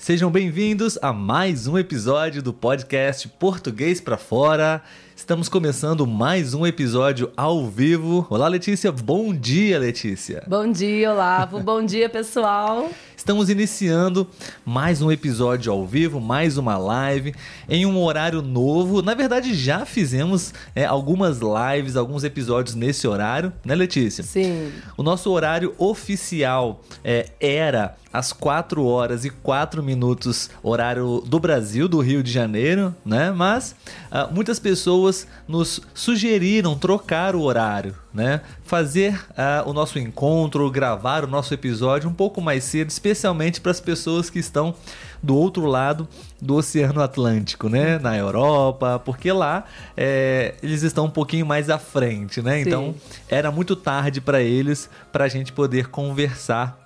Sejam 0.00 0.30
bem-vindos 0.30 0.98
a 1.02 1.12
mais 1.12 1.66
um 1.66 1.76
episódio 1.76 2.42
do 2.42 2.54
podcast 2.54 3.28
Português 3.28 4.00
para 4.00 4.16
Fora. 4.16 4.82
Estamos 5.14 5.50
começando 5.50 6.06
mais 6.06 6.54
um 6.54 6.66
episódio 6.66 7.30
ao 7.36 7.68
vivo. 7.68 8.26
Olá, 8.30 8.48
Letícia. 8.48 8.90
Bom 8.90 9.34
dia, 9.34 9.78
Letícia. 9.78 10.42
Bom 10.46 10.72
dia, 10.72 11.12
Olavo. 11.12 11.60
Bom 11.62 11.84
dia, 11.84 12.08
pessoal. 12.08 12.88
Estamos 13.14 13.50
iniciando 13.50 14.26
mais 14.64 15.02
um 15.02 15.12
episódio 15.12 15.70
ao 15.70 15.86
vivo, 15.86 16.18
mais 16.18 16.56
uma 16.56 16.78
live 16.78 17.34
em 17.68 17.84
um 17.84 18.02
horário 18.02 18.40
novo. 18.40 19.02
Na 19.02 19.12
verdade, 19.12 19.52
já 19.52 19.84
fizemos 19.84 20.54
é, 20.74 20.86
algumas 20.86 21.38
lives, 21.38 21.96
alguns 21.96 22.24
episódios 22.24 22.74
nesse 22.74 23.06
horário, 23.06 23.52
né, 23.62 23.74
Letícia? 23.74 24.24
Sim. 24.24 24.72
O 24.96 25.02
nosso 25.02 25.30
horário 25.30 25.74
oficial 25.76 26.80
é, 27.04 27.28
era 27.38 27.94
às 28.10 28.32
4 28.32 28.84
horas 28.86 29.26
e 29.26 29.30
4 29.30 29.82
minutos, 29.82 29.89
horário 30.62 31.22
do 31.26 31.38
Brasil, 31.38 31.88
do 31.88 32.00
Rio 32.00 32.22
de 32.22 32.30
Janeiro, 32.30 32.94
né? 33.04 33.30
Mas 33.30 33.74
uh, 34.10 34.32
muitas 34.32 34.58
pessoas 34.58 35.26
nos 35.46 35.80
sugeriram 35.94 36.76
trocar 36.76 37.34
o 37.34 37.42
horário, 37.42 37.94
né? 38.12 38.40
Fazer 38.64 39.14
uh, 39.30 39.68
o 39.68 39.72
nosso 39.72 39.98
encontro, 39.98 40.70
gravar 40.70 41.24
o 41.24 41.26
nosso 41.26 41.54
episódio 41.54 42.08
um 42.08 42.12
pouco 42.12 42.40
mais 42.40 42.64
cedo, 42.64 42.90
especialmente 42.90 43.60
para 43.60 43.70
as 43.70 43.80
pessoas 43.80 44.30
que 44.30 44.38
estão 44.38 44.74
do 45.22 45.36
outro 45.36 45.66
lado 45.66 46.08
do 46.40 46.56
Oceano 46.56 47.02
Atlântico, 47.02 47.68
né? 47.68 47.98
Na 47.98 48.16
Europa, 48.16 49.00
porque 49.04 49.30
lá 49.30 49.64
é, 49.96 50.54
eles 50.62 50.82
estão 50.82 51.06
um 51.06 51.10
pouquinho 51.10 51.44
mais 51.44 51.68
à 51.68 51.78
frente, 51.78 52.40
né? 52.40 52.60
Então 52.60 52.94
era 53.28 53.50
muito 53.50 53.76
tarde 53.76 54.20
para 54.20 54.40
eles 54.40 54.88
para 55.12 55.24
a 55.24 55.28
gente 55.28 55.52
poder 55.52 55.88
conversar 55.88 56.79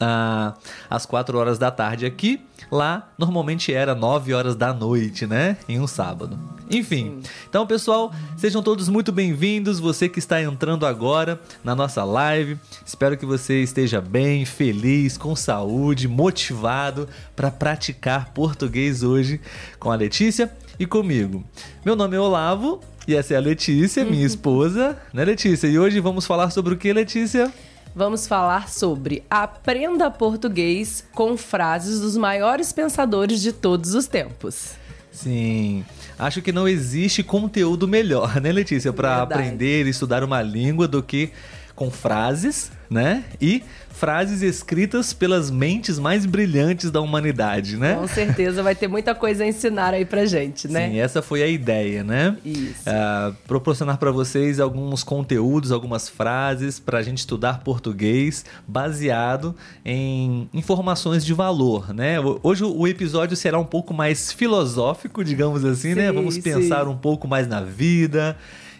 ah, 0.00 0.54
às 0.88 1.06
4 1.06 1.36
horas 1.38 1.58
da 1.58 1.70
tarde 1.70 2.06
aqui. 2.06 2.40
Lá, 2.70 3.12
normalmente 3.18 3.72
era 3.72 3.94
9 3.94 4.32
horas 4.32 4.56
da 4.56 4.72
noite, 4.72 5.26
né? 5.26 5.56
Em 5.68 5.80
um 5.80 5.86
sábado. 5.86 6.38
Enfim, 6.70 7.20
então 7.48 7.66
pessoal, 7.66 8.12
sejam 8.36 8.62
todos 8.62 8.88
muito 8.88 9.12
bem-vindos. 9.12 9.78
Você 9.78 10.08
que 10.08 10.18
está 10.18 10.42
entrando 10.42 10.86
agora 10.86 11.40
na 11.62 11.74
nossa 11.74 12.02
live, 12.04 12.58
espero 12.84 13.18
que 13.18 13.26
você 13.26 13.62
esteja 13.62 14.00
bem, 14.00 14.44
feliz, 14.44 15.18
com 15.18 15.36
saúde, 15.36 16.08
motivado 16.08 17.06
para 17.36 17.50
praticar 17.50 18.32
português 18.32 19.02
hoje 19.02 19.40
com 19.78 19.90
a 19.90 19.94
Letícia 19.94 20.50
e 20.78 20.86
comigo. 20.86 21.44
Meu 21.84 21.94
nome 21.94 22.16
é 22.16 22.20
Olavo 22.20 22.80
e 23.06 23.14
essa 23.14 23.34
é 23.34 23.36
a 23.36 23.40
Letícia, 23.40 24.04
minha 24.04 24.26
esposa, 24.26 24.98
né, 25.12 25.22
Letícia? 25.24 25.66
E 25.66 25.78
hoje 25.78 26.00
vamos 26.00 26.26
falar 26.26 26.50
sobre 26.50 26.72
o 26.72 26.76
que, 26.78 26.90
Letícia? 26.92 27.52
Vamos 27.96 28.26
falar 28.26 28.68
sobre 28.68 29.22
aprenda 29.30 30.10
português 30.10 31.04
com 31.12 31.36
frases 31.36 32.00
dos 32.00 32.16
maiores 32.16 32.72
pensadores 32.72 33.40
de 33.40 33.52
todos 33.52 33.94
os 33.94 34.08
tempos. 34.08 34.72
Sim. 35.12 35.84
Acho 36.18 36.42
que 36.42 36.50
não 36.50 36.66
existe 36.66 37.22
conteúdo 37.22 37.86
melhor, 37.86 38.40
né, 38.40 38.50
Letícia, 38.50 38.92
para 38.92 39.22
aprender 39.22 39.86
e 39.86 39.90
estudar 39.90 40.24
uma 40.24 40.42
língua 40.42 40.88
do 40.88 41.04
que 41.04 41.30
com 41.76 41.88
frases, 41.88 42.72
né? 42.90 43.24
E 43.40 43.62
frases 43.94 44.42
escritas 44.42 45.12
pelas 45.12 45.50
mentes 45.50 46.00
mais 46.00 46.26
brilhantes 46.26 46.90
da 46.90 47.00
humanidade, 47.00 47.76
né? 47.76 47.94
Com 47.94 48.08
certeza 48.08 48.60
vai 48.62 48.74
ter 48.74 48.88
muita 48.88 49.14
coisa 49.14 49.44
a 49.44 49.46
ensinar 49.46 49.94
aí 49.94 50.04
pra 50.04 50.26
gente, 50.26 50.66
né? 50.66 50.88
Sim, 50.88 50.98
essa 50.98 51.22
foi 51.22 51.42
a 51.44 51.46
ideia, 51.46 52.02
né? 52.02 52.36
Isso. 52.44 52.82
Uh, 52.88 53.34
proporcionar 53.46 53.96
para 53.98 54.10
vocês 54.10 54.58
alguns 54.58 55.04
conteúdos, 55.04 55.70
algumas 55.70 56.08
frases 56.08 56.80
para 56.80 56.98
a 56.98 57.02
gente 57.02 57.18
estudar 57.18 57.60
português 57.60 58.44
baseado 58.66 59.54
em 59.84 60.48
informações 60.52 61.24
de 61.24 61.32
valor, 61.32 61.94
né? 61.94 62.16
Hoje 62.42 62.64
o 62.64 62.88
episódio 62.88 63.36
será 63.36 63.60
um 63.60 63.64
pouco 63.64 63.94
mais 63.94 64.32
filosófico, 64.32 65.22
digamos 65.22 65.64
assim, 65.64 65.94
né? 65.94 65.94
sim, 65.94 66.06
né? 66.08 66.12
Vamos 66.12 66.36
pensar 66.38 66.84
sim. 66.84 66.90
um 66.90 66.96
pouco 66.96 67.28
mais 67.28 67.46
na 67.46 67.60
vida, 67.60 68.36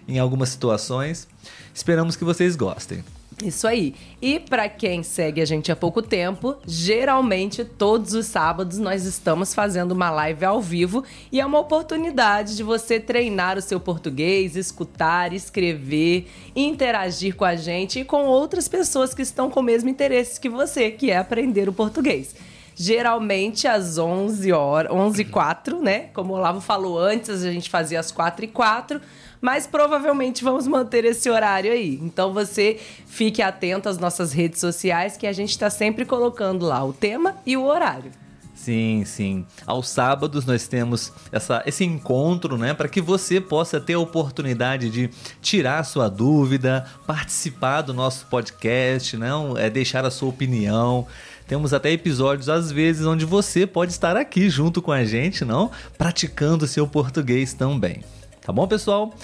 em 0.08 0.18
algumas 0.18 0.48
situações. 0.48 1.28
Esperamos 1.72 2.16
que 2.16 2.24
vocês 2.24 2.56
gostem. 2.56 3.04
Isso 3.44 3.68
aí. 3.68 3.94
E 4.22 4.40
para 4.40 4.68
quem 4.68 5.02
segue 5.02 5.40
a 5.40 5.44
gente 5.44 5.70
há 5.70 5.76
pouco 5.76 6.00
tempo, 6.00 6.56
geralmente 6.66 7.64
todos 7.64 8.14
os 8.14 8.26
sábados 8.26 8.78
nós 8.78 9.04
estamos 9.04 9.54
fazendo 9.54 9.92
uma 9.92 10.10
live 10.10 10.44
ao 10.44 10.62
vivo 10.62 11.04
e 11.30 11.40
é 11.40 11.44
uma 11.44 11.58
oportunidade 11.58 12.56
de 12.56 12.62
você 12.62 12.98
treinar 12.98 13.58
o 13.58 13.62
seu 13.62 13.78
português, 13.78 14.56
escutar, 14.56 15.32
escrever, 15.34 16.26
interagir 16.56 17.36
com 17.36 17.44
a 17.44 17.54
gente 17.54 18.00
e 18.00 18.04
com 18.04 18.24
outras 18.24 18.66
pessoas 18.66 19.12
que 19.12 19.22
estão 19.22 19.50
com 19.50 19.60
o 19.60 19.62
mesmo 19.62 19.90
interesse 19.90 20.40
que 20.40 20.48
você, 20.48 20.90
que 20.90 21.10
é 21.10 21.18
aprender 21.18 21.68
o 21.68 21.72
português 21.72 22.34
geralmente 22.76 23.68
às 23.68 23.98
11 23.98 24.52
horas, 24.52 24.90
11 24.90 25.22
e 25.22 25.24
4, 25.24 25.80
né? 25.80 26.08
Como 26.12 26.32
o 26.32 26.36
Olavo 26.36 26.60
falou 26.60 26.98
antes, 26.98 27.44
a 27.44 27.52
gente 27.52 27.70
fazia 27.70 28.00
às 28.00 28.10
4 28.10 28.46
e 28.46 28.48
4 28.48 29.00
mas 29.44 29.66
provavelmente 29.66 30.42
vamos 30.42 30.66
manter 30.66 31.04
esse 31.04 31.28
horário 31.28 31.70
aí. 31.70 32.00
Então 32.02 32.32
você 32.32 32.80
fique 33.06 33.42
atento 33.42 33.90
às 33.90 33.98
nossas 33.98 34.32
redes 34.32 34.58
sociais 34.58 35.18
que 35.18 35.26
a 35.26 35.34
gente 35.34 35.50
está 35.50 35.68
sempre 35.68 36.06
colocando 36.06 36.64
lá 36.64 36.82
o 36.82 36.94
tema 36.94 37.36
e 37.44 37.54
o 37.54 37.66
horário. 37.66 38.10
Sim, 38.54 39.04
sim. 39.04 39.44
Aos 39.66 39.90
sábados 39.90 40.46
nós 40.46 40.66
temos 40.66 41.12
essa, 41.30 41.62
esse 41.66 41.84
encontro, 41.84 42.56
né, 42.56 42.72
para 42.72 42.88
que 42.88 43.02
você 43.02 43.38
possa 43.38 43.78
ter 43.78 43.92
a 43.92 43.98
oportunidade 43.98 44.88
de 44.88 45.10
tirar 45.42 45.84
sua 45.84 46.08
dúvida, 46.08 46.86
participar 47.06 47.82
do 47.82 47.92
nosso 47.92 48.24
podcast, 48.30 49.14
não, 49.18 49.58
é 49.58 49.68
deixar 49.68 50.06
a 50.06 50.10
sua 50.10 50.30
opinião. 50.30 51.06
Temos 51.46 51.74
até 51.74 51.92
episódios 51.92 52.48
às 52.48 52.72
vezes 52.72 53.04
onde 53.04 53.26
você 53.26 53.66
pode 53.66 53.92
estar 53.92 54.16
aqui 54.16 54.48
junto 54.48 54.80
com 54.80 54.90
a 54.90 55.04
gente, 55.04 55.44
não, 55.44 55.70
praticando 55.98 56.66
seu 56.66 56.88
português 56.88 57.52
também. 57.52 58.02
Tá 58.44 58.52
bom, 58.52 58.68
pessoal? 58.68 59.14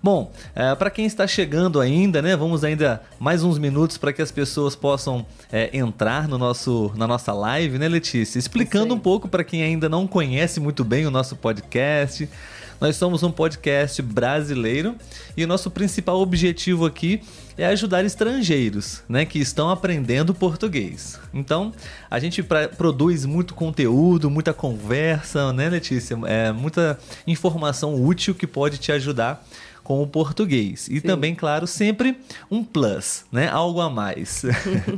Bom, 0.00 0.30
é, 0.54 0.72
para 0.76 0.88
quem 0.88 1.04
está 1.04 1.26
chegando 1.26 1.80
ainda, 1.80 2.22
né? 2.22 2.36
Vamos 2.36 2.62
ainda 2.62 3.02
mais 3.18 3.42
uns 3.42 3.58
minutos 3.58 3.98
para 3.98 4.12
que 4.12 4.22
as 4.22 4.30
pessoas 4.30 4.76
possam 4.76 5.26
é, 5.50 5.76
entrar 5.76 6.28
no 6.28 6.38
nosso, 6.38 6.92
na 6.94 7.04
nossa 7.04 7.32
live, 7.32 7.76
né, 7.76 7.88
Letícia? 7.88 8.38
Explicando 8.38 8.94
um 8.94 8.98
pouco 9.00 9.26
para 9.26 9.42
quem 9.42 9.64
ainda 9.64 9.88
não 9.88 10.06
conhece 10.06 10.60
muito 10.60 10.84
bem 10.84 11.04
o 11.06 11.10
nosso 11.10 11.34
podcast. 11.34 12.28
Nós 12.80 12.94
somos 12.94 13.24
um 13.24 13.30
podcast 13.30 14.00
brasileiro 14.00 14.94
e 15.36 15.42
o 15.42 15.48
nosso 15.48 15.68
principal 15.68 16.20
objetivo 16.20 16.86
aqui 16.86 17.20
é 17.56 17.66
ajudar 17.66 18.04
estrangeiros, 18.04 19.02
né, 19.08 19.24
que 19.24 19.40
estão 19.40 19.68
aprendendo 19.68 20.32
português. 20.32 21.18
Então, 21.34 21.72
a 22.08 22.20
gente 22.20 22.40
pra, 22.40 22.68
produz 22.68 23.24
muito 23.24 23.52
conteúdo, 23.52 24.30
muita 24.30 24.54
conversa, 24.54 25.52
né, 25.52 25.68
Letícia? 25.68 26.16
É, 26.26 26.52
muita 26.52 26.96
informação 27.26 28.00
útil 28.00 28.32
que 28.32 28.46
pode 28.46 28.78
te 28.78 28.92
ajudar 28.92 29.44
com 29.82 30.00
o 30.00 30.06
português. 30.06 30.86
E 30.88 31.00
Sim. 31.00 31.06
também, 31.06 31.34
claro, 31.34 31.66
sempre 31.66 32.16
um 32.48 32.62
plus, 32.62 33.24
né? 33.32 33.48
Algo 33.48 33.80
a 33.80 33.90
mais. 33.90 34.44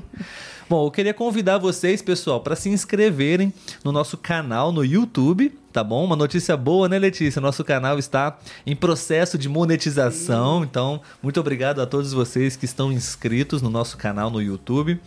Bom, 0.70 0.86
eu 0.86 0.90
queria 0.92 1.12
convidar 1.12 1.58
vocês, 1.58 2.00
pessoal, 2.00 2.38
para 2.38 2.54
se 2.54 2.68
inscreverem 2.68 3.52
no 3.82 3.90
nosso 3.90 4.16
canal 4.16 4.70
no 4.70 4.84
YouTube, 4.84 5.52
tá 5.72 5.82
bom? 5.82 6.04
Uma 6.04 6.14
notícia 6.14 6.56
boa, 6.56 6.88
né, 6.88 6.96
Letícia? 6.96 7.40
Nosso 7.40 7.64
canal 7.64 7.98
está 7.98 8.38
em 8.64 8.76
processo 8.76 9.36
de 9.36 9.48
monetização, 9.48 10.62
então 10.62 11.00
muito 11.20 11.40
obrigado 11.40 11.82
a 11.82 11.86
todos 11.86 12.12
vocês 12.12 12.54
que 12.54 12.66
estão 12.66 12.92
inscritos 12.92 13.60
no 13.60 13.68
nosso 13.68 13.96
canal 13.96 14.30
no 14.30 14.40
YouTube. 14.40 15.00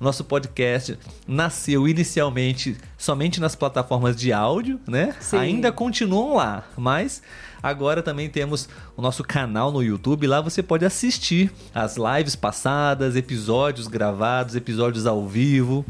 O 0.00 0.04
nosso 0.04 0.24
podcast 0.24 0.98
nasceu 1.28 1.86
inicialmente 1.86 2.78
somente 2.96 3.42
nas 3.42 3.54
plataformas 3.54 4.16
de 4.16 4.32
áudio, 4.32 4.80
né? 4.88 5.14
Sim. 5.20 5.36
Ainda 5.36 5.70
continuam 5.70 6.36
lá, 6.36 6.64
mas 6.78 7.22
Agora 7.62 8.02
também 8.02 8.28
temos 8.28 8.68
o 8.96 9.02
nosso 9.02 9.22
canal 9.22 9.70
no 9.70 9.82
YouTube. 9.82 10.26
Lá 10.26 10.40
você 10.40 10.62
pode 10.62 10.84
assistir 10.84 11.52
as 11.74 11.96
lives 11.96 12.34
passadas, 12.36 13.16
episódios 13.16 13.86
gravados, 13.86 14.56
episódios 14.56 15.06
ao 15.06 15.26
vivo. 15.26 15.84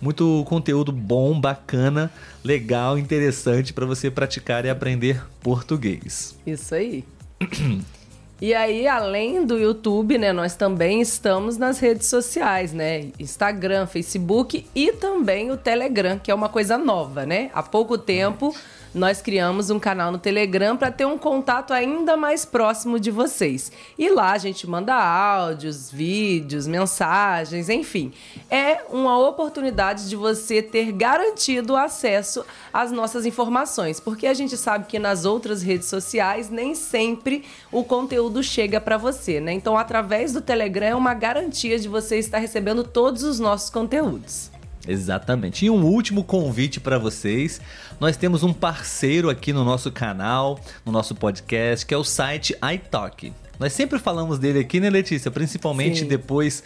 Muito 0.00 0.44
conteúdo 0.46 0.92
bom, 0.92 1.40
bacana, 1.40 2.10
legal, 2.44 2.96
interessante 2.96 3.72
para 3.72 3.84
você 3.84 4.10
praticar 4.10 4.64
e 4.64 4.70
aprender 4.70 5.24
português. 5.40 6.36
Isso 6.46 6.74
aí. 6.74 7.04
E 8.40 8.54
aí, 8.54 8.86
além 8.86 9.44
do 9.44 9.58
YouTube, 9.58 10.16
né, 10.16 10.32
nós 10.32 10.54
também 10.54 11.00
estamos 11.00 11.56
nas 11.56 11.80
redes 11.80 12.06
sociais, 12.06 12.72
né? 12.72 13.08
Instagram, 13.18 13.88
Facebook 13.88 14.64
e 14.76 14.92
também 14.92 15.50
o 15.50 15.56
Telegram, 15.56 16.20
que 16.20 16.30
é 16.30 16.34
uma 16.34 16.48
coisa 16.48 16.78
nova, 16.78 17.26
né? 17.26 17.50
Há 17.52 17.64
pouco 17.64 17.98
tempo 17.98 18.54
nós 18.94 19.20
criamos 19.20 19.70
um 19.70 19.78
canal 19.78 20.10
no 20.10 20.18
Telegram 20.18 20.76
para 20.76 20.90
ter 20.90 21.06
um 21.06 21.18
contato 21.18 21.72
ainda 21.72 22.16
mais 22.16 22.44
próximo 22.44 22.98
de 22.98 23.10
vocês. 23.10 23.70
E 23.98 24.08
lá 24.08 24.32
a 24.32 24.38
gente 24.38 24.68
manda 24.68 24.94
áudios, 24.94 25.90
vídeos, 25.90 26.66
mensagens, 26.66 27.68
enfim. 27.68 28.12
É 28.50 28.82
uma 28.90 29.18
oportunidade 29.18 30.08
de 30.08 30.16
você 30.16 30.62
ter 30.62 30.92
garantido 30.92 31.76
acesso 31.76 32.44
às 32.72 32.90
nossas 32.90 33.26
informações, 33.26 34.00
porque 34.00 34.26
a 34.26 34.34
gente 34.34 34.56
sabe 34.56 34.86
que 34.86 34.98
nas 34.98 35.24
outras 35.24 35.62
redes 35.62 35.88
sociais 35.88 36.50
nem 36.50 36.74
sempre 36.74 37.44
o 37.70 37.84
conteúdo 37.84 38.42
chega 38.42 38.80
para 38.80 38.96
você, 38.96 39.40
né? 39.40 39.52
Então, 39.52 39.76
através 39.76 40.32
do 40.32 40.40
Telegram 40.40 40.86
é 40.86 40.94
uma 40.94 41.14
garantia 41.14 41.78
de 41.78 41.88
você 41.88 42.18
estar 42.18 42.38
recebendo 42.38 42.84
todos 42.84 43.22
os 43.22 43.38
nossos 43.38 43.70
conteúdos. 43.70 44.50
Exatamente. 44.88 45.66
E 45.66 45.70
um 45.70 45.84
último 45.84 46.24
convite 46.24 46.80
para 46.80 46.98
vocês. 46.98 47.60
Nós 48.00 48.16
temos 48.16 48.42
um 48.42 48.54
parceiro 48.54 49.28
aqui 49.28 49.52
no 49.52 49.62
nosso 49.62 49.92
canal, 49.92 50.58
no 50.84 50.90
nosso 50.90 51.14
podcast, 51.14 51.84
que 51.84 51.92
é 51.92 51.96
o 51.96 52.02
site 52.02 52.56
iTalk. 52.74 53.30
Nós 53.58 53.74
sempre 53.74 53.98
falamos 53.98 54.38
dele 54.38 54.60
aqui, 54.60 54.80
né, 54.80 54.88
Letícia? 54.88 55.30
Principalmente 55.30 56.00
Sim. 56.00 56.06
depois 56.06 56.62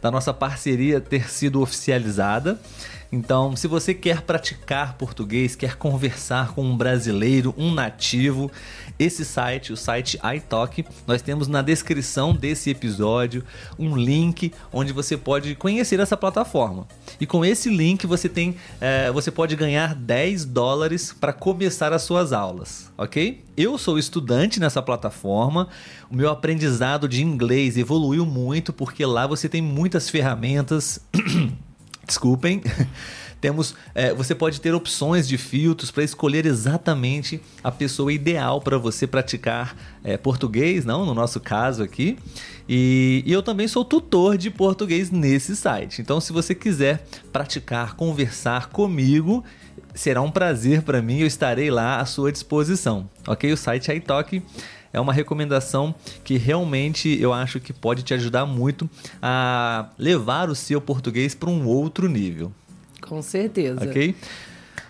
da 0.00 0.10
nossa 0.10 0.32
parceria 0.32 1.00
ter 1.00 1.28
sido 1.28 1.60
oficializada. 1.60 2.60
Então, 3.10 3.56
se 3.56 3.66
você 3.66 3.94
quer 3.94 4.22
praticar 4.22 4.94
português, 4.94 5.56
quer 5.56 5.76
conversar 5.76 6.52
com 6.52 6.64
um 6.64 6.76
brasileiro, 6.76 7.54
um 7.56 7.72
nativo, 7.72 8.50
esse 8.98 9.24
site, 9.24 9.72
o 9.72 9.76
site 9.76 10.18
iTalk, 10.36 10.84
nós 11.06 11.20
temos 11.20 11.48
na 11.48 11.62
descrição 11.62 12.34
desse 12.34 12.70
episódio 12.70 13.44
um 13.78 13.96
link 13.96 14.52
onde 14.72 14.92
você 14.92 15.16
pode 15.16 15.54
conhecer 15.54 15.98
essa 16.00 16.16
plataforma. 16.16 16.86
E 17.20 17.26
com 17.26 17.44
esse 17.44 17.68
link 17.68 18.06
você 18.06 18.28
tem, 18.28 18.56
eh, 18.80 19.10
você 19.10 19.30
pode 19.30 19.56
ganhar 19.56 19.94
10 19.94 20.44
dólares 20.44 21.12
para 21.12 21.32
começar 21.32 21.92
as 21.92 22.02
suas 22.02 22.32
aulas, 22.32 22.90
ok? 22.96 23.42
Eu 23.56 23.78
sou 23.78 23.98
estudante 23.98 24.60
nessa 24.60 24.82
plataforma, 24.82 25.68
o 26.10 26.16
meu 26.16 26.30
aprendizado 26.30 27.08
de 27.08 27.22
inglês 27.22 27.76
evoluiu 27.76 28.24
muito 28.24 28.72
porque 28.72 29.04
lá 29.04 29.26
você 29.26 29.48
tem 29.48 29.62
muitas 29.62 30.08
ferramentas. 30.08 31.00
Desculpem. 32.06 32.62
Temos, 33.44 33.74
é, 33.94 34.14
você 34.14 34.34
pode 34.34 34.58
ter 34.58 34.74
opções 34.74 35.28
de 35.28 35.36
filtros 35.36 35.90
para 35.90 36.02
escolher 36.02 36.46
exatamente 36.46 37.42
a 37.62 37.70
pessoa 37.70 38.10
ideal 38.10 38.58
para 38.58 38.78
você 38.78 39.06
praticar 39.06 39.76
é, 40.02 40.16
português, 40.16 40.86
não? 40.86 41.04
No 41.04 41.12
nosso 41.12 41.38
caso 41.38 41.82
aqui. 41.82 42.16
E, 42.66 43.22
e 43.26 43.30
eu 43.30 43.42
também 43.42 43.68
sou 43.68 43.84
tutor 43.84 44.38
de 44.38 44.50
português 44.50 45.10
nesse 45.10 45.54
site. 45.54 46.00
Então, 46.00 46.22
se 46.22 46.32
você 46.32 46.54
quiser 46.54 47.06
praticar, 47.30 47.96
conversar 47.96 48.70
comigo, 48.70 49.44
será 49.94 50.22
um 50.22 50.30
prazer 50.30 50.80
para 50.80 51.02
mim. 51.02 51.18
Eu 51.18 51.26
estarei 51.26 51.70
lá 51.70 52.00
à 52.00 52.06
sua 52.06 52.32
disposição, 52.32 53.10
ok? 53.28 53.52
O 53.52 53.58
site 53.58 53.92
iTalk 53.92 54.42
é 54.90 54.98
uma 54.98 55.12
recomendação 55.12 55.94
que 56.22 56.38
realmente 56.38 57.20
eu 57.20 57.30
acho 57.30 57.60
que 57.60 57.74
pode 57.74 58.04
te 58.04 58.14
ajudar 58.14 58.46
muito 58.46 58.88
a 59.20 59.90
levar 59.98 60.48
o 60.48 60.54
seu 60.54 60.80
português 60.80 61.34
para 61.34 61.50
um 61.50 61.66
outro 61.66 62.08
nível, 62.08 62.50
Com 63.14 63.22
certeza. 63.22 63.84
ok? 63.84 64.12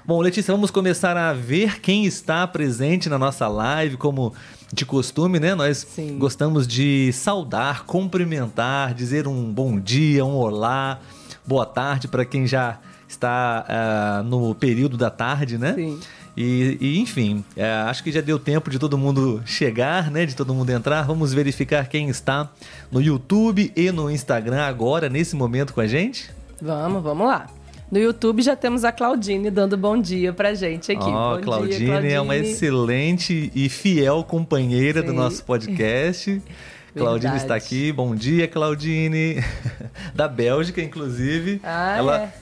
Bom, 0.03 0.19
Letícia, 0.23 0.53
vamos 0.53 0.71
começar 0.71 1.15
a 1.15 1.35
ver 1.35 1.79
quem 1.81 2.07
está 2.07 2.47
presente 2.47 3.07
na 3.11 3.19
nossa 3.19 3.47
live, 3.49 3.99
como 3.99 4.33
de 4.73 4.87
costume, 4.87 5.39
né? 5.39 5.55
Nós 5.55 5.87
Sim. 5.87 6.17
gostamos 6.19 6.67
de 6.67 7.13
saudar, 7.13 7.85
cumprimentar, 7.85 8.95
dizer 8.95 9.29
um 9.29 9.53
bom 9.53 9.79
dia, 9.79 10.25
um 10.25 10.37
olá, 10.37 11.01
boa 11.47 11.67
tarde 11.67 12.09
para 12.09 12.25
quem 12.25 12.47
já 12.47 12.79
está 13.07 13.67
ah, 13.69 14.23
no 14.25 14.55
período 14.55 14.97
da 14.97 15.11
tarde, 15.11 15.59
né? 15.59 15.75
Sim. 15.75 16.01
E, 16.35 16.79
e, 16.81 16.99
enfim, 17.01 17.45
é, 17.55 17.71
acho 17.71 18.03
que 18.03 18.11
já 18.11 18.23
deu 18.23 18.39
tempo 18.39 18.71
de 18.71 18.79
todo 18.79 18.97
mundo 18.97 19.43
chegar, 19.45 20.11
né? 20.11 20.25
De 20.25 20.35
todo 20.35 20.55
mundo 20.55 20.71
entrar. 20.71 21.03
Vamos 21.03 21.35
verificar 21.35 21.87
quem 21.89 22.09
está 22.09 22.51
no 22.91 23.03
YouTube 23.03 23.71
e 23.77 23.93
no 23.93 24.11
Instagram 24.11 24.63
agora, 24.63 25.11
nesse 25.11 25.37
momento 25.37 25.75
com 25.75 25.83
a 25.83 25.87
gente. 25.87 26.31
Vamos, 26.63 27.03
vamos 27.03 27.27
lá. 27.27 27.47
No 27.91 27.99
YouTube 27.99 28.43
já 28.43 28.57
temos 28.57 28.85
a 28.85 28.91
Claudine 28.91 29.51
dando 29.51 29.77
bom 29.77 30.01
dia 30.01 30.33
pra 30.33 30.55
gente 30.55 30.91
aqui. 30.91 31.05
Bom 31.05 31.41
Claudine, 31.41 32.01
dia, 32.01 32.13
é 32.15 32.21
uma 32.21 32.37
excelente 32.37 33.53
e 33.55 33.69
fiel 33.69 34.25
companheira 34.25 35.03
do 35.03 35.11
Sim. 35.11 35.17
nosso 35.17 35.45
podcast. 35.45 36.43
Claudine 36.97 37.37
está 37.37 37.55
aqui. 37.55 37.93
Bom 37.93 38.15
dia, 38.15 38.49
Claudine. 38.49 39.43
Da 40.15 40.27
Bélgica, 40.29 40.81
inclusive. 40.81 41.61
Ah, 41.63 41.97
ela, 41.97 42.23
é. 42.23 42.33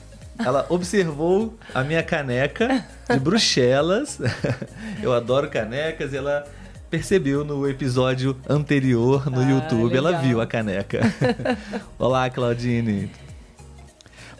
ela 0.45 0.65
observou 0.69 1.55
a 1.73 1.83
minha 1.83 2.03
caneca 2.03 2.85
de 3.11 3.17
Bruxelas. 3.19 4.19
Eu 5.01 5.11
adoro 5.13 5.49
canecas 5.49 6.13
e 6.13 6.17
ela 6.17 6.43
percebeu 6.89 7.43
no 7.43 7.67
episódio 7.67 8.35
anterior 8.47 9.29
no 9.29 9.41
Ah, 9.41 9.49
YouTube. 9.49 9.95
Ela 9.97 10.09
legal. 10.11 10.23
viu 10.23 10.41
a 10.41 10.45
caneca. 10.47 10.99
Olá, 11.97 12.29
Claudine. 12.29 13.09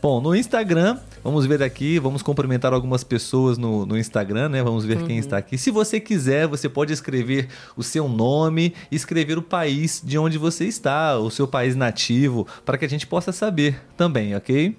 Bom, 0.04 0.20
no 0.20 0.36
Instagram, 0.36 0.98
vamos 1.24 1.46
ver 1.46 1.64
aqui, 1.64 1.98
vamos 1.98 2.22
cumprimentar 2.22 2.74
algumas 2.74 3.06
pessoas 3.06 3.58
no, 3.58 3.86
no 3.86 3.98
Instagram, 3.98 4.50
né? 4.50 4.62
Vamos 4.62 4.84
ver 4.84 5.02
quem 5.04 5.18
está 5.18 5.38
aqui. 5.38 5.58
Se 5.58 5.72
você 5.72 5.98
quiser, 5.98 6.46
você 6.46 6.68
pode 6.68 6.92
escrever 6.92 7.48
o 7.78 7.82
seu 7.82 8.10
nome, 8.10 8.74
escrever 8.92 9.38
o 9.38 9.42
país 9.42 10.02
de 10.04 10.18
onde 10.18 10.38
você 10.38 10.66
está, 10.66 11.18
o 11.18 11.32
seu 11.32 11.48
país 11.48 11.74
nativo, 11.74 12.46
para 12.66 12.78
que 12.78 12.84
a 12.84 12.90
gente 12.90 13.08
possa 13.08 13.32
saber 13.32 13.82
também, 13.96 14.36
ok? 14.36 14.76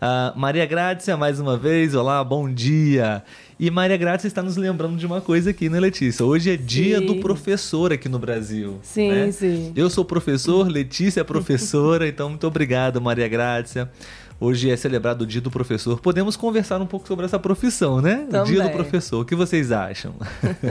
Ah, 0.00 0.32
Maria 0.34 0.64
Grácia, 0.64 1.18
mais 1.18 1.38
uma 1.38 1.58
vez, 1.58 1.94
olá, 1.94 2.24
bom 2.24 2.50
dia. 2.50 3.22
E 3.60 3.70
Maria 3.70 3.96
Grácia 3.98 4.26
está 4.26 4.42
nos 4.42 4.56
lembrando 4.56 4.96
de 4.96 5.04
uma 5.04 5.20
coisa 5.20 5.50
aqui, 5.50 5.68
né, 5.68 5.80
Letícia? 5.80 6.24
Hoje 6.24 6.50
é 6.50 6.56
dia 6.56 6.98
Sim. 6.98 7.06
do 7.06 7.16
professor 7.16 7.92
aqui 7.92 8.08
no 8.08 8.18
Brasil. 8.18 8.78
Sim, 8.82 9.10
né? 9.10 9.32
sim. 9.32 9.72
Eu 9.74 9.90
sou 9.90 10.04
professor, 10.04 10.66
Letícia 10.66 11.20
é 11.20 11.24
professora, 11.24 12.08
então 12.08 12.30
muito 12.30 12.46
obrigado, 12.46 13.00
Maria 13.02 13.28
Grácia. 13.28 13.90
Hoje 14.38 14.70
é 14.70 14.76
celebrado 14.76 15.22
o 15.22 15.26
Dia 15.26 15.40
do 15.40 15.50
Professor. 15.50 15.98
Podemos 16.00 16.36
conversar 16.36 16.80
um 16.80 16.86
pouco 16.86 17.08
sobre 17.08 17.24
essa 17.24 17.38
profissão, 17.38 18.02
né? 18.02 18.26
O 18.28 18.44
Dia 18.44 18.62
do 18.62 18.68
Também. 18.68 18.72
Professor. 18.72 19.22
O 19.22 19.24
que 19.24 19.34
vocês 19.34 19.72
acham? 19.72 20.14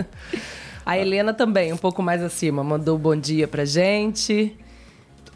A 0.85 0.99
Helena 0.99 1.33
também, 1.33 1.73
um 1.73 1.77
pouco 1.77 2.03
mais 2.03 2.21
acima, 2.21 2.63
mandou 2.63 2.95
bom 2.95 3.15
dia 3.15 3.47
pra 3.47 3.65
gente. 3.65 4.55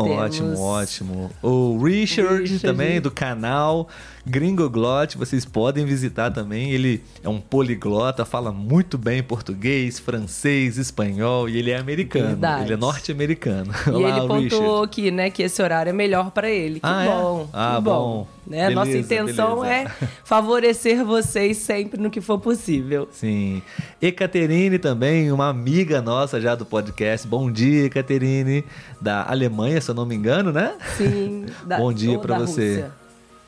Ótimo, 0.03 0.47
Temos- 0.49 0.59
ótimo. 0.59 1.31
O 1.41 1.77
Richard, 1.83 2.41
Richard. 2.43 2.59
também, 2.61 3.01
do 3.01 3.11
canal 3.11 3.87
Gringoglot, 4.25 5.17
vocês 5.17 5.43
podem 5.43 5.85
visitar 5.85 6.31
também. 6.31 6.71
Ele 6.71 7.03
é 7.23 7.27
um 7.27 7.39
poliglota, 7.41 8.23
fala 8.23 8.51
muito 8.51 8.97
bem 8.97 9.21
português, 9.23 9.99
francês, 9.99 10.77
espanhol 10.77 11.49
e 11.49 11.57
ele 11.57 11.71
é 11.71 11.77
americano. 11.77 12.27
Verdade. 12.27 12.63
Ele 12.65 12.73
é 12.73 12.77
norte-americano. 12.77 13.73
E 13.87 13.89
Olá, 13.91 14.09
ele 14.09 14.19
pontuou 14.27 14.41
Richard. 14.41 14.83
aqui, 14.85 15.11
né, 15.11 15.29
que 15.29 15.43
esse 15.43 15.61
horário 15.61 15.89
é 15.89 15.93
melhor 15.93 16.31
pra 16.31 16.49
ele. 16.49 16.75
Que 16.75 16.85
Ah, 16.85 17.03
é? 17.03 17.07
bom. 17.07 17.49
Ah, 17.51 17.73
que 17.77 17.81
bom. 17.81 18.27
Né? 18.47 18.69
Nossa 18.71 18.87
Beleza, 18.91 19.13
intenção 19.15 19.61
beleza. 19.61 19.73
é 20.03 20.07
favorecer 20.25 21.05
vocês 21.05 21.57
sempre 21.57 21.99
no 22.01 22.09
que 22.09 22.19
for 22.21 22.39
possível. 22.39 23.07
Sim. 23.11 23.61
Ekaterine 24.01 24.79
também, 24.79 25.31
uma 25.31 25.49
amiga 25.49 26.01
nossa 26.01 26.39
já 26.41 26.55
do 26.55 26.65
podcast. 26.65 27.27
Bom 27.27 27.51
dia, 27.51 27.85
Ekaterine, 27.85 28.63
da 28.99 29.23
Alemanha, 29.29 29.79
se 29.89 29.91
eu 29.91 29.95
não 29.95 30.05
me 30.05 30.15
engano, 30.15 30.51
né? 30.51 30.75
Sim. 30.97 31.47
da- 31.65 31.77
Bom 31.77 31.91
dia 31.91 32.17
da 32.19 32.37
você. 32.39 32.69
Rússia. 32.75 32.91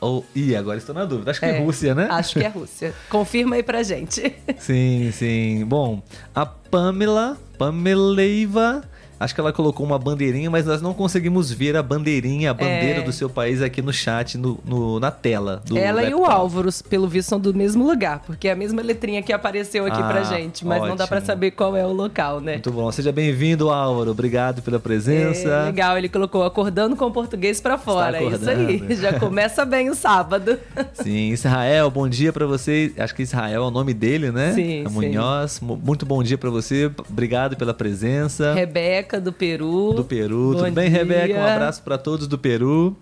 Ou, 0.00 0.26
ih, 0.34 0.56
agora 0.56 0.76
estou 0.78 0.92
na 0.92 1.04
dúvida. 1.04 1.30
Acho 1.30 1.38
que 1.38 1.46
é, 1.46 1.58
É, 1.58 1.64
Rússia, 1.64 1.94
né? 1.94 2.08
Acho 2.10 2.32
que 2.40 2.44
é 2.44 2.48
Rússia. 2.48 2.92
Confirma 3.08 3.54
aí 3.54 3.62
pra 3.62 3.84
gente. 3.84 4.34
Sim, 4.58 5.12
sim. 5.12 5.64
Bom, 5.64 6.02
a 6.34 6.44
Pamela, 6.44 7.36
Pameleiva, 7.56 8.82
acho 9.22 9.34
que 9.34 9.40
ela 9.40 9.52
colocou 9.52 9.84
uma 9.86 9.98
bandeirinha, 9.98 10.50
mas 10.50 10.66
nós 10.66 10.80
não 10.82 10.92
conseguimos 10.94 11.50
ver 11.50 11.76
a 11.76 11.82
bandeirinha, 11.82 12.50
a 12.50 12.54
bandeira 12.54 13.00
É. 13.00 13.02
do 13.02 13.12
seu 13.12 13.28
país 13.30 13.62
aqui 13.62 13.80
no 13.82 13.92
chat, 13.92 14.36
no, 14.36 14.58
no- 14.64 15.00
na 15.00 15.10
tela. 15.10 15.62
Ela 15.74 16.02
e 16.04 16.12
o 16.14 16.20
laptop. 16.20 16.32
Álvaro, 16.40 16.68
pelo 16.88 17.08
visto, 17.08 17.28
são 17.28 17.40
do 17.40 17.54
mesmo 17.54 17.86
lugar, 17.86 18.20
porque 18.26 18.48
é 18.48 18.52
a 18.52 18.56
mesma 18.56 18.82
letrinha 18.82 19.22
que 19.22 19.32
apareceu 19.32 19.86
aqui 19.86 20.00
Ah, 20.00 20.08
pra 20.08 20.22
gente, 20.24 20.66
mas 20.66 20.82
não 20.82 20.96
dá 20.96 21.06
pra 21.06 21.18
ótimo. 21.18 21.26
saber 21.26 21.50
qual 21.52 21.76
é 21.76 21.84
o 21.86 21.92
local, 21.92 22.40
né? 22.40 22.52
Muito 22.54 22.70
bom. 22.70 22.90
Seja 22.92 23.12
bem-vindo, 23.12 23.70
Álvaro. 23.70 24.10
Obrigado 24.10 24.62
pela 24.62 24.78
presença. 24.80 25.48
É, 25.48 25.64
legal, 25.64 25.96
ele 25.96 26.08
colocou 26.08 26.44
acordando 26.44 26.96
com 26.96 27.06
o 27.06 27.10
português 27.10 27.60
pra 27.60 27.78
fora. 27.78 28.18
É 28.18 28.24
isso 28.24 28.48
aí. 28.50 28.82
Já 28.96 29.18
começa 29.18 29.64
bem 29.64 29.88
o 29.90 29.94
sábado. 29.94 30.58
Sim, 30.94 31.30
Israel, 31.30 31.90
bom 31.90 32.08
dia 32.08 32.32
pra 32.32 32.46
você. 32.46 32.92
Acho 32.98 33.14
que 33.14 33.22
Israel 33.22 33.62
é 33.62 33.66
o 33.66 33.70
nome 33.70 33.94
dele, 33.94 34.30
né? 34.30 34.52
Sim, 34.52 34.84
É 34.84 34.88
sim. 34.88 34.94
Munhoz. 34.94 35.60
Mu- 35.60 35.76
Muito 35.82 36.04
bom 36.06 36.22
dia 36.22 36.36
pra 36.38 36.50
você. 36.50 36.90
Obrigado 37.08 37.56
pela 37.56 37.72
presença. 37.74 38.52
Rebeca, 38.54 39.11
do 39.20 39.32
Peru. 39.32 39.94
Do 39.94 40.04
Peru. 40.04 40.52
Bom 40.52 40.64
Tudo 40.64 40.72
bem, 40.72 40.90
dia. 40.90 40.98
Rebeca? 40.98 41.38
Um 41.38 41.46
abraço 41.46 41.82
pra 41.82 41.98
todos 41.98 42.26
do 42.26 42.38
Peru. 42.38 42.96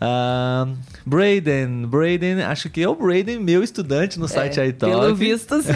Ah, 0.00 0.68
Braden, 1.04 1.86
Braden, 1.86 2.42
acho 2.42 2.70
que 2.70 2.80
é 2.80 2.88
o 2.88 2.94
Braden, 2.94 3.40
meu 3.40 3.64
estudante 3.64 4.18
no 4.18 4.28
site 4.28 4.60
É, 4.60 4.68
iTalk. 4.68 4.94
Pelo 4.94 5.14
visto, 5.14 5.60
sim. 5.60 5.72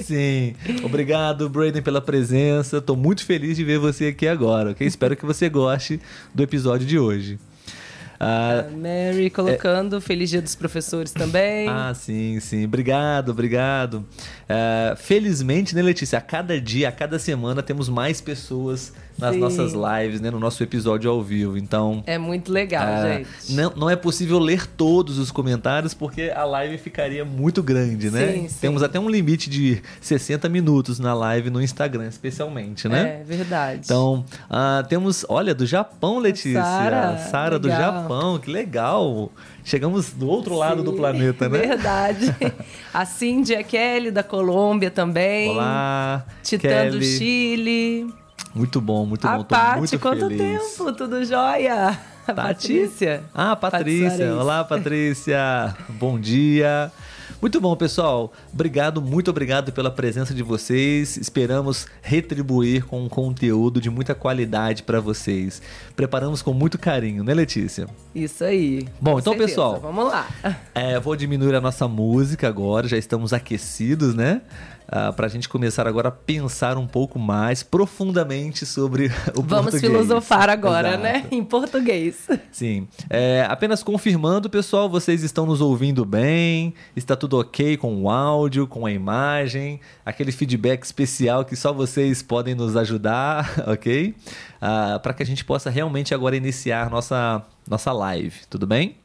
Sim, 0.00 0.54
obrigado, 0.82 1.48
Braden, 1.48 1.82
pela 1.82 2.00
presença. 2.00 2.80
Tô 2.80 2.96
muito 2.96 3.24
feliz 3.24 3.56
de 3.56 3.64
ver 3.64 3.78
você 3.78 4.06
aqui 4.06 4.26
agora, 4.26 4.70
ok? 4.70 4.86
Espero 4.86 5.14
que 5.14 5.26
você 5.26 5.50
goste 5.50 6.00
do 6.34 6.42
episódio 6.42 6.86
de 6.86 6.98
hoje. 6.98 7.38
Mary 8.76 9.30
colocando 9.30 10.00
Feliz 10.00 10.30
Dia 10.30 10.40
dos 10.40 10.54
Professores 10.54 11.12
também. 11.12 11.68
Ah, 11.68 11.92
sim, 11.94 12.38
sim. 12.40 12.64
Obrigado, 12.64 13.30
obrigado. 13.30 14.06
É, 14.48 14.94
felizmente, 14.96 15.74
né, 15.74 15.82
Letícia? 15.82 16.18
A 16.18 16.22
cada 16.22 16.60
dia, 16.60 16.88
a 16.88 16.92
cada 16.92 17.18
semana, 17.18 17.62
temos 17.62 17.88
mais 17.88 18.20
pessoas 18.20 18.92
nas 19.18 19.34
Sim. 19.34 19.40
nossas 19.40 19.72
lives, 19.72 20.20
né? 20.20 20.30
No 20.30 20.40
nosso 20.40 20.62
episódio 20.62 21.10
ao 21.10 21.22
vivo. 21.22 21.58
Então. 21.58 22.02
É 22.06 22.16
muito 22.18 22.52
legal, 22.52 22.86
ah, 22.86 23.08
gente. 23.08 23.52
não, 23.52 23.72
não 23.76 23.90
é 23.90 23.96
possível 23.96 24.38
ler 24.38 24.66
todos 24.66 25.18
os 25.18 25.30
comentários 25.30 25.92
porque 25.92 26.32
a 26.34 26.44
live 26.44 26.78
ficaria 26.78 27.24
muito 27.24 27.62
grande, 27.62 28.10
né? 28.10 28.32
Sim, 28.32 28.48
sim. 28.48 28.58
Temos 28.60 28.82
até 28.82 28.98
um 28.98 29.08
limite 29.08 29.50
de 29.50 29.82
60 30.00 30.48
minutos 30.48 30.98
na 30.98 31.14
live 31.14 31.50
no 31.50 31.60
Instagram, 31.60 32.06
especialmente, 32.08 32.88
né? 32.88 33.20
É 33.20 33.24
verdade. 33.24 33.82
Então, 33.84 34.24
ah, 34.48 34.84
temos, 34.88 35.26
olha, 35.28 35.54
do 35.54 35.66
Japão, 35.66 36.18
Letícia. 36.18 36.62
Sara, 36.62 37.18
Sara 37.18 37.58
do. 37.58 37.68
Japão. 37.68 38.38
Que 38.38 38.50
legal. 38.50 39.30
Chegamos 39.64 40.12
do 40.12 40.28
outro 40.28 40.54
Sim, 40.54 40.60
lado 40.60 40.82
do 40.82 40.92
planeta, 40.92 41.48
né? 41.48 41.58
Verdade. 41.58 42.34
A 42.92 43.04
Cíndia 43.04 43.62
Kelly, 43.62 44.10
da 44.10 44.22
Colômbia 44.22 44.90
também. 44.90 45.50
Olá, 45.50 46.26
Titã 46.42 46.68
Kelly. 46.68 46.98
do 46.98 47.04
Chile. 47.04 48.21
Muito 48.54 48.80
bom, 48.80 49.06
muito 49.06 49.26
a 49.26 49.36
bom. 49.36 49.44
Tô 49.44 49.54
Pati, 49.54 49.78
muito 49.78 49.98
quanto 49.98 50.28
feliz. 50.28 50.38
tempo? 50.38 50.92
Tudo 50.92 51.24
jóia? 51.24 51.98
Tati? 52.26 52.34
Patrícia. 52.34 53.24
Ah, 53.34 53.56
Patrícia. 53.56 54.34
Olá, 54.34 54.62
Patrícia. 54.62 55.74
bom 55.98 56.18
dia. 56.20 56.92
Muito 57.40 57.60
bom, 57.60 57.74
pessoal. 57.74 58.32
Obrigado, 58.52 59.02
muito 59.02 59.28
obrigado 59.28 59.72
pela 59.72 59.90
presença 59.90 60.32
de 60.32 60.44
vocês. 60.44 61.16
Esperamos 61.16 61.88
retribuir 62.00 62.84
com 62.86 63.04
um 63.04 63.08
conteúdo 63.08 63.80
de 63.80 63.90
muita 63.90 64.14
qualidade 64.14 64.84
para 64.84 65.00
vocês. 65.00 65.60
Preparamos 65.96 66.40
com 66.40 66.52
muito 66.52 66.78
carinho, 66.78 67.24
né, 67.24 67.34
Letícia? 67.34 67.88
Isso 68.14 68.44
aí. 68.44 68.86
Bom, 69.00 69.18
então, 69.18 69.32
certeza. 69.32 69.48
pessoal. 69.48 69.80
Vamos 69.80 70.04
lá. 70.04 70.28
É, 70.72 71.00
vou 71.00 71.16
diminuir 71.16 71.56
a 71.56 71.60
nossa 71.60 71.88
música 71.88 72.46
agora, 72.46 72.86
já 72.86 72.96
estamos 72.96 73.32
aquecidos, 73.32 74.14
né? 74.14 74.42
Uh, 74.92 75.08
ah, 75.08 75.12
para 75.12 75.26
a 75.26 75.28
gente 75.28 75.48
começar 75.48 75.86
agora 75.88 76.08
a 76.08 76.12
pensar 76.12 76.76
um 76.76 76.86
pouco 76.86 77.18
mais 77.18 77.62
profundamente 77.62 78.66
sobre 78.66 79.06
o 79.34 79.42
Vamos 79.42 79.72
português. 79.72 79.80
filosofar 79.80 80.50
agora, 80.50 80.88
Exato. 80.88 81.02
né? 81.02 81.26
Em 81.30 81.42
português. 81.42 82.28
Sim. 82.50 82.86
É, 83.08 83.46
apenas 83.48 83.82
confirmando, 83.82 84.50
pessoal, 84.50 84.88
vocês 84.88 85.22
estão 85.22 85.46
nos 85.46 85.60
ouvindo 85.60 86.04
bem, 86.04 86.74
está 86.94 87.16
tudo 87.16 87.38
ok 87.38 87.76
com 87.76 88.02
o 88.02 88.10
áudio, 88.10 88.66
com 88.66 88.84
a 88.84 88.92
imagem, 88.92 89.80
aquele 90.04 90.30
feedback 90.30 90.84
especial 90.84 91.44
que 91.44 91.56
só 91.56 91.72
vocês 91.72 92.22
podem 92.22 92.54
nos 92.54 92.76
ajudar, 92.76 93.50
ok? 93.66 94.08
Uh, 94.08 94.14
ah, 94.60 95.00
para 95.02 95.14
que 95.14 95.22
a 95.22 95.26
gente 95.26 95.44
possa 95.44 95.70
realmente 95.70 96.14
agora 96.14 96.36
iniciar 96.36 96.90
nossa, 96.90 97.42
nossa 97.68 97.92
live, 97.92 98.40
tudo 98.48 98.66
bem? 98.66 98.96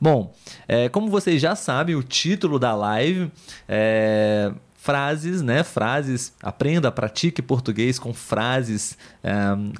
Bom, 0.00 0.32
é, 0.66 0.88
como 0.88 1.10
vocês 1.10 1.42
já 1.42 1.54
sabem, 1.54 1.94
o 1.94 2.02
título 2.02 2.58
da 2.58 2.74
live 2.74 3.30
é 3.68 4.50
frases, 4.80 5.42
né? 5.42 5.62
Frases, 5.62 6.32
aprenda, 6.42 6.90
pratique 6.90 7.42
português 7.42 7.98
com 7.98 8.14
frases 8.14 8.96
é, 9.22 9.30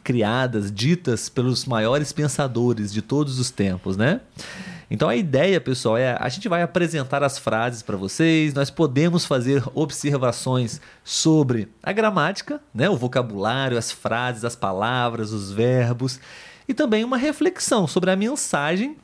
criadas, 0.05 0.71
ditas 0.71 1.31
pelos 1.31 1.65
maiores 1.65 2.13
pensadores 2.13 2.93
de 2.93 3.01
todos 3.01 3.39
os 3.39 3.51
tempos, 3.51 3.97
né? 3.97 4.21
Então 4.91 5.09
a 5.09 5.17
ideia, 5.17 5.59
pessoal, 5.59 5.97
é 5.97 6.17
a 6.21 6.29
gente 6.29 6.49
vai 6.49 6.61
apresentar 6.61 7.23
as 7.23 7.39
frases 7.39 7.81
para 7.81 7.97
vocês, 7.97 8.53
nós 8.53 8.71
podemos 8.71 9.25
fazer 9.25 9.63
observações 9.75 10.83
sobre 11.03 11.69
a 11.83 11.93
gramática, 11.93 12.61
né, 12.75 12.91
o 12.91 12.97
vocabulário, 12.97 13.79
as 13.79 13.91
frases, 13.91 14.45
as 14.45 14.57
palavras, 14.57 15.33
os 15.33 15.51
verbos 15.51 16.21
e 16.69 16.75
também 16.75 17.05
uma 17.05 17.17
reflexão 17.17 17.87
sobre 17.87 18.11
a 18.11 18.17
mensagem 18.17 18.97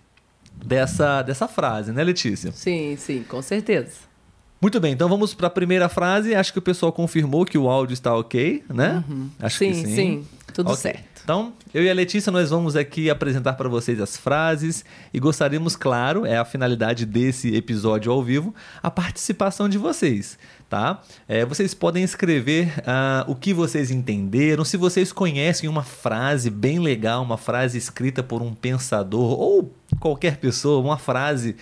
dessa, 0.53 1.23
dessa 1.23 1.49
frase, 1.49 1.91
né, 1.91 2.05
Letícia? 2.05 2.53
Sim, 2.53 2.97
sim, 2.97 3.25
com 3.27 3.41
certeza. 3.41 4.06
Muito 4.61 4.81
bem, 4.81 4.93
então 4.93 5.09
vamos 5.09 5.35
para 5.35 5.49
a 5.49 5.51
primeira 5.51 5.89
frase. 5.89 6.35
Acho 6.35 6.53
que 6.53 6.59
o 6.59 6.63
pessoal 6.63 6.91
confirmou 6.91 7.45
que 7.45 7.59
o 7.59 7.69
áudio 7.69 7.93
está 7.93 8.15
ok, 8.17 8.65
né? 8.69 9.05
Uhum. 9.09 9.29
Acho 9.39 9.59
sim, 9.59 9.71
que 9.71 9.75
sim. 9.75 9.95
Sim, 9.95 10.27
tudo 10.53 10.71
okay. 10.71 10.93
certo. 10.93 11.17
Então, 11.27 11.53
eu 11.75 11.83
e 11.83 11.91
a 11.91 11.93
Letícia, 11.93 12.31
nós 12.31 12.51
vamos 12.51 12.77
aqui 12.77 13.11
apresentar 13.11 13.55
para 13.55 13.69
vocês 13.69 14.01
as 14.01 14.17
frases 14.17 14.85
e 15.13 15.19
gostaríamos, 15.19 15.75
claro, 15.75 16.25
é 16.25 16.39
a 16.39 16.45
finalidade 16.45 17.05
desse 17.05 17.53
episódio 17.53 18.13
ao 18.13 18.23
vivo, 18.23 18.55
a 18.81 18.89
participação 18.89 19.69
de 19.69 19.77
vocês, 19.77 20.39
tá? 20.71 21.03
É, 21.27 21.45
vocês 21.45 21.75
podem 21.75 22.05
escrever 22.05 22.69
uh, 22.79 23.29
o 23.29 23.35
que 23.35 23.53
vocês 23.53 23.91
entenderam, 23.91 24.65
se 24.65 24.77
vocês 24.77 25.13
conhecem 25.13 25.69
uma 25.69 25.83
frase 25.83 26.49
bem 26.49 26.79
legal, 26.79 27.25
uma 27.25 27.37
frase 27.37 27.77
escrita 27.77 28.23
por 28.23 28.41
um 28.41 28.55
pensador 28.55 29.33
ou 29.33 29.75
qualquer 29.99 30.37
pessoa, 30.37 30.81
uma 30.81 30.97
frase 30.97 31.57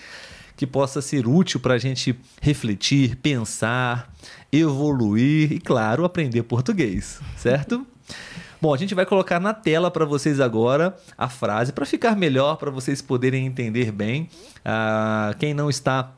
que 0.56 0.66
possa 0.66 1.02
ser 1.02 1.26
útil 1.26 1.61
para 1.61 1.75
a 1.75 1.78
gente 1.78 2.18
refletir, 2.40 3.16
pensar, 3.16 4.12
evoluir 4.52 5.52
e, 5.52 5.58
claro, 5.58 6.04
aprender 6.04 6.42
português, 6.44 7.20
certo? 7.37 7.87
Bom, 8.61 8.73
a 8.73 8.78
gente 8.78 8.94
vai 8.94 9.04
colocar 9.04 9.38
na 9.38 9.52
tela 9.52 9.90
para 9.90 10.06
vocês 10.06 10.40
agora 10.40 10.96
a 11.18 11.28
frase 11.28 11.73
para 11.73 11.84
ficar 11.84 12.16
melhor, 12.16 12.56
para 12.56 12.70
vocês 12.70 13.02
poderem 13.02 13.44
entender 13.44 13.92
bem. 13.92 14.28
Ah, 14.64 15.34
quem 15.38 15.52
não 15.52 15.68
está 15.68 16.14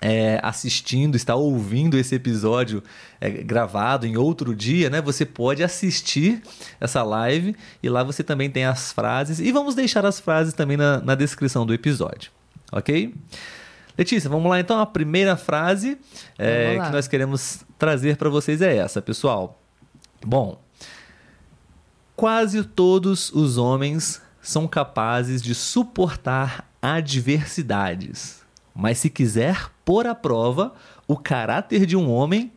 é, 0.00 0.38
assistindo, 0.42 1.16
está 1.16 1.34
ouvindo 1.34 1.96
esse 1.96 2.14
episódio 2.14 2.82
é, 3.20 3.30
gravado 3.30 4.06
em 4.06 4.16
outro 4.16 4.54
dia, 4.54 4.90
né? 4.90 5.00
Você 5.00 5.24
pode 5.24 5.62
assistir 5.62 6.42
essa 6.78 7.02
live 7.02 7.56
e 7.82 7.88
lá 7.88 8.02
você 8.02 8.22
também 8.22 8.50
tem 8.50 8.64
as 8.64 8.92
frases 8.92 9.40
e 9.40 9.50
vamos 9.50 9.74
deixar 9.74 10.04
as 10.04 10.20
frases 10.20 10.52
também 10.52 10.76
na, 10.76 11.00
na 11.00 11.14
descrição 11.14 11.66
do 11.66 11.74
episódio, 11.74 12.30
ok? 12.70 13.14
Letícia, 13.98 14.30
vamos 14.30 14.48
lá 14.48 14.60
então. 14.60 14.78
A 14.78 14.86
primeira 14.86 15.36
frase 15.36 15.98
é, 16.38 16.78
que 16.84 16.90
nós 16.90 17.08
queremos 17.08 17.64
trazer 17.76 18.16
para 18.16 18.30
vocês 18.30 18.62
é 18.62 18.76
essa, 18.76 19.02
pessoal. 19.02 19.60
Bom, 20.24 20.62
quase 22.14 22.62
todos 22.62 23.32
os 23.32 23.58
homens 23.58 24.22
são 24.40 24.68
capazes 24.68 25.42
de 25.42 25.52
suportar 25.52 26.64
adversidades, 26.80 28.40
mas 28.72 28.98
se 28.98 29.10
quiser 29.10 29.68
pôr 29.84 30.06
à 30.06 30.14
prova 30.14 30.74
o 31.08 31.16
caráter 31.16 31.84
de 31.84 31.96
um 31.96 32.08
homem, 32.08 32.52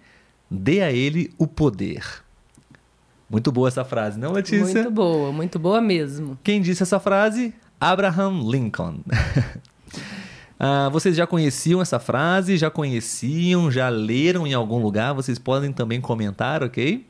dê 0.49 0.83
a 0.83 0.91
ele 0.91 1.33
o 1.39 1.47
poder. 1.47 2.23
Muito 3.27 3.51
boa 3.51 3.67
essa 3.67 3.83
frase, 3.83 4.19
não, 4.19 4.33
Letícia? 4.33 4.83
Muito 4.83 4.91
boa, 4.91 5.31
muito 5.31 5.57
boa 5.57 5.81
mesmo. 5.81 6.37
Quem 6.43 6.61
disse 6.61 6.83
essa 6.83 6.99
frase? 6.99 7.51
Abraham 7.79 8.43
Lincoln. 8.47 8.99
Uh, 10.61 10.91
vocês 10.91 11.15
já 11.15 11.25
conheciam 11.25 11.81
essa 11.81 11.99
frase? 11.99 12.55
Já 12.55 12.69
conheciam? 12.69 13.71
Já 13.71 13.89
leram 13.89 14.45
em 14.45 14.53
algum 14.53 14.77
lugar? 14.77 15.11
Vocês 15.11 15.39
podem 15.39 15.73
também 15.73 15.99
comentar, 15.99 16.61
ok? 16.61 17.03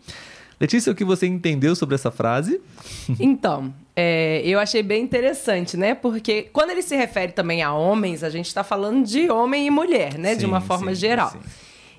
Letícia, 0.57 0.89
o 0.89 0.95
que 0.95 1.03
você 1.03 1.27
entendeu 1.27 1.75
sobre 1.75 1.95
essa 1.95 2.09
frase? 2.09 2.61
Então, 3.19 3.73
é, 3.93 4.41
eu 4.45 4.57
achei 4.57 4.81
bem 4.81 5.03
interessante, 5.03 5.75
né? 5.75 5.93
Porque 5.93 6.43
quando 6.53 6.69
ele 6.69 6.81
se 6.81 6.95
refere 6.95 7.33
também 7.33 7.61
a 7.61 7.73
homens, 7.73 8.23
a 8.23 8.29
gente 8.29 8.47
está 8.47 8.63
falando 8.63 9.05
de 9.05 9.29
homem 9.29 9.67
e 9.67 9.69
mulher, 9.69 10.17
né? 10.17 10.33
Sim, 10.33 10.39
de 10.39 10.45
uma 10.45 10.61
forma 10.61 10.95
sim, 10.95 11.01
geral. 11.01 11.31
Sim. 11.31 11.39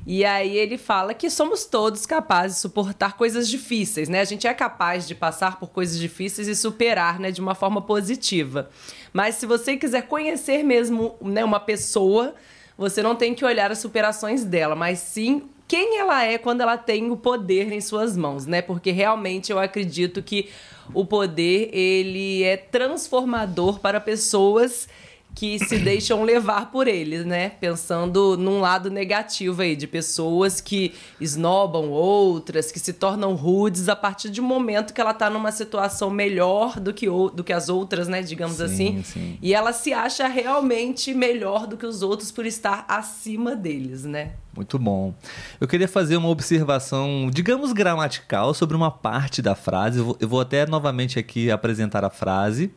E 0.07 0.25
aí 0.25 0.57
ele 0.57 0.77
fala 0.77 1.15
que 1.15 1.31
somos 1.31 1.65
todos 1.65 2.05
capazes 2.07 2.57
de 2.57 2.63
suportar 2.63 3.17
coisas 3.17 3.49
difíceis, 3.49 4.09
né? 4.09 4.21
A 4.21 4.25
gente 4.25 4.47
é 4.47 4.55
capaz 4.55 5.07
de 5.07 5.15
passar 5.15 5.59
por 5.59 5.71
coisas 5.71 5.99
difíceis 5.99 6.49
e 6.49 6.57
superar, 6.57 7.21
né, 7.21 7.31
de 7.31 7.41
uma 7.41 7.55
forma 7.55 7.81
positiva. 7.81 8.69
Mas 9.13 9.37
se 9.37 9.47
você 9.47 9.77
quiser 9.77 10.03
conhecer 10.03 10.65
mesmo, 10.65 11.15
né, 11.21 11.45
uma 11.45 11.61
pessoa, 11.61 12.35
você 12.77 13.03
não 13.03 13.15
tem 13.15 13.35
que 13.35 13.45
olhar 13.45 13.71
as 13.71 13.79
superações 13.79 14.45
dela, 14.45 14.75
mas 14.75 14.99
sim 14.99 15.49
quem 15.69 15.99
ela 15.99 16.23
é 16.23 16.37
quando 16.37 16.61
ela 16.61 16.77
tem 16.77 17.11
o 17.11 17.17
poder 17.17 17.73
em 17.73 17.81
suas 17.81 18.15
mãos, 18.15 18.45
né? 18.45 18.61
Porque 18.61 18.91
realmente 18.91 19.51
eu 19.51 19.59
acredito 19.59 20.23
que 20.23 20.51
o 20.93 21.03
poder 21.03 21.71
ele 21.73 22.43
é 22.43 22.59
transformador 22.59 23.79
para 23.79 23.99
pessoas 23.99 24.87
que 25.35 25.59
se 25.59 25.79
deixam 25.79 26.23
levar 26.25 26.71
por 26.71 26.87
eles, 26.87 27.25
né? 27.25 27.51
Pensando 27.51 28.37
num 28.37 28.61
lado 28.61 28.91
negativo 28.91 29.63
aí, 29.63 29.75
de 29.75 29.87
pessoas 29.87 30.61
que 30.61 30.95
esnobam 31.21 31.91
outras, 31.91 32.71
que 32.71 32.79
se 32.79 32.93
tornam 32.93 33.35
rudes 33.35 33.89
a 33.89 33.97
partir 33.97 34.31
de 34.31 34.41
um 34.41 34.45
momento 34.45 34.93
que 34.93 35.01
ela 35.01 35.15
tá 35.15 35.31
numa 35.31 35.53
situação 35.53 36.11
melhor 36.11 36.79
do 36.79 36.93
que, 36.93 37.09
o, 37.09 37.31
do 37.31 37.43
que 37.43 37.53
as 37.53 37.69
outras, 37.69 38.09
né? 38.09 38.23
Digamos 38.23 38.57
sim, 38.57 38.65
assim. 38.65 39.03
Sim. 39.03 39.39
E 39.41 39.55
ela 39.55 39.73
se 39.73 39.93
acha 39.93 40.27
realmente 40.27 41.15
melhor 41.15 41.67
do 41.67 41.77
que 41.77 41.87
os 41.87 42.03
outros 42.03 42.31
por 42.31 42.47
estar 42.47 42.85
acima 42.89 43.57
deles, 43.57 44.05
né? 44.05 44.33
Muito 44.55 44.79
bom. 44.79 45.15
Eu 45.59 45.67
queria 45.67 45.89
fazer 45.89 46.17
uma 46.17 46.29
observação, 46.29 47.31
digamos, 47.33 47.73
gramatical 47.73 48.53
sobre 48.53 48.77
uma 48.77 48.91
parte 48.91 49.41
da 49.41 49.55
frase. 49.55 49.99
Eu 49.99 50.05
vou, 50.05 50.17
eu 50.21 50.29
vou 50.29 50.41
até 50.41 50.67
novamente 50.67 51.19
aqui 51.19 51.51
apresentar 51.51 52.05
a 52.05 52.11
frase. 52.11 52.71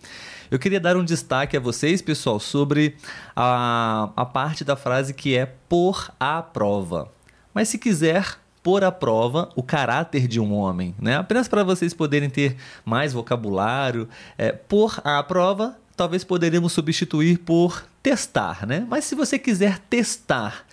Eu 0.50 0.60
queria 0.60 0.80
dar 0.80 0.96
um 0.96 1.04
destaque 1.04 1.58
a 1.58 1.60
vocês, 1.60 2.02
pessoal, 2.02 2.40
sobre 2.40 2.96
a, 3.36 4.10
a 4.16 4.26
parte 4.26 4.64
da 4.64 4.76
frase 4.76 5.14
que 5.14 5.36
é 5.36 5.46
por 5.46 6.12
a 6.20 6.42
prova. 6.42 7.10
Mas 7.54 7.70
se 7.70 7.78
quiser 7.78 8.38
pôr 8.62 8.84
à 8.84 8.92
prova 8.92 9.50
o 9.56 9.62
caráter 9.62 10.28
de 10.28 10.40
um 10.40 10.54
homem, 10.54 10.96
né? 11.00 11.18
Apenas 11.18 11.48
para 11.48 11.64
vocês 11.64 11.94
poderem 11.94 12.30
ter 12.30 12.58
mais 12.84 13.14
vocabulário, 13.14 14.10
é, 14.38 14.52
pôr 14.52 15.00
à 15.04 15.22
prova 15.22 15.78
talvez 15.96 16.24
poderíamos 16.24 16.74
substituir 16.74 17.40
por 17.40 17.86
testar, 18.04 18.68
né? 18.68 18.86
Mas 18.90 19.06
se 19.06 19.16
você 19.16 19.40
quiser 19.40 19.80
testar 19.90 20.66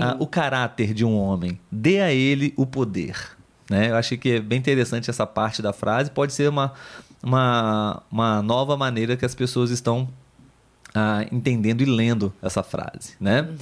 uh, 0.00 0.22
o 0.22 0.26
caráter 0.26 0.92
de 0.92 1.04
um 1.04 1.16
homem, 1.16 1.58
dê 1.72 2.00
a 2.00 2.12
ele 2.12 2.52
o 2.56 2.66
poder. 2.66 3.36
Né? 3.68 3.90
Eu 3.90 3.96
achei 3.96 4.16
que 4.16 4.32
é 4.32 4.40
bem 4.40 4.58
interessante 4.58 5.10
essa 5.10 5.26
parte 5.26 5.60
da 5.60 5.72
frase. 5.72 6.10
Pode 6.10 6.32
ser 6.32 6.48
uma, 6.48 6.72
uma, 7.26 8.04
uma 8.08 8.40
nova 8.40 8.76
maneira 8.76 9.16
que 9.16 9.24
as 9.24 9.34
pessoas 9.34 9.72
estão 9.72 10.08
ah, 10.94 11.26
entendendo 11.32 11.82
e 11.82 11.84
lendo 11.84 12.32
essa 12.40 12.62
frase, 12.62 13.14
né? 13.20 13.42
Uhum. 13.42 13.56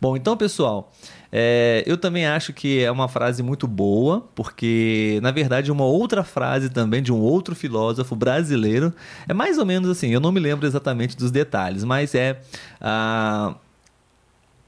Bom, 0.00 0.16
então, 0.16 0.36
pessoal, 0.36 0.92
É, 1.32 1.84
eu 1.86 1.96
também 1.96 2.26
acho 2.26 2.52
que 2.52 2.82
é 2.82 2.90
uma 2.90 3.06
frase 3.06 3.40
muito 3.40 3.68
boa, 3.68 4.26
porque, 4.34 5.20
na 5.22 5.30
verdade, 5.30 5.70
uma 5.70 5.84
outra 5.84 6.24
frase 6.24 6.68
também 6.70 7.00
de 7.00 7.12
um 7.12 7.20
outro 7.20 7.54
filósofo 7.54 8.16
brasileiro 8.16 8.92
é 9.28 9.32
mais 9.32 9.56
ou 9.56 9.64
menos 9.64 9.88
assim, 9.88 10.08
eu 10.10 10.18
não 10.18 10.32
me 10.32 10.40
lembro 10.40 10.66
exatamente 10.66 11.16
dos 11.16 11.30
detalhes, 11.30 11.84
mas 11.84 12.16
é. 12.16 12.40
A, 12.80 13.54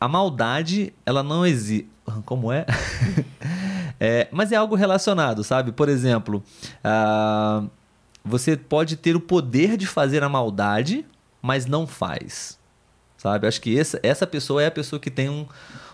a 0.00 0.08
maldade, 0.08 0.92
ela 1.04 1.22
não 1.22 1.44
existe. 1.44 1.88
Como 2.24 2.52
é? 2.52 2.64
é? 3.98 4.28
Mas 4.30 4.52
é 4.52 4.56
algo 4.56 4.76
relacionado, 4.76 5.42
sabe? 5.42 5.72
Por 5.72 5.88
exemplo, 5.88 6.42
uh, 6.84 7.68
você 8.24 8.56
pode 8.56 8.96
ter 8.96 9.16
o 9.16 9.20
poder 9.20 9.76
de 9.76 9.86
fazer 9.86 10.22
a 10.22 10.28
maldade, 10.28 11.04
mas 11.40 11.66
não 11.66 11.86
faz. 11.86 12.58
Sabe? 13.16 13.46
Acho 13.46 13.60
que 13.60 13.78
essa, 13.78 14.00
essa 14.02 14.26
pessoa 14.26 14.62
é 14.62 14.66
a 14.66 14.70
pessoa 14.70 14.98
que 14.98 15.10
tem 15.10 15.28
um, 15.28 15.46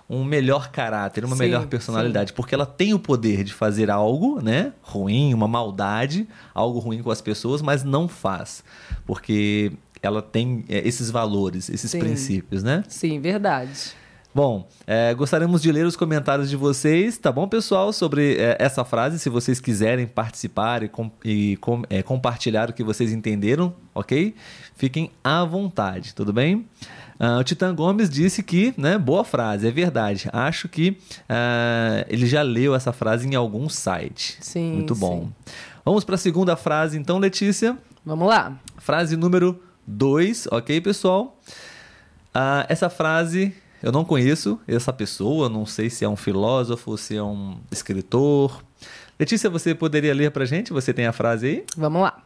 um 0.08 0.24
melhor 0.24 0.70
caráter, 0.70 1.24
uma 1.24 1.36
sim, 1.36 1.42
melhor 1.42 1.66
personalidade, 1.66 2.30
sim. 2.30 2.36
porque 2.36 2.54
ela 2.54 2.64
tem 2.64 2.94
o 2.94 2.98
poder 2.98 3.44
de 3.44 3.52
fazer 3.52 3.90
algo, 3.90 4.40
né, 4.40 4.72
ruim, 4.80 5.34
uma 5.34 5.46
maldade, 5.46 6.26
algo 6.54 6.78
ruim 6.78 7.02
com 7.02 7.10
as 7.10 7.20
pessoas, 7.20 7.60
mas 7.60 7.84
não 7.84 8.08
faz, 8.08 8.64
porque 9.04 9.72
ela 10.02 10.22
tem 10.22 10.64
é, 10.68 10.86
esses 10.88 11.10
valores, 11.10 11.68
esses 11.68 11.90
sim. 11.90 11.98
princípios, 11.98 12.62
né? 12.62 12.82
Sim, 12.88 13.20
verdade. 13.20 13.94
Bom, 14.38 14.68
é, 14.86 15.12
gostaríamos 15.14 15.60
de 15.60 15.72
ler 15.72 15.84
os 15.84 15.96
comentários 15.96 16.48
de 16.48 16.54
vocês, 16.54 17.18
tá 17.18 17.32
bom, 17.32 17.48
pessoal, 17.48 17.92
sobre 17.92 18.36
é, 18.36 18.56
essa 18.60 18.84
frase, 18.84 19.18
se 19.18 19.28
vocês 19.28 19.58
quiserem 19.58 20.06
participar 20.06 20.84
e, 20.84 20.88
com, 20.88 21.10
e 21.24 21.56
com, 21.56 21.82
é, 21.90 22.04
compartilhar 22.04 22.70
o 22.70 22.72
que 22.72 22.84
vocês 22.84 23.12
entenderam, 23.12 23.74
ok? 23.92 24.36
Fiquem 24.76 25.10
à 25.24 25.44
vontade, 25.44 26.14
tudo 26.14 26.32
bem? 26.32 26.64
Uh, 27.18 27.40
o 27.40 27.42
Titã 27.42 27.74
Gomes 27.74 28.08
disse 28.08 28.44
que, 28.44 28.72
né, 28.78 28.96
boa 28.96 29.24
frase, 29.24 29.66
é 29.66 29.72
verdade. 29.72 30.28
Acho 30.32 30.68
que 30.68 30.90
uh, 30.90 32.06
ele 32.08 32.24
já 32.24 32.42
leu 32.42 32.76
essa 32.76 32.92
frase 32.92 33.26
em 33.26 33.34
algum 33.34 33.68
site. 33.68 34.38
Sim. 34.40 34.74
Muito 34.74 34.94
bom. 34.94 35.22
Sim. 35.46 35.52
Vamos 35.84 36.04
para 36.04 36.14
a 36.14 36.18
segunda 36.18 36.54
frase, 36.54 36.96
então, 36.96 37.18
Letícia. 37.18 37.76
Vamos 38.06 38.28
lá. 38.28 38.56
Frase 38.76 39.16
número 39.16 39.60
2, 39.84 40.46
ok, 40.52 40.80
pessoal? 40.80 41.36
Uh, 42.32 42.62
essa 42.68 42.88
frase 42.88 43.52
eu 43.82 43.92
não 43.92 44.04
conheço 44.04 44.58
essa 44.66 44.92
pessoa, 44.92 45.48
não 45.48 45.64
sei 45.64 45.88
se 45.90 46.04
é 46.04 46.08
um 46.08 46.16
filósofo, 46.16 46.96
se 46.96 47.16
é 47.16 47.22
um 47.22 47.58
escritor. 47.70 48.62
Letícia, 49.18 49.48
você 49.48 49.74
poderia 49.74 50.14
ler 50.14 50.30
para 50.30 50.44
gente? 50.44 50.72
Você 50.72 50.92
tem 50.92 51.06
a 51.06 51.12
frase 51.12 51.46
aí? 51.46 51.64
Vamos 51.76 52.02
lá. 52.02 52.22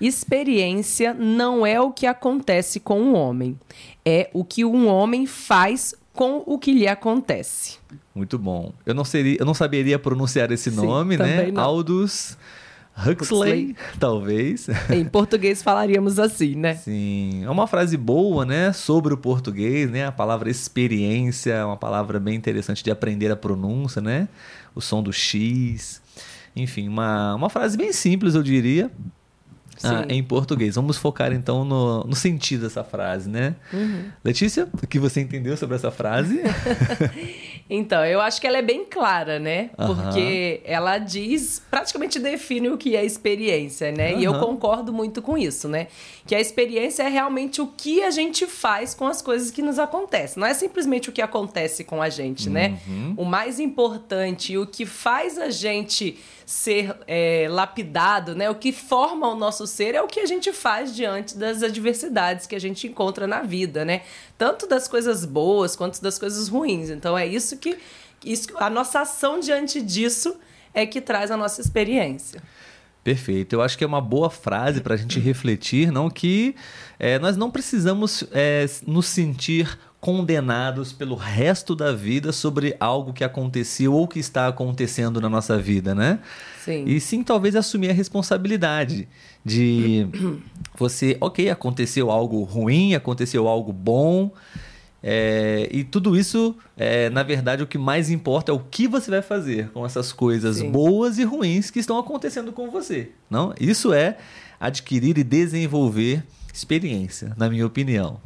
Experiência 0.00 1.12
não 1.12 1.66
é 1.66 1.80
o 1.80 1.90
que 1.90 2.06
acontece 2.06 2.78
com 2.78 3.00
um 3.00 3.14
homem, 3.14 3.58
é 4.04 4.30
o 4.32 4.44
que 4.44 4.64
um 4.64 4.86
homem 4.86 5.26
faz 5.26 5.94
com 6.12 6.42
o 6.46 6.58
que 6.58 6.72
lhe 6.72 6.86
acontece. 6.86 7.78
Muito 8.14 8.38
bom. 8.38 8.72
Eu 8.86 8.94
não 8.94 9.04
seria, 9.04 9.36
eu 9.38 9.46
não 9.46 9.54
saberia 9.54 9.98
pronunciar 9.98 10.50
esse 10.50 10.70
Sim, 10.70 10.76
nome, 10.76 11.16
né? 11.16 11.50
Não. 11.50 11.62
Aldous 11.62 12.36
Huxley, 12.98 13.12
Huxley, 13.12 13.76
talvez. 13.98 14.66
Em 14.90 15.04
português 15.04 15.62
falaríamos 15.62 16.18
assim, 16.18 16.54
né? 16.54 16.74
Sim, 16.74 17.44
é 17.44 17.50
uma 17.50 17.66
frase 17.66 17.96
boa, 17.96 18.44
né, 18.44 18.72
sobre 18.72 19.14
o 19.14 19.16
português, 19.16 19.90
né? 19.90 20.06
A 20.06 20.12
palavra 20.12 20.50
experiência 20.50 21.52
é 21.52 21.64
uma 21.64 21.76
palavra 21.76 22.18
bem 22.18 22.34
interessante 22.34 22.82
de 22.82 22.90
aprender 22.90 23.30
a 23.30 23.36
pronúncia, 23.36 24.02
né? 24.02 24.28
O 24.74 24.80
som 24.80 25.02
do 25.02 25.12
X. 25.12 26.00
Enfim, 26.56 26.88
uma, 26.88 27.34
uma 27.34 27.48
frase 27.48 27.76
bem 27.76 27.92
simples, 27.92 28.34
eu 28.34 28.42
diria, 28.42 28.90
ah, 29.82 30.04
em 30.08 30.22
português. 30.22 30.74
Vamos 30.74 30.96
focar 30.96 31.32
então 31.32 31.64
no, 31.64 32.04
no 32.04 32.16
sentido 32.16 32.62
dessa 32.62 32.82
frase, 32.82 33.28
né? 33.28 33.54
Uhum. 33.72 34.04
Letícia, 34.24 34.68
o 34.72 34.86
que 34.86 34.98
você 34.98 35.20
entendeu 35.20 35.56
sobre 35.56 35.76
essa 35.76 35.90
frase? 35.90 36.40
então, 37.70 38.04
eu 38.04 38.20
acho 38.20 38.40
que 38.40 38.46
ela 38.46 38.58
é 38.58 38.62
bem 38.62 38.84
clara, 38.84 39.38
né? 39.38 39.70
Uhum. 39.78 39.94
Porque 39.94 40.60
ela 40.64 40.96
diz, 40.96 41.62
praticamente 41.70 42.18
define 42.18 42.70
o 42.70 42.78
que 42.78 42.96
é 42.96 43.04
experiência, 43.04 43.92
né? 43.92 44.14
Uhum. 44.14 44.20
E 44.20 44.24
eu 44.24 44.38
concordo 44.40 44.92
muito 44.92 45.20
com 45.20 45.36
isso, 45.36 45.68
né? 45.68 45.88
Que 46.26 46.34
a 46.34 46.40
experiência 46.40 47.02
é 47.02 47.08
realmente 47.08 47.60
o 47.60 47.66
que 47.66 48.02
a 48.02 48.10
gente 48.10 48.46
faz 48.46 48.94
com 48.94 49.06
as 49.06 49.20
coisas 49.20 49.50
que 49.50 49.60
nos 49.60 49.78
acontecem. 49.78 50.40
Não 50.40 50.46
é 50.46 50.54
simplesmente 50.54 51.10
o 51.10 51.12
que 51.12 51.20
acontece 51.20 51.84
com 51.84 52.00
a 52.00 52.08
gente, 52.08 52.48
né? 52.48 52.78
Uhum. 52.86 53.14
O 53.18 53.24
mais 53.24 53.60
importante, 53.60 54.56
o 54.56 54.66
que 54.66 54.86
faz 54.86 55.36
a 55.36 55.50
gente 55.50 56.18
ser 56.48 56.96
é, 57.06 57.46
lapidado, 57.50 58.34
né? 58.34 58.48
O 58.48 58.54
que 58.54 58.72
forma 58.72 59.28
o 59.28 59.34
nosso 59.34 59.66
ser 59.66 59.94
é 59.94 60.00
o 60.00 60.06
que 60.06 60.18
a 60.18 60.24
gente 60.24 60.50
faz 60.50 60.96
diante 60.96 61.36
das 61.36 61.62
adversidades 61.62 62.46
que 62.46 62.56
a 62.56 62.58
gente 62.58 62.86
encontra 62.86 63.26
na 63.26 63.42
vida, 63.42 63.84
né? 63.84 64.00
Tanto 64.38 64.66
das 64.66 64.88
coisas 64.88 65.26
boas 65.26 65.76
quanto 65.76 66.00
das 66.00 66.18
coisas 66.18 66.48
ruins. 66.48 66.88
Então 66.88 67.18
é 67.18 67.26
isso 67.26 67.58
que 67.58 67.76
isso, 68.24 68.48
a 68.56 68.70
nossa 68.70 69.00
ação 69.00 69.40
diante 69.40 69.82
disso 69.82 70.38
é 70.72 70.86
que 70.86 71.02
traz 71.02 71.30
a 71.30 71.36
nossa 71.36 71.60
experiência. 71.60 72.42
Perfeito. 73.02 73.54
Eu 73.54 73.62
acho 73.62 73.78
que 73.78 73.84
é 73.84 73.86
uma 73.86 74.00
boa 74.00 74.28
frase 74.28 74.80
para 74.80 74.94
a 74.94 74.96
gente 74.96 75.18
refletir, 75.18 75.90
não 75.90 76.10
que 76.10 76.54
é, 76.98 77.18
nós 77.18 77.36
não 77.36 77.50
precisamos 77.50 78.24
é, 78.32 78.66
nos 78.86 79.06
sentir 79.06 79.78
condenados 80.00 80.92
pelo 80.92 81.16
resto 81.16 81.74
da 81.74 81.92
vida 81.92 82.32
sobre 82.32 82.76
algo 82.78 83.12
que 83.12 83.24
aconteceu 83.24 83.94
ou 83.94 84.06
que 84.06 84.20
está 84.20 84.46
acontecendo 84.46 85.20
na 85.20 85.28
nossa 85.28 85.58
vida, 85.58 85.94
né? 85.94 86.20
Sim. 86.64 86.84
E 86.86 87.00
sim, 87.00 87.22
talvez 87.24 87.56
assumir 87.56 87.90
a 87.90 87.92
responsabilidade 87.92 89.08
de 89.44 90.06
você, 90.76 91.16
ok, 91.20 91.50
aconteceu 91.50 92.10
algo 92.10 92.42
ruim, 92.42 92.94
aconteceu 92.94 93.48
algo 93.48 93.72
bom, 93.72 94.30
é, 95.02 95.68
e 95.70 95.84
tudo 95.84 96.16
isso, 96.16 96.56
é, 96.76 97.08
na 97.10 97.22
verdade, 97.22 97.62
o 97.62 97.66
que 97.66 97.78
mais 97.78 98.10
importa 98.10 98.50
é 98.50 98.54
o 98.54 98.58
que 98.58 98.88
você 98.88 99.10
vai 99.10 99.22
fazer 99.22 99.68
com 99.70 99.86
essas 99.86 100.12
coisas 100.12 100.56
sim. 100.56 100.70
boas 100.70 101.18
e 101.18 101.24
ruins 101.24 101.70
que 101.70 101.78
estão 101.78 101.98
acontecendo 101.98 102.52
com 102.52 102.70
você, 102.70 103.10
não? 103.30 103.54
Isso 103.60 103.92
é 103.92 104.18
adquirir 104.58 105.16
e 105.18 105.24
desenvolver 105.24 106.24
experiência, 106.52 107.32
na 107.36 107.48
minha 107.48 107.64
opinião, 107.64 108.20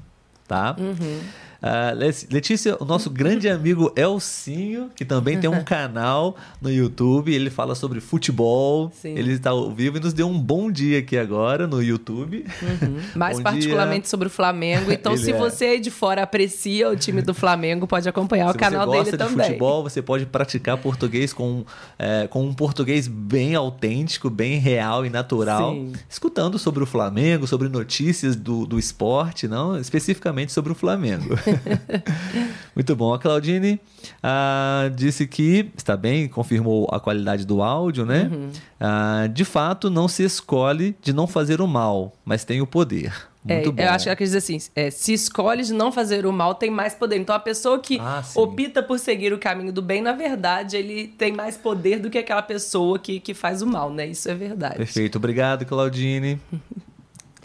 tá? 0.49 0.75
Uhum. 0.79 1.21
Uh, 1.63 1.95
Letícia, 2.29 2.77
o 2.81 2.85
nosso 2.85 3.09
grande 3.09 3.49
amigo 3.49 3.93
Elcinho, 3.95 4.91
que 4.97 5.05
também 5.05 5.39
tem 5.39 5.49
um 5.49 5.63
canal 5.65 6.37
no 6.61 6.69
YouTube, 6.69 7.33
ele 7.33 7.51
fala 7.51 7.77
sobre 7.77 8.01
futebol. 8.01 8.91
Sim. 9.01 9.17
Ele 9.17 9.33
está 9.33 9.51
ao 9.51 9.71
vivo 9.71 9.99
e 9.99 10.01
nos 10.01 10.13
deu 10.13 10.27
um 10.27 10.39
bom 10.41 10.73
dia 10.73 10.99
aqui 10.99 11.17
agora 11.17 11.69
no 11.69 11.81
YouTube. 11.81 12.45
Uhum. 12.61 13.01
Mais 13.15 13.37
bom 13.37 13.45
particularmente 13.45 14.03
dia. 14.03 14.11
sobre 14.11 14.27
o 14.27 14.31
Flamengo. 14.31 14.91
Então, 14.91 15.17
se 15.17 15.31
é. 15.31 15.39
você 15.39 15.67
aí 15.67 15.81
de 15.81 15.91
fora 15.91 16.25
aprecia 16.25 16.91
o 16.91 16.97
time 16.97 17.23
do 17.23 17.33
Flamengo, 17.33 17.87
pode 17.87 18.09
acompanhar 18.09 18.49
se 18.51 18.57
o 18.57 18.59
canal 18.59 18.91
dele 18.91 19.05
também. 19.05 19.05
Se 19.05 19.17
você 19.17 19.25
gosta 19.25 19.43
de 19.43 19.49
futebol, 19.49 19.83
você 19.85 20.03
pode 20.03 20.27
praticar 20.27 20.79
português 20.79 21.33
com, 21.33 21.65
é, 21.97 22.27
com 22.27 22.45
um 22.45 22.53
português 22.53 23.07
bem 23.07 23.55
autêntico, 23.55 24.29
bem 24.29 24.59
real 24.59 25.07
e 25.07 25.11
natural. 25.11 25.73
Sim. 25.73 25.93
Escutando 26.09 26.59
sobre 26.59 26.83
o 26.83 26.87
Flamengo, 26.87 27.47
sobre 27.47 27.69
notícias 27.69 28.35
do, 28.35 28.67
do 28.67 28.81
esporte, 28.81 29.47
não 29.47 29.79
especificamente 29.79 30.53
sobre 30.53 30.73
o 30.73 30.75
Flamengo. 30.75 31.39
Muito 32.75 32.97
bom. 32.97 33.13
A 33.13 33.19
Claudine 33.19 33.81
ah, 34.23 34.91
disse 34.95 35.27
que 35.27 35.71
está 35.77 35.97
bem, 35.97 36.29
confirmou 36.29 36.89
a 36.91 36.99
qualidade 36.99 37.47
do 37.47 37.63
áudio, 37.63 38.07
né? 38.07 38.31
Uhum. 38.33 38.51
Ah, 38.81 39.29
de 39.33 39.45
fato, 39.45 39.91
não 39.91 40.09
se 40.09 40.23
escolhe 40.23 40.97
de 41.03 41.13
não 41.13 41.27
fazer 41.27 41.61
o 41.61 41.67
mal, 41.67 42.13
mas 42.25 42.45
tem 42.45 42.61
o 42.61 42.67
poder. 42.67 43.13
Muito 43.45 43.71
é, 43.71 43.73
bom. 43.73 43.83
Eu 43.83 43.91
acho 43.91 44.05
que 44.05 44.09
ela 44.09 44.17
quer 44.17 44.25
dizer 44.25 44.39
assim: 44.39 44.59
é, 44.75 44.91
se 44.91 45.13
escolhe 45.13 45.65
de 45.65 45.73
não 45.73 45.91
fazer 45.91 46.25
o 46.27 46.33
mal, 46.33 46.55
tem 46.55 46.71
mais 46.71 46.95
poder. 46.95 47.17
Então, 47.17 47.35
a 47.35 47.41
pessoa 47.41 47.79
que 47.81 47.99
ah, 48.01 48.23
opta 48.37 48.83
por 48.83 48.99
seguir 48.99 49.33
o 49.33 49.39
caminho 49.39 49.73
do 49.73 49.83
bem, 49.83 50.01
na 50.01 50.13
verdade, 50.13 50.77
ele 50.77 51.09
tem 51.09 51.33
mais 51.33 51.57
poder 51.57 51.99
do 51.99 52.09
que 52.09 52.19
aquela 52.19 52.43
pessoa 52.43 52.99
que, 52.99 53.19
que 53.19 53.35
faz 53.35 53.61
o 53.61 53.67
mal, 53.67 53.91
né? 53.91 54.07
Isso 54.07 54.31
é 54.31 54.35
verdade. 54.35 54.77
Perfeito. 54.77 55.17
Obrigado, 55.17 55.67
Claudine. 55.67 56.41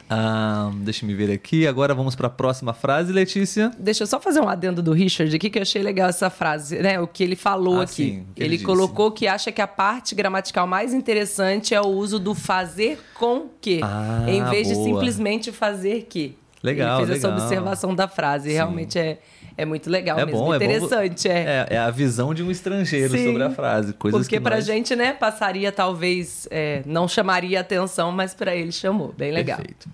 Ah, 0.09 0.71
deixa 0.75 1.05
me 1.05 1.13
ver 1.13 1.31
aqui. 1.31 1.67
Agora 1.67 1.93
vamos 1.93 2.15
para 2.15 2.27
a 2.27 2.29
próxima 2.29 2.73
frase, 2.73 3.11
Letícia. 3.11 3.71
Deixa 3.77 4.03
eu 4.03 4.07
só 4.07 4.19
fazer 4.19 4.39
um 4.39 4.47
adendo 4.47 4.81
do 4.81 4.93
Richard 4.93 5.35
aqui, 5.35 5.49
que 5.49 5.59
eu 5.59 5.63
achei 5.63 5.81
legal 5.81 6.09
essa 6.09 6.29
frase, 6.29 6.79
né? 6.79 6.99
O 6.99 7.07
que 7.07 7.23
ele 7.23 7.35
falou 7.35 7.81
ah, 7.81 7.83
aqui. 7.83 7.93
Sim, 7.93 8.25
ele, 8.35 8.55
ele 8.55 8.63
colocou 8.63 9.11
que 9.11 9.27
acha 9.27 9.51
que 9.51 9.61
a 9.61 9.67
parte 9.67 10.15
gramatical 10.15 10.65
mais 10.65 10.93
interessante 10.93 11.75
é 11.75 11.81
o 11.81 11.87
uso 11.87 12.19
do 12.19 12.33
fazer 12.33 12.99
com 13.13 13.49
que, 13.59 13.81
ah, 13.83 14.25
em 14.27 14.43
vez 14.45 14.71
boa. 14.71 14.83
de 14.83 14.89
simplesmente 14.89 15.51
fazer 15.51 16.07
que. 16.09 16.37
Legal, 16.63 16.99
ele 16.99 17.07
fez 17.07 17.21
legal. 17.21 17.37
essa 17.37 17.43
observação 17.43 17.93
da 17.93 18.07
frase. 18.07 18.49
Sim. 18.49 18.55
Realmente 18.55 18.97
é 18.97 19.19
é 19.57 19.65
muito 19.65 19.89
legal 19.89 20.19
é 20.19 20.25
mesmo, 20.25 20.39
bom, 20.39 20.55
interessante. 20.55 21.27
É, 21.27 21.43
bom. 21.43 21.73
É. 21.73 21.75
é, 21.75 21.77
a 21.79 21.89
visão 21.89 22.33
de 22.33 22.43
um 22.43 22.51
estrangeiro 22.51 23.17
Sim, 23.17 23.25
sobre 23.25 23.43
a 23.43 23.49
frase. 23.49 23.91
Coisas 23.93 24.21
porque 24.21 24.37
que 24.37 24.41
pra 24.41 24.57
nós... 24.57 24.65
gente, 24.65 24.95
né, 24.95 25.13
passaria 25.13 25.71
talvez, 25.71 26.47
é, 26.51 26.83
não 26.85 27.07
chamaria 27.07 27.59
atenção, 27.59 28.11
mas 28.11 28.35
para 28.35 28.55
ele 28.55 28.71
chamou. 28.71 29.13
Bem 29.17 29.31
legal. 29.31 29.57
Perfeito. 29.57 29.89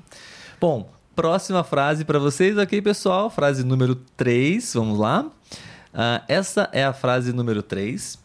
Bom, 0.59 0.89
próxima 1.15 1.63
frase 1.63 2.03
para 2.03 2.19
vocês, 2.19 2.57
ok, 2.57 2.81
pessoal? 2.81 3.29
Frase 3.29 3.63
número 3.63 3.95
3, 4.17 4.73
vamos 4.73 4.99
lá. 4.99 5.21
Uh, 5.93 6.21
essa 6.27 6.69
é 6.73 6.83
a 6.83 6.91
frase 6.91 7.31
número 7.31 7.63
3. 7.63 8.19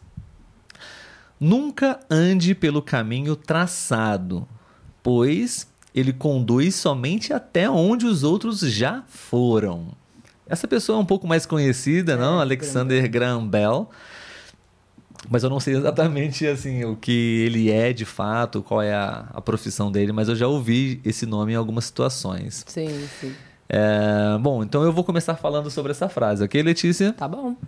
Nunca 1.39 2.01
ande 2.09 2.53
pelo 2.53 2.81
caminho 2.81 3.33
traçado, 3.33 4.45
pois 5.01 5.69
ele 5.95 6.11
conduz 6.11 6.75
somente 6.75 7.31
até 7.31 7.69
onde 7.69 8.05
os 8.05 8.23
outros 8.23 8.59
já 8.59 9.03
foram. 9.07 9.98
Essa 10.49 10.67
pessoa 10.67 10.97
é 10.97 11.01
um 11.01 11.05
pouco 11.05 11.27
mais 11.27 11.45
conhecida, 11.45 12.17
não? 12.17 12.39
Alexander 12.39 13.07
Graham 13.09 13.47
Bell. 13.47 13.89
Mas 15.29 15.43
eu 15.43 15.49
não 15.49 15.59
sei 15.59 15.75
exatamente 15.75 16.47
assim 16.47 16.83
o 16.85 16.95
que 16.95 17.43
ele 17.45 17.69
é 17.69 17.93
de 17.93 18.05
fato, 18.05 18.63
qual 18.63 18.81
é 18.81 18.93
a, 18.93 19.27
a 19.33 19.41
profissão 19.41 19.91
dele, 19.91 20.11
mas 20.11 20.27
eu 20.29 20.35
já 20.35 20.47
ouvi 20.47 21.01
esse 21.05 21.25
nome 21.25 21.53
em 21.53 21.55
algumas 21.55 21.85
situações. 21.85 22.63
Sim, 22.67 23.07
sim. 23.19 23.35
É, 23.67 24.35
bom, 24.39 24.63
então 24.63 24.81
eu 24.81 24.91
vou 24.91 25.03
começar 25.03 25.35
falando 25.35 25.69
sobre 25.69 25.91
essa 25.91 26.09
frase, 26.09 26.43
ok, 26.43 26.63
Letícia? 26.63 27.13
Tá 27.13 27.27
bom. 27.27 27.55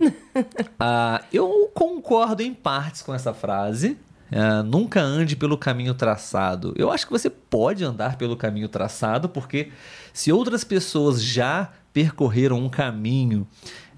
Ah, 0.84 1.22
eu 1.32 1.70
concordo 1.72 2.42
em 2.42 2.52
partes 2.52 3.02
com 3.02 3.14
essa 3.14 3.32
frase. 3.32 3.96
É, 4.32 4.62
nunca 4.62 5.00
ande 5.00 5.36
pelo 5.36 5.56
caminho 5.56 5.94
traçado. 5.94 6.72
Eu 6.76 6.90
acho 6.90 7.06
que 7.06 7.12
você 7.12 7.30
pode 7.30 7.84
andar 7.84 8.16
pelo 8.16 8.36
caminho 8.36 8.68
traçado, 8.68 9.28
porque 9.28 9.70
se 10.12 10.32
outras 10.32 10.64
pessoas 10.64 11.22
já 11.22 11.70
percorreram 11.92 12.58
um 12.58 12.68
caminho 12.68 13.46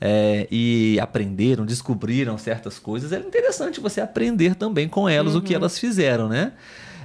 é, 0.00 0.46
e 0.50 0.98
aprenderam, 1.00 1.64
descobriram 1.64 2.36
certas 2.36 2.78
coisas, 2.78 3.12
é 3.12 3.18
interessante 3.18 3.80
você 3.80 4.00
aprender 4.00 4.54
também 4.54 4.88
com 4.88 5.08
elas 5.08 5.34
o 5.34 5.40
que 5.40 5.54
elas 5.54 5.78
fizeram, 5.78 6.28
né? 6.28 6.52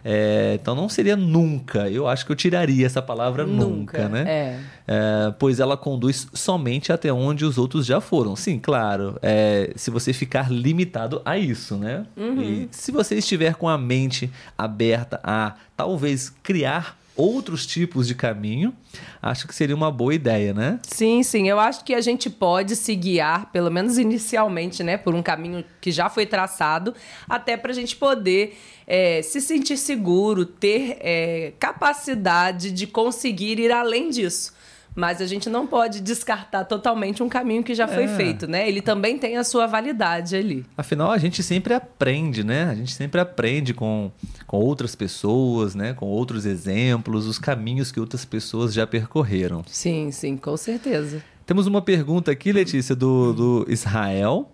É, 0.03 0.57
então 0.61 0.75
não 0.75 0.87
seria 0.87 1.15
nunca. 1.15 1.89
Eu 1.89 2.07
acho 2.07 2.25
que 2.25 2.31
eu 2.31 2.35
tiraria 2.35 2.85
essa 2.85 3.01
palavra 3.01 3.45
nunca, 3.45 4.03
Nunca, 4.03 4.09
né? 4.09 4.23
é. 4.27 4.59
É, 4.87 5.33
pois 5.37 5.59
ela 5.59 5.77
conduz 5.77 6.27
somente 6.33 6.91
até 6.91 7.11
onde 7.11 7.45
os 7.45 7.57
outros 7.57 7.85
já 7.85 8.01
foram. 8.01 8.35
Sim, 8.35 8.59
claro. 8.59 9.17
é, 9.21 9.71
se 9.75 9.91
você 9.91 10.13
ficar 10.13 10.51
limitado 10.51 11.21
a 11.25 11.37
isso, 11.37 11.75
né? 11.75 12.05
E 12.17 12.67
se 12.71 12.91
você 12.91 13.15
estiver 13.15 13.55
com 13.55 13.67
a 13.67 13.77
mente 13.77 14.31
aberta 14.57 15.19
a 15.23 15.55
talvez 15.75 16.33
criar 16.41 16.97
outros 17.15 17.65
tipos 17.65 18.07
de 18.07 18.15
caminho, 18.15 18.73
acho 19.21 19.47
que 19.47 19.53
seria 19.53 19.75
uma 19.75 19.91
boa 19.91 20.13
ideia, 20.13 20.53
né? 20.53 20.79
Sim, 20.83 21.21
sim. 21.23 21.47
Eu 21.47 21.59
acho 21.59 21.83
que 21.83 21.93
a 21.93 22.01
gente 22.01 22.29
pode 22.29 22.75
se 22.75 22.95
guiar, 22.95 23.51
pelo 23.51 23.69
menos 23.69 23.97
inicialmente, 23.97 24.83
né, 24.83 24.97
por 24.97 25.13
um 25.13 25.21
caminho 25.21 25.63
que 25.81 25.91
já 25.91 26.09
foi 26.09 26.25
traçado, 26.25 26.93
até 27.27 27.57
para 27.57 27.71
a 27.71 27.75
gente 27.75 27.95
poder 27.95 28.57
é, 28.87 29.21
se 29.21 29.41
sentir 29.41 29.77
seguro, 29.77 30.45
ter 30.45 30.97
é, 31.01 31.53
capacidade 31.59 32.71
de 32.71 32.87
conseguir 32.87 33.59
ir 33.59 33.71
além 33.71 34.09
disso. 34.09 34.58
Mas 34.95 35.21
a 35.21 35.25
gente 35.27 35.49
não 35.49 35.65
pode 35.67 36.01
descartar 36.01 36.65
totalmente 36.65 37.21
um 37.23 37.29
caminho 37.29 37.63
que 37.63 37.73
já 37.73 37.87
foi 37.87 38.03
É. 38.03 38.07
feito, 38.17 38.47
né? 38.47 38.67
Ele 38.67 38.81
também 38.81 39.17
tem 39.17 39.37
a 39.37 39.43
sua 39.43 39.65
validade 39.67 40.35
ali. 40.35 40.65
Afinal, 40.77 41.11
a 41.11 41.17
gente 41.17 41.41
sempre 41.43 41.73
aprende, 41.73 42.43
né? 42.43 42.65
A 42.65 42.75
gente 42.75 42.93
sempre 42.93 43.21
aprende 43.21 43.73
com, 43.73 44.11
com 44.47 44.57
outras 44.57 44.95
pessoas, 44.95 45.73
né? 45.75 45.93
Com 45.93 46.07
outros 46.07 46.45
exemplos, 46.45 47.27
os 47.27 47.37
caminhos 47.39 47.91
que 47.91 47.99
outras 47.99 48.25
pessoas 48.25 48.73
já 48.73 48.85
percorreram. 48.85 49.63
Sim, 49.67 50.11
sim, 50.11 50.35
com 50.35 50.57
certeza. 50.57 51.23
Temos 51.45 51.65
uma 51.67 51.81
pergunta 51.81 52.31
aqui, 52.31 52.51
Letícia, 52.51 52.95
do, 52.95 53.33
do 53.33 53.65
Israel. 53.69 54.51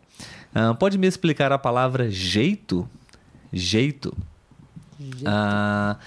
Ah, 0.53 0.73
pode 0.73 0.97
me 0.97 1.07
explicar 1.07 1.51
a 1.51 1.57
palavra 1.57 2.09
jeito? 2.09 2.87
Jeito. 3.51 4.15
Ah, 5.25 5.97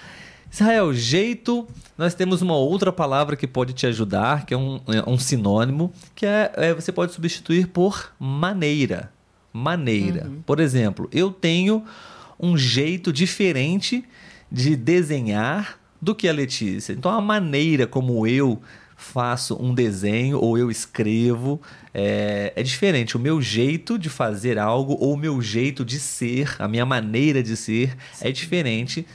Israel, 0.51 0.93
jeito, 0.93 1.67
nós 1.99 2.15
temos 2.15 2.41
uma 2.41 2.55
outra 2.55 2.93
palavra 2.93 3.35
que 3.35 3.45
pode 3.45 3.73
te 3.73 3.85
ajudar, 3.85 4.45
que 4.45 4.53
é 4.53 4.57
um, 4.57 4.79
é 4.87 5.03
um 5.05 5.17
sinônimo, 5.17 5.91
que 6.15 6.25
é, 6.25 6.49
é, 6.55 6.73
você 6.73 6.93
pode 6.93 7.11
substituir 7.11 7.67
por 7.67 8.13
maneira. 8.17 9.11
Maneira. 9.51 10.31
Por 10.45 10.61
exemplo, 10.61 11.09
eu 11.11 11.29
tenho 11.29 11.83
um 12.39 12.57
jeito 12.57 13.11
diferente 13.11 14.05
de 14.49 14.77
desenhar 14.77 15.77
do 16.01 16.15
que 16.15 16.29
a 16.29 16.31
Letícia. 16.31 16.93
Então, 16.93 17.11
a 17.11 17.19
maneira 17.19 17.85
como 17.85 18.25
eu 18.25 18.61
faço 18.95 19.61
um 19.61 19.73
desenho 19.73 20.39
ou 20.39 20.57
eu 20.57 20.71
escrevo 20.71 21.61
é, 21.93 22.53
é 22.55 22.63
diferente. 22.63 23.17
O 23.17 23.19
meu 23.19 23.41
jeito 23.41 23.99
de 23.99 24.07
fazer 24.09 24.57
algo 24.57 24.95
ou 25.01 25.15
o 25.15 25.17
meu 25.17 25.41
jeito 25.41 25.83
de 25.83 25.99
ser, 25.99 26.55
a 26.59 26.67
minha 26.67 26.85
maneira 26.85 27.43
de 27.43 27.57
ser 27.57 27.97
é 28.21 28.31
diferente 28.31 29.05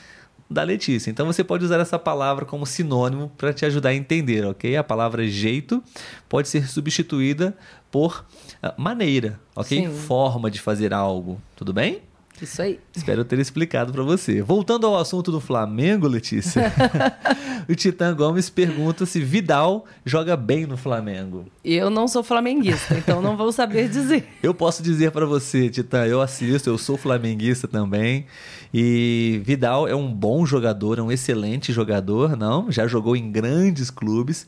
da 0.49 0.63
Letícia. 0.63 1.11
Então 1.11 1.27
você 1.27 1.43
pode 1.43 1.65
usar 1.65 1.81
essa 1.81 1.99
palavra 1.99 2.45
como 2.45 2.67
sinônimo 2.67 3.33
para 3.37 3.53
te 3.53 3.65
ajudar 3.65 3.91
a 3.91 3.95
entender, 3.95 4.45
ok? 4.45 4.77
A 4.77 4.85
palavra 4.85 5.27
jeito 5.27 5.83
pode 6.29 6.49
ser 6.49 6.69
substituída 6.69 7.57
por 7.91 8.25
ah, 8.63 8.75
maneira, 8.77 9.41
ok? 9.55 9.87
Sim. 9.87 9.95
Forma 9.95 10.51
de 10.51 10.61
fazer 10.61 10.93
algo, 10.93 11.41
tudo 11.57 11.73
bem? 11.73 12.03
Isso 12.43 12.61
aí. 12.61 12.81
Espero 12.95 13.25
ter 13.25 13.39
explicado 13.39 13.93
para 13.93 14.03
você. 14.03 14.43
Voltando 14.43 14.87
ao 14.87 14.97
assunto 14.97 15.31
do 15.31 15.41
Flamengo, 15.41 16.09
Letícia, 16.09 16.73
o 17.69 17.75
Titã 17.75 18.15
Gomes 18.15 18.51
pergunta 18.51 19.07
se 19.07 19.21
Vidal 19.21 19.85
joga 20.05 20.37
bem 20.37 20.67
no 20.67 20.77
Flamengo. 20.77 21.47
Eu 21.65 21.91
não 21.91 22.07
sou 22.07 22.23
flamenguista, 22.23 22.95
então 22.97 23.23
não 23.23 23.37
vou 23.37 23.51
saber 23.53 23.89
dizer. 23.89 24.27
Eu 24.43 24.53
posso 24.53 24.83
dizer 24.83 25.11
para 25.11 25.25
você, 25.25 25.71
Titã, 25.71 26.05
eu 26.05 26.21
assisto, 26.21 26.69
eu 26.69 26.77
sou 26.77 26.99
flamenguista 26.99 27.67
também. 27.67 28.27
E 28.77 29.41
Vidal 29.45 29.87
é 29.89 29.95
um 29.95 30.13
bom 30.13 30.45
jogador, 30.45 30.99
é 30.99 31.03
um 31.03 31.11
excelente 31.11 31.73
jogador, 31.73 32.37
não? 32.37 32.71
Já 32.71 32.87
jogou 32.87 33.17
em 33.17 33.31
grandes 33.31 33.89
clubes. 33.89 34.47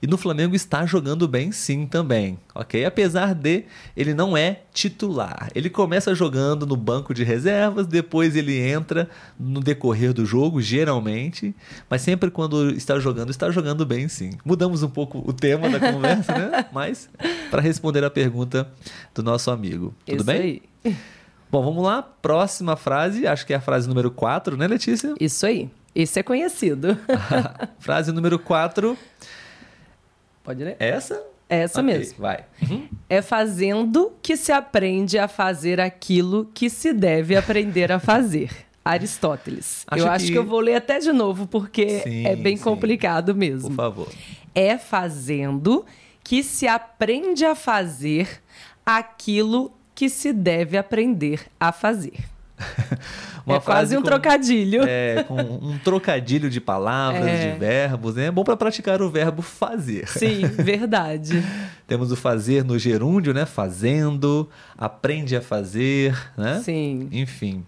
E 0.00 0.06
no 0.06 0.16
Flamengo 0.16 0.56
está 0.56 0.84
jogando 0.84 1.28
bem 1.28 1.52
sim 1.52 1.86
também, 1.86 2.38
ok? 2.54 2.84
Apesar 2.84 3.34
de 3.34 3.64
ele 3.96 4.14
não 4.14 4.36
é 4.36 4.62
titular. 4.72 5.50
Ele 5.54 5.70
começa 5.70 6.14
jogando 6.14 6.66
no 6.66 6.76
banco 6.76 7.14
de 7.14 7.22
reservas, 7.22 7.86
depois 7.86 8.34
ele 8.34 8.58
entra 8.58 9.08
no 9.38 9.60
decorrer 9.60 10.12
do 10.12 10.24
jogo, 10.24 10.60
geralmente. 10.60 11.54
Mas 11.88 12.02
sempre 12.02 12.30
quando 12.30 12.55
está 12.70 12.98
jogando, 12.98 13.30
está 13.30 13.50
jogando 13.50 13.84
bem 13.86 14.08
sim. 14.08 14.32
Mudamos 14.44 14.82
um 14.82 14.88
pouco 14.88 15.18
o 15.18 15.32
tema 15.32 15.68
da 15.68 15.92
conversa, 15.92 16.32
né? 16.36 16.66
Mas 16.72 17.08
para 17.50 17.60
responder 17.60 18.04
a 18.04 18.10
pergunta 18.10 18.68
do 19.14 19.22
nosso 19.22 19.50
amigo. 19.50 19.94
Tudo 20.04 20.16
Isso 20.16 20.24
bem? 20.24 20.62
aí. 20.84 20.96
Bom, 21.50 21.62
vamos 21.62 21.84
lá. 21.84 22.02
Próxima 22.02 22.76
frase, 22.76 23.26
acho 23.26 23.46
que 23.46 23.52
é 23.52 23.56
a 23.56 23.60
frase 23.60 23.88
número 23.88 24.10
4, 24.10 24.56
né, 24.56 24.66
Letícia? 24.66 25.14
Isso 25.20 25.46
aí. 25.46 25.70
Esse 25.94 26.20
é 26.20 26.22
conhecido. 26.22 26.98
frase 27.78 28.12
número 28.12 28.38
4. 28.38 28.96
Pode 30.42 30.62
ler? 30.64 30.76
Essa? 30.78 31.22
Essa 31.48 31.80
Ok, 31.80 31.92
mesmo. 31.92 32.18
Vai. 32.18 32.44
É 33.08 33.22
fazendo 33.22 34.12
que 34.20 34.36
se 34.36 34.50
aprende 34.50 35.18
a 35.18 35.28
fazer 35.28 35.80
aquilo 35.80 36.50
que 36.52 36.68
se 36.68 36.92
deve 36.92 37.36
aprender 37.36 37.92
a 37.92 38.00
fazer. 38.00 38.65
Aristóteles. 38.90 39.84
Acho 39.86 40.02
eu 40.04 40.10
acho 40.10 40.26
que- 40.26 40.32
que 40.32 40.38
eu 40.38 40.44
vou 40.44 40.60
ler 40.60 40.76
até 40.76 40.98
de 40.98 41.12
novo, 41.12 41.46
porque 41.46 42.00
Sim, 42.00 42.26
é 42.26 42.36
bem 42.36 42.56
sim. 42.56 42.62
complicado 42.64 43.32
Por 43.32 43.38
mesmo. 43.38 43.74
favor. 43.74 44.08
É 44.54 44.78
fazendo 44.78 45.84
que 46.24 46.42
se 46.42 46.66
aprende 46.66 47.44
a 47.44 47.54
fazer 47.54 48.42
aquilo 48.84 49.72
que 49.94 50.08
se 50.08 50.32
deve 50.32 50.76
aprender 50.76 51.42
a 51.58 51.72
fazer. 51.72 52.14
Uma 53.46 53.56
é 53.56 53.60
quase 53.60 53.96
um 53.96 54.00
com- 54.00 54.06
trocadilho. 54.08 54.82
É, 54.88 55.22
com 55.22 55.36
um 55.40 55.78
trocadilho 55.78 56.50
de 56.50 56.60
palavras, 56.60 57.24
É. 57.26 57.52
de 57.52 57.58
verbos, 57.58 58.16
né? 58.16 58.26
É 58.26 58.30
bom 58.30 58.42
para 58.42 58.56
praticar 58.56 59.00
o 59.00 59.08
verbo 59.10 59.40
fazer. 59.40 60.08
Sim, 60.08 60.40
verdade. 60.58 61.42
Temos 61.86 62.10
o 62.10 62.16
fazer 62.16 62.64
no 62.64 62.76
gerúndio, 62.78 63.32
né? 63.32 63.46
Fazendo, 63.46 64.48
aprende 64.76 65.36
a 65.36 65.40
fazer, 65.40 66.16
né? 66.36 66.60
Sim. 66.64 67.08
Enfim, 67.12 67.64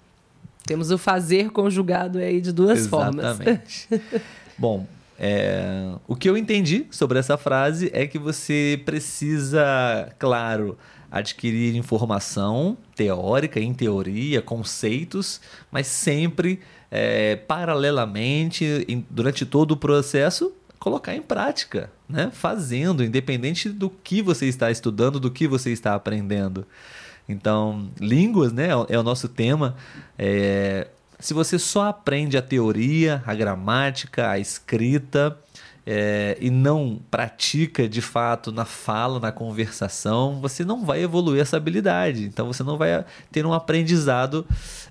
Temos 0.69 0.91
o 0.91 0.99
fazer 0.99 1.51
conjugado 1.51 2.19
aí 2.19 2.43
de 2.43 2.53
duas 2.53 2.87
formas. 2.87 3.25
Exatamente. 3.41 3.89
Bom, 4.59 4.87
é, 5.19 5.95
o 6.07 6.15
que 6.15 6.29
eu 6.29 6.37
entendi 6.37 6.87
sobre 6.91 7.19
essa 7.19 7.39
frase 7.39 7.91
é 7.95 8.07
que 8.07 8.19
você 8.19 8.79
precisa, 8.85 10.13
claro, 10.19 10.77
adquirir 11.11 11.75
informação 11.75 12.77
teórica, 12.95 13.59
em 13.59 13.73
teoria, 13.73 14.43
conceitos, 14.43 15.41
mas 15.73 15.87
sempre, 15.87 16.61
é, 16.91 17.35
paralelamente, 17.35 18.85
em- 18.87 19.07
durante 19.09 19.47
todo 19.47 19.73
o 19.73 19.77
processo, 19.77 20.53
colocar 20.79 21.15
em 21.17 21.23
prática, 21.23 21.91
né? 22.07 22.31
Fazendo, 22.31 23.03
independente 23.03 23.71
do 23.71 23.89
que 23.89 24.21
você 24.21 24.45
está 24.47 24.71
estudando, 24.71 25.19
do 25.19 25.31
que 25.31 25.49
você 25.49 25.71
está 25.73 25.95
aprendendo. 25.95 26.67
Então, 27.29 27.91
línguas, 28.01 28.53
né, 28.53 28.69
é 28.89 28.99
o 28.99 29.03
nosso 29.03 29.29
tema. 29.29 29.77
É, 30.19 30.87
se 31.19 31.35
você 31.35 31.59
só 31.59 31.89
aprende 31.89 32.37
a 32.39 32.43
teoria, 32.43 33.23
a 33.27 33.35
gramática, 33.35 34.31
a 34.31 34.39
escrita 34.39 35.37
é, 35.87 36.37
e 36.41 36.49
não 36.51 37.01
pratica 37.11 37.89
de 37.89 38.01
fato 38.01 38.53
na 38.53 38.65
fala, 38.65 39.19
na 39.21 39.33
conversação, 39.33 40.41
você 40.41 40.65
não 40.65 40.85
vai 40.85 41.03
evoluir 41.03 41.43
essa 41.43 41.57
habilidade. 41.57 42.25
Então, 42.25 42.47
você 42.47 42.63
não 42.63 42.77
vai 42.79 43.05
ter 43.33 43.45
um 43.45 43.53
aprendizado 43.53 44.47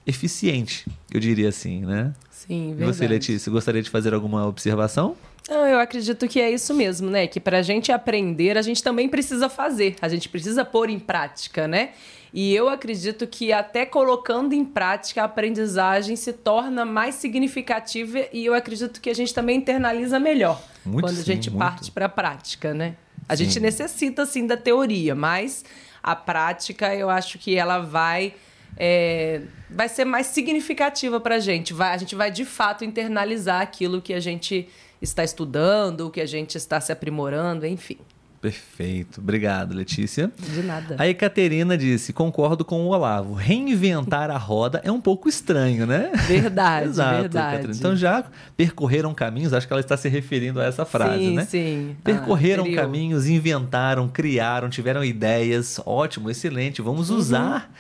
eficiente, 0.06 0.86
eu 1.14 1.20
diria 1.20 1.50
assim, 1.50 1.86
né? 1.86 2.14
Sim, 2.32 2.72
E 2.72 2.76
verdade. 2.76 2.98
você, 2.98 3.08
Letícia, 3.08 3.52
gostaria 3.52 3.82
de 3.82 3.90
fazer 3.90 4.14
alguma 4.14 4.46
observação? 4.48 5.16
Eu 5.50 5.80
acredito 5.80 6.28
que 6.28 6.42
é 6.42 6.52
isso 6.52 6.74
mesmo, 6.74 7.10
né? 7.10 7.26
Que 7.26 7.40
pra 7.40 7.62
gente 7.62 7.92
aprender, 7.92 8.58
a 8.58 8.62
gente 8.62 8.84
também 8.84 9.08
precisa 9.08 9.48
fazer. 9.48 9.96
A 10.02 10.10
gente 10.10 10.28
precisa 10.28 10.66
pôr 10.66 10.90
em 10.90 11.00
prática, 11.00 11.68
né? 11.68 11.92
E 12.34 12.54
eu 12.54 12.70
acredito 12.70 13.26
que 13.26 13.54
até 13.54 13.86
colocando 13.86 14.54
em 14.54 14.66
prática 14.66 15.22
a 15.22 15.26
aprendizagem 15.26 16.16
se 16.16 16.34
torna 16.34 16.86
mais 16.86 17.16
significativa 17.16 18.26
e 18.34 18.46
eu 18.46 18.54
acredito 18.54 19.00
que 19.00 19.10
a 19.10 19.16
gente 19.16 19.34
também 19.34 19.58
internaliza 19.58 20.20
melhor 20.20 20.62
Muito 20.86 21.06
quando 21.06 21.16
a 21.16 21.20
sim, 21.20 21.24
gente 21.24 21.50
muito. 21.50 21.60
parte 21.60 21.92
pra 21.92 22.10
prática, 22.10 22.74
né? 22.74 22.96
A 23.30 23.36
Sim. 23.36 23.44
gente 23.44 23.60
necessita, 23.60 24.26
sim, 24.26 24.48
da 24.48 24.56
teoria, 24.56 25.14
mas 25.14 25.66
a 26.02 26.16
prática, 26.16 26.96
eu 26.96 27.10
acho 27.10 27.38
que 27.38 27.56
ela 27.56 27.80
vai... 27.80 28.34
É, 28.80 29.42
vai 29.70 29.90
ser 29.90 30.06
mais 30.06 30.28
significativa 30.28 31.20
para 31.20 31.36
a 31.36 31.40
gente. 31.40 31.74
Vai, 31.74 31.94
a 31.94 31.98
gente 31.98 32.16
vai, 32.16 32.32
de 32.32 32.46
fato, 32.46 32.86
internalizar 32.86 33.62
aquilo 33.62 34.02
que 34.02 34.14
a 34.14 34.20
gente 34.20 34.70
está 35.02 35.24
estudando, 35.24 36.08
o 36.08 36.12
que 36.12 36.22
a 36.22 36.26
gente 36.26 36.56
está 36.56 36.80
se 36.80 36.92
aprimorando, 36.92 37.66
enfim. 37.66 37.98
Perfeito. 38.42 39.20
Obrigado, 39.20 39.74
Letícia. 39.74 40.32
De 40.38 40.62
nada. 40.62 40.96
A 41.00 41.08
Ekaterina 41.08 41.78
disse: 41.78 42.14
concordo 42.14 42.64
com 42.64 42.86
o 42.86 42.90
Olavo. 42.90 43.34
Reinventar 43.34 44.30
a 44.30 44.38
roda 44.38 44.80
é 44.84 44.92
um 44.92 45.02
pouco 45.02 45.28
estranho, 45.28 45.88
né? 45.88 46.12
Verdade, 46.28 46.90
Exato, 46.90 47.22
verdade. 47.22 47.68
Então 47.72 47.96
já 47.96 48.24
percorreram 48.56 49.14
caminhos, 49.14 49.54
acho 49.54 49.66
que 49.66 49.74
ela 49.74 49.80
está 49.80 49.98
se 49.98 50.08
referindo 50.08 50.62
a 50.62 50.66
essa 50.66 50.86
frase, 50.86 51.18
sim, 51.18 51.36
né? 51.36 51.46
Sim, 51.46 51.96
Percorreram 52.04 52.66
ah, 52.66 52.76
caminhos, 52.76 53.28
inventaram, 53.28 54.08
criaram, 54.08 54.70
tiveram 54.70 55.04
ideias. 55.04 55.82
Ótimo, 55.86 56.30
excelente. 56.30 56.82
Vamos 56.82 57.10
uhum. 57.10 57.18
usar 57.18 57.72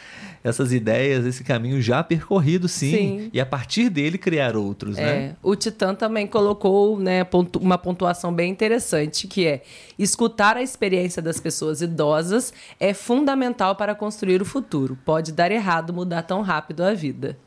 essas 0.47 0.71
ideias, 0.71 1.25
esse 1.25 1.43
caminho 1.43 1.81
já 1.81 2.03
percorrido, 2.03 2.67
sim, 2.67 2.91
sim. 2.91 3.29
e 3.33 3.39
a 3.39 3.45
partir 3.45 3.89
dele 3.89 4.17
criar 4.17 4.55
outros, 4.55 4.97
é. 4.97 5.01
né? 5.01 5.35
O 5.43 5.55
Titã 5.55 5.93
também 5.93 6.25
colocou 6.25 6.99
né, 6.99 7.25
uma 7.59 7.77
pontuação 7.77 8.33
bem 8.33 8.51
interessante, 8.51 9.27
que 9.27 9.45
é 9.45 9.61
escutar 9.97 10.57
a 10.57 10.61
experiência 10.61 11.21
das 11.21 11.39
pessoas 11.39 11.81
idosas 11.81 12.53
é 12.79 12.93
fundamental 12.93 13.75
para 13.75 13.93
construir 13.93 14.41
o 14.41 14.45
futuro. 14.45 14.97
Pode 15.03 15.31
dar 15.31 15.51
errado 15.51 15.93
mudar 15.93 16.23
tão 16.23 16.41
rápido 16.41 16.81
a 16.81 16.93
vida. 16.93 17.37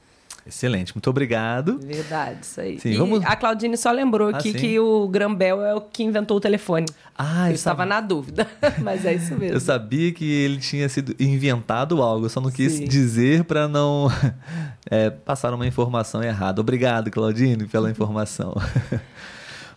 Excelente, 0.51 0.93
muito 0.97 1.09
obrigado. 1.09 1.79
Verdade, 1.79 2.41
isso 2.43 2.61
aí. 2.61 2.79
Sim, 2.81 2.99
vamos... 2.99 3.25
a 3.25 3.37
Claudine 3.37 3.77
só 3.77 3.93
lembrou 3.93 4.29
ah, 4.29 4.37
aqui 4.37 4.53
que 4.53 4.81
o 4.81 5.07
Grambel 5.07 5.63
é 5.65 5.73
o 5.73 5.81
que 5.81 6.03
inventou 6.03 6.39
o 6.39 6.41
telefone. 6.41 6.87
Ah, 7.17 7.49
eu 7.49 7.55
estava 7.55 7.87
na 7.87 8.01
dúvida, 8.01 8.49
mas 8.83 9.05
é 9.07 9.15
isso 9.15 9.37
mesmo. 9.37 9.55
Eu 9.57 9.61
sabia 9.61 10.13
que 10.13 10.25
ele 10.29 10.59
tinha 10.59 10.89
sido 10.89 11.15
inventado 11.21 12.03
algo, 12.03 12.27
eu 12.27 12.29
só 12.29 12.41
não 12.41 12.51
quis 12.51 12.73
sim. 12.73 12.85
dizer 12.85 13.45
para 13.45 13.69
não 13.69 14.09
é, 14.91 15.09
passar 15.09 15.55
uma 15.55 15.67
informação 15.69 16.21
errada. 16.21 16.61
Obrigado, 16.61 17.13
Claudine, 17.13 17.69
pela 17.69 17.89
informação. 17.93 18.53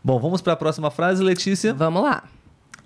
Bom, 0.04 0.20
vamos 0.20 0.42
para 0.42 0.54
a 0.54 0.58
próxima 0.58 0.90
frase, 0.90 1.24
Letícia? 1.24 1.72
Vamos 1.72 2.02
lá. 2.02 2.24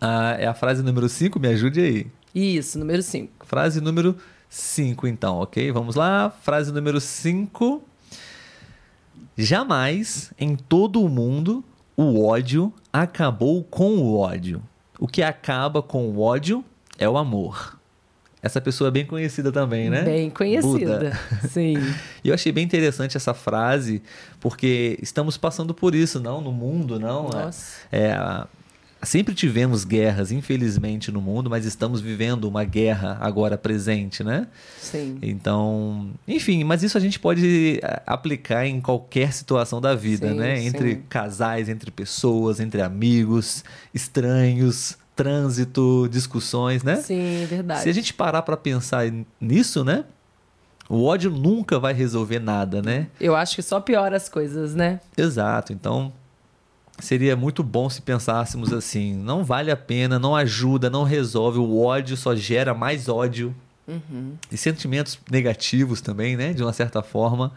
Ah, 0.01 0.35
é 0.37 0.45
a 0.45 0.53
frase 0.53 0.83
número 0.83 1.07
5, 1.07 1.39
me 1.39 1.47
ajude 1.47 1.79
aí. 1.79 2.07
Isso, 2.35 2.77
número 2.77 3.01
5. 3.01 3.45
Frase 3.45 3.79
número 3.79 4.11
5. 4.11 4.36
5, 4.49 5.07
então, 5.07 5.37
ok? 5.37 5.71
Vamos 5.71 5.95
lá. 5.95 6.29
Frase 6.41 6.71
número 6.71 6.99
5. 6.99 7.83
Jamais 9.37 10.33
em 10.39 10.55
todo 10.55 11.03
o 11.03 11.09
mundo 11.09 11.63
o 11.95 12.25
ódio 12.25 12.73
acabou 12.91 13.63
com 13.63 13.97
o 13.97 14.17
ódio. 14.17 14.61
O 14.99 15.07
que 15.07 15.21
acaba 15.21 15.81
com 15.81 16.07
o 16.07 16.21
ódio 16.21 16.63
é 16.97 17.07
o 17.07 17.17
amor. 17.17 17.77
Essa 18.41 18.61
pessoa 18.61 18.89
é 18.89 18.91
bem 18.91 19.05
conhecida 19.05 19.51
também, 19.51 19.89
né? 19.89 20.03
Bem 20.03 20.29
conhecida, 20.29 20.93
Buda. 20.93 21.19
sim. 21.49 21.75
e 22.23 22.29
eu 22.29 22.33
achei 22.33 22.51
bem 22.51 22.63
interessante 22.63 23.17
essa 23.17 23.33
frase, 23.33 24.01
porque 24.39 24.97
estamos 25.01 25.37
passando 25.37 25.73
por 25.73 25.95
isso, 25.95 26.19
não? 26.19 26.39
No 26.39 26.51
mundo, 26.51 26.99
não? 26.99 27.29
Nossa. 27.29 27.81
É, 27.91 28.09
é 28.09 28.43
Sempre 29.07 29.33
tivemos 29.33 29.85
guerras, 29.85 30.33
infelizmente, 30.33 31.13
no 31.13 31.21
mundo, 31.21 31.49
mas 31.49 31.63
estamos 31.63 32.01
vivendo 32.01 32.43
uma 32.43 32.65
guerra 32.65 33.17
agora 33.21 33.57
presente, 33.57 34.21
né? 34.21 34.47
Sim. 34.81 35.17
Então, 35.21 36.09
enfim, 36.27 36.65
mas 36.65 36.83
isso 36.83 36.97
a 36.97 36.99
gente 36.99 37.17
pode 37.17 37.79
eh, 37.81 38.01
aplicar 38.05 38.67
em 38.67 38.81
qualquer 38.81 39.31
situação 39.31 39.79
da 39.79 39.95
vida, 39.95 40.27
sim, 40.27 40.37
né? 40.37 40.61
Entre 40.61 40.95
sim. 40.95 41.03
casais, 41.07 41.69
entre 41.69 41.89
pessoas, 41.89 42.59
entre 42.59 42.81
amigos, 42.81 43.63
estranhos, 43.93 44.97
trânsito, 45.15 46.09
discussões, 46.11 46.83
né? 46.83 46.97
Sim, 46.97 47.45
verdade. 47.47 47.83
Se 47.83 47.89
a 47.89 47.93
gente 47.93 48.13
parar 48.13 48.41
para 48.41 48.57
pensar 48.57 49.05
nisso, 49.39 49.85
né? 49.85 50.03
O 50.89 51.05
ódio 51.05 51.31
nunca 51.31 51.79
vai 51.79 51.93
resolver 51.93 52.39
nada, 52.39 52.81
né? 52.81 53.07
Eu 53.21 53.37
acho 53.37 53.55
que 53.55 53.61
só 53.61 53.79
piora 53.79 54.17
as 54.17 54.27
coisas, 54.27 54.75
né? 54.75 54.99
Exato. 55.17 55.71
Então, 55.71 56.11
seria 56.99 57.35
muito 57.35 57.63
bom 57.63 57.89
se 57.89 58.01
pensássemos 58.01 58.73
assim: 58.73 59.13
não 59.13 59.43
vale 59.43 59.71
a 59.71 59.77
pena, 59.77 60.17
não 60.19 60.35
ajuda, 60.35 60.89
não 60.89 61.03
resolve. 61.03 61.59
O 61.59 61.79
ódio 61.83 62.17
só 62.17 62.35
gera 62.35 62.73
mais 62.73 63.07
ódio. 63.07 63.55
Uhum. 63.87 64.33
E 64.51 64.57
sentimentos 64.57 65.17
negativos 65.31 66.01
também, 66.01 66.35
né? 66.35 66.53
De 66.53 66.61
uma 66.61 66.73
certa 66.73 67.01
forma, 67.01 67.53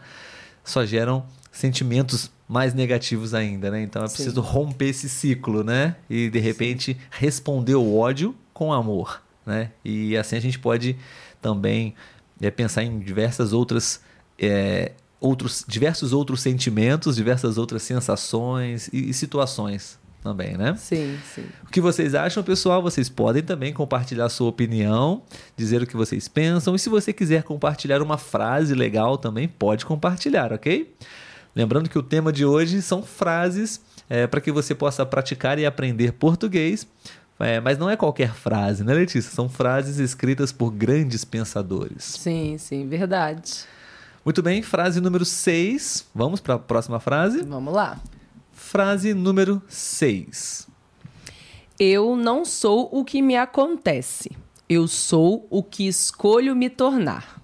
só 0.63 0.85
geram 0.85 1.25
sentimentos 1.51 2.31
mais 2.47 2.73
negativos 2.73 3.33
ainda, 3.33 3.69
né? 3.69 3.81
Então 3.81 4.03
é 4.03 4.07
Sim. 4.07 4.15
preciso 4.15 4.41
romper 4.41 4.89
esse 4.89 5.09
ciclo, 5.09 5.63
né? 5.63 5.95
E 6.09 6.29
de 6.29 6.39
repente 6.39 6.93
Sim. 6.93 6.99
responder 7.11 7.75
o 7.75 7.97
ódio 7.97 8.35
com 8.53 8.71
amor, 8.71 9.21
né? 9.45 9.71
E 9.83 10.15
assim 10.15 10.37
a 10.37 10.39
gente 10.39 10.59
pode 10.59 10.95
também 11.41 11.93
é, 12.41 12.49
pensar 12.49 12.83
em 12.83 12.99
diversas 12.99 13.53
outras 13.53 14.01
é, 14.39 14.91
outros, 15.21 15.63
diversos 15.67 16.11
outros 16.11 16.41
sentimentos, 16.41 17.15
diversas 17.15 17.57
outras 17.57 17.83
sensações 17.83 18.89
e, 18.91 19.11
e 19.11 19.13
situações 19.13 19.99
também, 20.23 20.57
né? 20.57 20.75
Sim, 20.75 21.17
sim. 21.33 21.45
O 21.65 21.71
que 21.71 21.79
vocês 21.79 22.13
acham, 22.13 22.43
pessoal? 22.43 22.81
Vocês 22.81 23.07
podem 23.07 23.41
também 23.41 23.73
compartilhar 23.73 24.27
sua 24.29 24.49
opinião, 24.49 25.23
dizer 25.55 25.81
o 25.81 25.87
que 25.87 25.95
vocês 25.95 26.27
pensam. 26.27 26.75
E 26.75 26.79
se 26.79 26.89
você 26.89 27.13
quiser 27.13 27.43
compartilhar 27.43 28.01
uma 28.01 28.17
frase 28.17 28.73
legal 28.73 29.17
também, 29.17 29.47
pode 29.47 29.85
compartilhar, 29.85 30.51
ok? 30.51 30.93
Lembrando 31.55 31.89
que 31.89 31.97
o 31.97 32.03
tema 32.03 32.31
de 32.31 32.45
hoje 32.45 32.81
são 32.81 33.03
frases 33.03 33.81
é, 34.09 34.27
para 34.27 34.41
que 34.41 34.51
você 34.51 34.73
possa 34.73 35.05
praticar 35.05 35.59
e 35.59 35.65
aprender 35.65 36.13
português. 36.13 36.87
É, 37.39 37.59
mas 37.59 37.77
não 37.77 37.89
é 37.89 37.97
qualquer 37.97 38.33
frase, 38.33 38.83
né, 38.83 38.93
Letícia? 38.93 39.31
São 39.31 39.49
frases 39.49 39.97
escritas 39.97 40.51
por 40.51 40.69
grandes 40.69 41.25
pensadores. 41.25 42.03
Sim, 42.03 42.55
sim, 42.59 42.87
verdade. 42.87 43.65
Muito 44.23 44.43
bem, 44.43 44.61
frase 44.61 45.01
número 45.01 45.25
6. 45.25 46.05
Vamos 46.13 46.39
para 46.39 46.53
a 46.53 46.59
próxima 46.59 46.99
frase? 46.99 47.41
Vamos 47.41 47.73
lá. 47.73 47.99
Frase 48.51 49.15
número 49.15 49.59
6. 49.67 50.67
Eu 51.79 52.15
não 52.15 52.45
sou 52.45 52.87
o 52.91 53.03
que 53.03 53.19
me 53.19 53.35
acontece. 53.35 54.31
Eu 54.69 54.87
sou 54.87 55.47
o 55.49 55.63
que 55.63 55.87
escolho 55.87 56.55
me 56.55 56.69
tornar. 56.69 57.41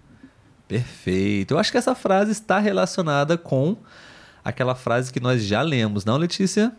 Perfeito. 0.68 1.56
Eu 1.56 1.58
acho 1.58 1.72
que 1.72 1.80
essa 1.80 1.96
frase 1.96 2.32
está 2.32 2.60
relacionada 2.60 3.40
com 3.40 3.76
aquela 4.46 4.76
frase 4.76 5.12
que 5.12 5.20
nós 5.20 5.42
já 5.42 5.64
lemos, 5.64 6.06
não, 6.06 6.18
Letícia? 6.18 6.72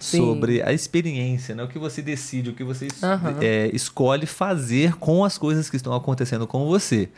Sim. 0.00 0.16
Sobre 0.16 0.62
a 0.62 0.72
experiência, 0.72 1.54
né? 1.54 1.62
o 1.62 1.68
que 1.68 1.78
você 1.78 2.00
decide, 2.00 2.50
o 2.50 2.54
que 2.54 2.64
você 2.64 2.88
uhum. 3.02 3.38
é, 3.42 3.70
escolhe 3.74 4.24
fazer 4.24 4.94
com 4.96 5.24
as 5.24 5.36
coisas 5.36 5.68
que 5.68 5.76
estão 5.76 5.92
acontecendo 5.92 6.46
com 6.46 6.66
você. 6.66 7.10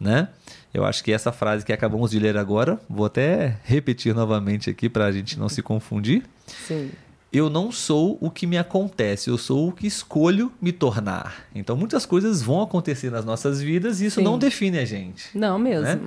Né? 0.00 0.28
Eu 0.72 0.84
acho 0.84 1.02
que 1.02 1.12
essa 1.12 1.32
frase 1.32 1.64
que 1.64 1.72
acabamos 1.72 2.10
de 2.10 2.18
ler 2.18 2.36
agora, 2.36 2.80
vou 2.88 3.06
até 3.06 3.56
repetir 3.64 4.14
novamente 4.14 4.70
aqui 4.70 4.88
para 4.88 5.06
a 5.06 5.12
gente 5.12 5.38
não 5.38 5.48
se 5.48 5.62
confundir. 5.62 6.22
Sim. 6.46 6.90
Eu 7.30 7.50
não 7.50 7.70
sou 7.70 8.16
o 8.22 8.30
que 8.30 8.46
me 8.46 8.56
acontece, 8.56 9.28
eu 9.28 9.36
sou 9.36 9.68
o 9.68 9.72
que 9.72 9.86
escolho 9.86 10.50
me 10.62 10.72
tornar. 10.72 11.44
Então, 11.54 11.76
muitas 11.76 12.06
coisas 12.06 12.40
vão 12.40 12.62
acontecer 12.62 13.10
nas 13.10 13.24
nossas 13.24 13.60
vidas 13.60 14.00
e 14.00 14.06
isso 14.06 14.20
Sim. 14.20 14.24
não 14.24 14.38
define 14.38 14.78
a 14.78 14.84
gente. 14.84 15.36
Não 15.36 15.58
mesmo. 15.58 15.84
Né? 15.84 16.00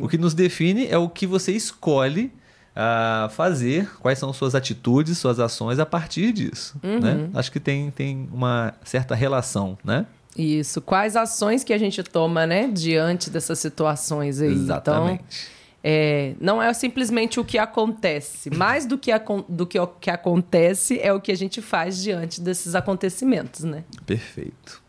O 0.00 0.08
que 0.08 0.18
nos 0.18 0.34
define 0.34 0.88
é 0.88 0.98
o 0.98 1.08
que 1.08 1.28
você 1.28 1.52
escolhe 1.52 2.32
uh, 2.74 3.28
fazer, 3.30 3.88
quais 4.00 4.18
são 4.18 4.32
suas 4.32 4.54
atitudes, 4.54 5.16
suas 5.16 5.38
ações 5.38 5.78
a 5.78 5.86
partir 5.86 6.32
disso. 6.32 6.76
Uhum. 6.82 7.00
Né? 7.00 7.30
Acho 7.34 7.52
que 7.52 7.60
tem, 7.60 7.90
tem 7.90 8.28
uma 8.32 8.74
certa 8.84 9.14
relação, 9.14 9.78
né? 9.84 10.06
Isso. 10.36 10.80
Quais 10.80 11.16
ações 11.16 11.62
que 11.62 11.72
a 11.72 11.78
gente 11.78 12.02
toma, 12.02 12.46
né, 12.46 12.68
diante 12.68 13.30
dessas 13.30 13.58
situações 13.58 14.40
aí? 14.40 14.52
Exatamente. 14.52 15.22
Então, 15.22 15.54
é, 15.86 16.34
não 16.40 16.62
é 16.62 16.72
simplesmente 16.72 17.38
o 17.38 17.44
que 17.44 17.58
acontece. 17.58 18.48
Mais 18.48 18.86
do 18.86 18.96
que, 18.96 19.12
a, 19.12 19.22
do 19.46 19.66
que 19.66 19.78
o 19.78 19.86
que 19.86 20.10
acontece 20.10 20.98
é 20.98 21.12
o 21.12 21.20
que 21.20 21.30
a 21.30 21.36
gente 21.36 21.60
faz 21.60 22.02
diante 22.02 22.40
desses 22.40 22.74
acontecimentos, 22.74 23.64
né? 23.64 23.84
Perfeito. 24.06 24.82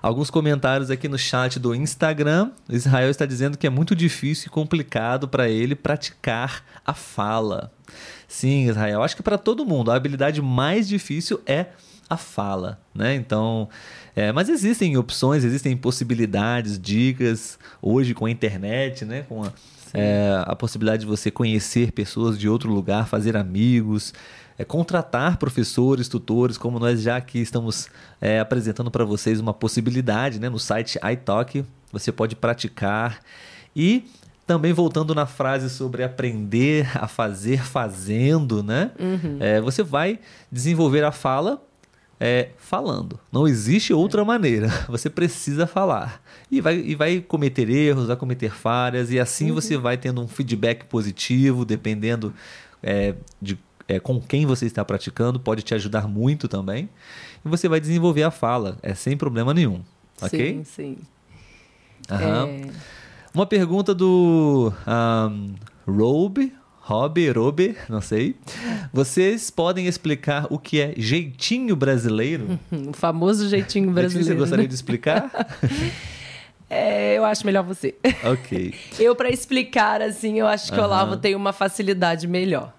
Alguns 0.00 0.30
comentários 0.30 0.90
aqui 0.90 1.08
no 1.08 1.18
chat 1.18 1.60
do 1.60 1.74
Instagram. 1.74 2.52
Israel 2.70 3.10
está 3.10 3.26
dizendo 3.26 3.58
que 3.58 3.66
é 3.66 3.70
muito 3.70 3.94
difícil 3.94 4.46
e 4.46 4.50
complicado 4.50 5.28
para 5.28 5.46
ele 5.46 5.74
praticar 5.74 6.64
a 6.86 6.94
fala. 6.94 7.70
Sim, 8.26 8.66
Israel, 8.66 9.02
acho 9.02 9.14
que 9.14 9.22
para 9.22 9.36
todo 9.36 9.66
mundo 9.66 9.90
a 9.90 9.94
habilidade 9.94 10.40
mais 10.40 10.88
difícil 10.88 11.42
é 11.44 11.66
a 12.08 12.16
fala, 12.16 12.80
né? 12.94 13.14
Então, 13.14 13.68
é, 14.20 14.32
mas 14.32 14.50
existem 14.50 14.98
opções, 14.98 15.44
existem 15.44 15.74
possibilidades, 15.74 16.78
dicas 16.78 17.58
hoje 17.80 18.12
com 18.12 18.26
a 18.26 18.30
internet, 18.30 19.02
né? 19.02 19.22
Com 19.26 19.42
a, 19.42 19.50
é, 19.94 20.44
a 20.44 20.54
possibilidade 20.54 21.00
de 21.00 21.06
você 21.06 21.30
conhecer 21.30 21.90
pessoas 21.90 22.38
de 22.38 22.46
outro 22.46 22.70
lugar, 22.70 23.08
fazer 23.08 23.34
amigos, 23.34 24.12
é, 24.58 24.64
contratar 24.64 25.38
professores, 25.38 26.06
tutores, 26.06 26.58
como 26.58 26.78
nós 26.78 27.00
já 27.00 27.16
aqui 27.16 27.38
estamos 27.38 27.88
é, 28.20 28.40
apresentando 28.40 28.90
para 28.90 29.06
vocês 29.06 29.40
uma 29.40 29.54
possibilidade, 29.54 30.38
né? 30.38 30.50
No 30.50 30.58
site 30.58 30.98
iTalk 31.02 31.64
você 31.90 32.12
pode 32.12 32.36
praticar 32.36 33.20
e 33.74 34.04
também 34.46 34.74
voltando 34.74 35.14
na 35.14 35.24
frase 35.24 35.70
sobre 35.70 36.04
aprender 36.04 36.86
a 36.94 37.08
fazer 37.08 37.64
fazendo, 37.64 38.62
né? 38.62 38.90
Uhum. 39.00 39.38
É, 39.40 39.62
você 39.62 39.82
vai 39.82 40.18
desenvolver 40.52 41.04
a 41.04 41.10
fala 41.10 41.69
é 42.20 42.50
falando. 42.58 43.18
Não 43.32 43.48
existe 43.48 43.94
outra 43.94 44.24
maneira. 44.24 44.68
Você 44.88 45.08
precisa 45.08 45.66
falar. 45.66 46.22
E 46.50 46.60
vai, 46.60 46.76
e 46.76 46.94
vai 46.94 47.20
cometer 47.20 47.70
erros, 47.70 48.08
vai 48.08 48.16
cometer 48.16 48.52
falhas, 48.52 49.10
e 49.10 49.18
assim 49.18 49.48
uhum. 49.48 49.54
você 49.54 49.76
vai 49.76 49.96
tendo 49.96 50.20
um 50.20 50.28
feedback 50.28 50.84
positivo, 50.84 51.64
dependendo 51.64 52.34
é, 52.82 53.14
de 53.40 53.58
é, 53.88 53.98
com 53.98 54.20
quem 54.20 54.46
você 54.46 54.66
está 54.66 54.84
praticando, 54.84 55.40
pode 55.40 55.62
te 55.62 55.74
ajudar 55.74 56.06
muito 56.06 56.46
também. 56.46 56.88
E 57.44 57.48
você 57.48 57.68
vai 57.68 57.80
desenvolver 57.80 58.22
a 58.22 58.30
fala, 58.30 58.78
é 58.82 58.94
sem 58.94 59.16
problema 59.16 59.54
nenhum. 59.54 59.82
Ok? 60.20 60.64
Sim, 60.64 60.64
sim. 60.64 60.98
É... 62.08 62.70
Uma 63.32 63.46
pergunta 63.46 63.94
do 63.94 64.72
um, 64.86 65.54
Robe, 65.86 66.52
Robe, 66.90 67.30
Robe, 67.30 67.76
não 67.88 68.00
sei. 68.00 68.34
Vocês 68.92 69.48
podem 69.48 69.86
explicar 69.86 70.48
o 70.50 70.58
que 70.58 70.80
é 70.80 70.92
jeitinho 70.96 71.76
brasileiro? 71.76 72.58
o 72.68 72.92
famoso 72.92 73.48
jeitinho 73.48 73.92
brasileiro. 73.92 74.32
Você 74.32 74.34
gostaria 74.34 74.66
de 74.66 74.74
explicar? 74.74 75.30
É, 76.72 77.18
eu 77.18 77.24
acho 77.24 77.44
melhor 77.44 77.64
você. 77.64 77.96
Ok. 78.22 78.72
Eu, 78.96 79.16
para 79.16 79.28
explicar, 79.28 80.00
assim, 80.00 80.38
eu 80.38 80.46
acho 80.46 80.72
que 80.72 80.78
o 80.78 80.82
Olavo 80.84 81.16
tem 81.16 81.34
uma 81.34 81.52
facilidade 81.52 82.28
melhor. 82.28 82.72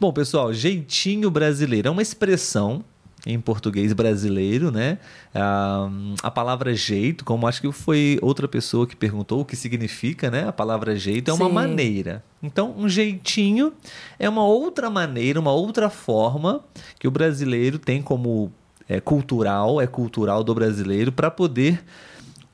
Bom, 0.00 0.10
pessoal, 0.14 0.50
jeitinho 0.54 1.30
brasileiro 1.30 1.88
é 1.88 1.90
uma 1.90 2.00
expressão 2.00 2.82
em 3.26 3.40
português 3.40 3.92
brasileiro, 3.92 4.70
né? 4.70 4.98
A, 5.34 5.88
a 6.22 6.30
palavra 6.30 6.74
jeito, 6.74 7.24
como 7.24 7.46
acho 7.46 7.60
que 7.60 7.72
foi 7.72 8.18
outra 8.20 8.46
pessoa 8.46 8.86
que 8.86 8.94
perguntou 8.94 9.40
o 9.40 9.44
que 9.44 9.56
significa, 9.56 10.30
né? 10.30 10.46
A 10.46 10.52
palavra 10.52 10.96
jeito 10.96 11.30
é 11.30 11.34
uma 11.34 11.46
Sim. 11.46 11.52
maneira. 11.52 12.24
Então, 12.42 12.74
um 12.76 12.88
jeitinho 12.88 13.72
é 14.18 14.28
uma 14.28 14.44
outra 14.44 14.90
maneira, 14.90 15.40
uma 15.40 15.52
outra 15.52 15.88
forma 15.88 16.62
que 16.98 17.08
o 17.08 17.10
brasileiro 17.10 17.78
tem 17.78 18.02
como 18.02 18.52
é, 18.88 19.00
cultural, 19.00 19.80
é 19.80 19.86
cultural 19.86 20.44
do 20.44 20.54
brasileiro 20.54 21.10
para 21.10 21.30
poder 21.30 21.82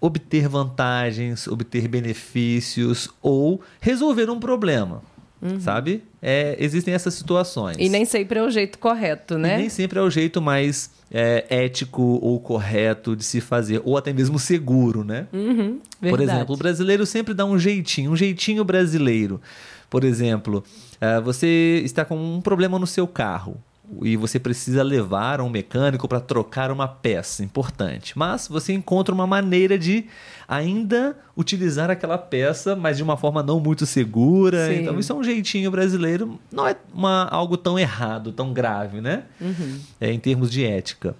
obter 0.00 0.48
vantagens, 0.48 1.46
obter 1.46 1.86
benefícios 1.86 3.10
ou 3.20 3.60
resolver 3.80 4.30
um 4.30 4.40
problema. 4.40 5.02
Uhum. 5.42 5.58
Sabe? 5.60 6.02
É, 6.20 6.56
existem 6.58 6.92
essas 6.92 7.14
situações. 7.14 7.76
E 7.78 7.88
nem 7.88 8.04
sempre 8.04 8.38
é 8.38 8.42
o 8.42 8.50
jeito 8.50 8.78
correto, 8.78 9.38
né? 9.38 9.54
E 9.54 9.58
nem 9.58 9.68
sempre 9.68 9.98
é 9.98 10.02
o 10.02 10.10
jeito 10.10 10.40
mais 10.40 10.90
é, 11.10 11.46
ético 11.48 12.02
ou 12.22 12.38
correto 12.38 13.16
de 13.16 13.24
se 13.24 13.40
fazer, 13.40 13.80
ou 13.84 13.96
até 13.96 14.12
mesmo 14.12 14.38
seguro, 14.38 15.02
né? 15.02 15.26
Uhum, 15.32 15.78
Por 16.00 16.20
exemplo, 16.20 16.54
o 16.54 16.58
brasileiro 16.58 17.06
sempre 17.06 17.32
dá 17.32 17.44
um 17.44 17.58
jeitinho, 17.58 18.12
um 18.12 18.16
jeitinho 18.16 18.64
brasileiro. 18.64 19.40
Por 19.88 20.04
exemplo, 20.04 20.62
uh, 21.00 21.22
você 21.22 21.82
está 21.84 22.04
com 22.04 22.16
um 22.16 22.40
problema 22.40 22.78
no 22.78 22.86
seu 22.86 23.08
carro 23.08 23.56
e 24.02 24.16
você 24.16 24.38
precisa 24.38 24.82
levar 24.82 25.40
um 25.40 25.48
mecânico 25.48 26.06
para 26.06 26.20
trocar 26.20 26.70
uma 26.70 26.86
peça 26.86 27.42
importante. 27.42 28.18
Mas 28.18 28.48
você 28.48 28.72
encontra 28.72 29.14
uma 29.14 29.26
maneira 29.26 29.78
de 29.78 30.06
ainda 30.46 31.16
utilizar 31.36 31.90
aquela 31.90 32.18
peça, 32.18 32.74
mas 32.76 32.96
de 32.96 33.02
uma 33.02 33.16
forma 33.16 33.42
não 33.42 33.60
muito 33.60 33.86
segura. 33.86 34.68
Sim. 34.68 34.80
Então, 34.80 34.98
isso 34.98 35.12
é 35.12 35.14
um 35.14 35.24
jeitinho 35.24 35.70
brasileiro. 35.70 36.38
Não 36.50 36.66
é 36.66 36.76
uma, 36.94 37.24
algo 37.24 37.56
tão 37.56 37.78
errado, 37.78 38.32
tão 38.32 38.52
grave, 38.52 39.00
né? 39.00 39.24
Uhum. 39.40 39.78
É, 40.00 40.12
em 40.12 40.18
termos 40.18 40.50
de 40.50 40.64
ética. 40.64 41.14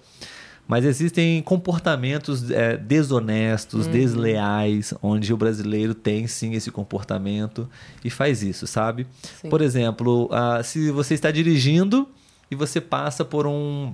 Mas 0.67 0.85
existem 0.85 1.41
comportamentos 1.41 2.49
é, 2.49 2.77
desonestos, 2.77 3.87
uhum. 3.87 3.91
desleais, 3.91 4.93
onde 5.01 5.33
o 5.33 5.37
brasileiro 5.37 5.93
tem 5.93 6.27
sim 6.27 6.53
esse 6.53 6.71
comportamento 6.71 7.69
e 8.05 8.09
faz 8.09 8.41
isso, 8.41 8.65
sabe? 8.65 9.05
Sim. 9.41 9.49
Por 9.49 9.61
exemplo, 9.61 10.29
uh, 10.31 10.63
se 10.63 10.89
você 10.91 11.13
está 11.13 11.29
dirigindo 11.29 12.07
e 12.51 12.55
você 12.55 12.81
passa 12.81 13.23
por 13.23 13.47
um, 13.47 13.93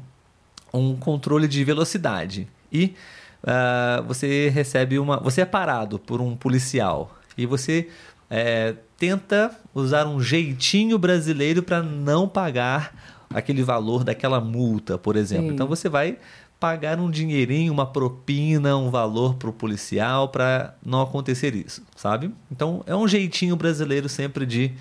um 0.74 0.96
controle 0.96 1.48
de 1.48 1.64
velocidade 1.64 2.48
e 2.74 2.96
uh, 3.44 4.04
você 4.04 4.50
recebe 4.50 4.98
uma. 4.98 5.18
Você 5.18 5.42
é 5.42 5.46
parado 5.46 6.00
por 6.00 6.20
um 6.20 6.36
policial 6.36 7.16
e 7.38 7.46
você 7.46 7.88
é, 8.30 8.74
tenta 8.98 9.52
usar 9.74 10.08
um 10.08 10.20
jeitinho 10.20 10.98
brasileiro 10.98 11.62
para 11.62 11.84
não 11.84 12.28
pagar 12.28 12.94
aquele 13.34 13.62
valor 13.62 14.04
daquela 14.04 14.42
multa, 14.42 14.98
por 14.98 15.16
exemplo. 15.16 15.50
Sim. 15.50 15.54
Então 15.54 15.68
você 15.68 15.88
vai 15.88 16.18
pagar 16.60 17.00
um 17.00 17.12
dinheirinho, 17.12 17.72
uma 17.72 17.86
propina, 17.86 18.76
um 18.76 18.90
valor 18.90 19.36
para 19.36 19.50
o 19.50 19.54
policial 19.54 20.30
para 20.30 20.76
não 20.84 21.02
acontecer 21.02 21.54
isso, 21.54 21.84
sabe? 21.96 22.32
Então 22.52 22.84
é 22.88 22.96
um 22.96 23.08
jeitinho 23.08 23.56
brasileiro 23.56 24.10
sempre 24.10 24.46
de 24.46 24.72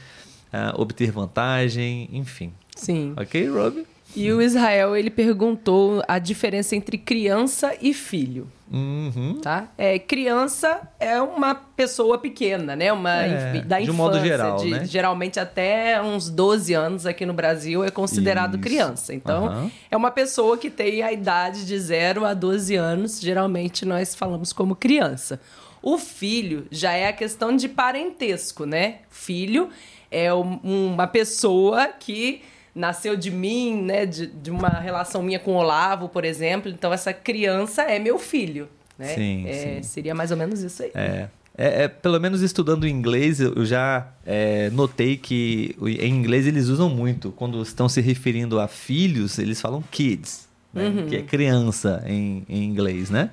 uh, 0.52 0.80
obter 0.80 1.10
vantagem, 1.10 2.08
enfim. 2.12 2.52
Sim. 2.76 3.14
Ok, 3.16 3.48
Rob? 3.48 3.84
E 4.14 4.32
o 4.32 4.40
Israel, 4.40 4.96
ele 4.96 5.10
perguntou 5.10 6.02
a 6.06 6.18
diferença 6.18 6.76
entre 6.76 6.96
criança 6.96 7.74
e 7.82 7.92
filho. 7.92 8.48
Uhum. 8.72 9.38
Tá? 9.42 9.68
É, 9.76 9.98
criança 9.98 10.80
é 10.98 11.20
uma 11.20 11.54
pessoa 11.54 12.18
pequena, 12.18 12.74
né? 12.74 12.92
Uma 12.92 13.14
é, 13.14 13.60
da 13.60 13.80
infância. 13.80 13.84
De 13.84 13.90
um 13.90 13.94
modo 13.94 14.18
geral, 14.20 14.56
de, 14.56 14.70
né? 14.70 14.84
Geralmente 14.84 15.38
até 15.38 16.00
uns 16.00 16.30
12 16.30 16.72
anos 16.72 17.06
aqui 17.06 17.26
no 17.26 17.34
Brasil 17.34 17.84
é 17.84 17.90
considerado 17.90 18.54
Isso. 18.54 18.62
criança. 18.62 19.14
Então, 19.14 19.46
uhum. 19.48 19.70
é 19.90 19.96
uma 19.96 20.10
pessoa 20.10 20.56
que 20.56 20.70
tem 20.70 21.02
a 21.02 21.12
idade 21.12 21.66
de 21.66 21.78
0 21.78 22.24
a 22.24 22.32
12 22.32 22.74
anos. 22.74 23.20
Geralmente 23.20 23.84
nós 23.84 24.14
falamos 24.14 24.52
como 24.52 24.74
criança. 24.74 25.40
O 25.82 25.98
filho 25.98 26.66
já 26.70 26.92
é 26.92 27.08
a 27.08 27.12
questão 27.12 27.54
de 27.54 27.68
parentesco, 27.68 28.64
né? 28.64 29.00
Filho 29.10 29.68
é 30.10 30.32
uma 30.32 31.06
pessoa 31.06 31.88
que 31.88 32.42
nasceu 32.76 33.16
de 33.16 33.30
mim, 33.30 33.82
né, 33.82 34.04
de, 34.04 34.26
de 34.26 34.50
uma 34.50 34.68
relação 34.68 35.22
minha 35.22 35.38
com 35.38 35.52
o 35.52 35.56
Olavo, 35.56 36.08
por 36.08 36.24
exemplo. 36.24 36.70
Então, 36.70 36.92
essa 36.92 37.12
criança 37.12 37.82
é 37.82 37.98
meu 37.98 38.18
filho. 38.18 38.68
Né? 38.98 39.14
Sim, 39.14 39.48
é, 39.48 39.52
sim. 39.52 39.82
Seria 39.82 40.14
mais 40.14 40.30
ou 40.30 40.36
menos 40.36 40.60
isso 40.60 40.82
aí. 40.82 40.90
É. 40.94 41.28
É, 41.58 41.84
é, 41.84 41.88
pelo 41.88 42.20
menos 42.20 42.42
estudando 42.42 42.86
inglês, 42.86 43.40
eu 43.40 43.64
já 43.64 44.08
é, 44.26 44.68
notei 44.70 45.16
que 45.16 45.74
em 45.80 46.14
inglês 46.14 46.46
eles 46.46 46.68
usam 46.68 46.90
muito. 46.90 47.32
Quando 47.32 47.62
estão 47.62 47.88
se 47.88 48.02
referindo 48.02 48.60
a 48.60 48.68
filhos, 48.68 49.38
eles 49.38 49.58
falam 49.58 49.82
kids, 49.90 50.46
né? 50.72 50.88
uhum. 50.88 51.06
que 51.06 51.16
é 51.16 51.22
criança 51.22 52.04
em, 52.06 52.44
em 52.46 52.62
inglês, 52.62 53.08
né? 53.08 53.30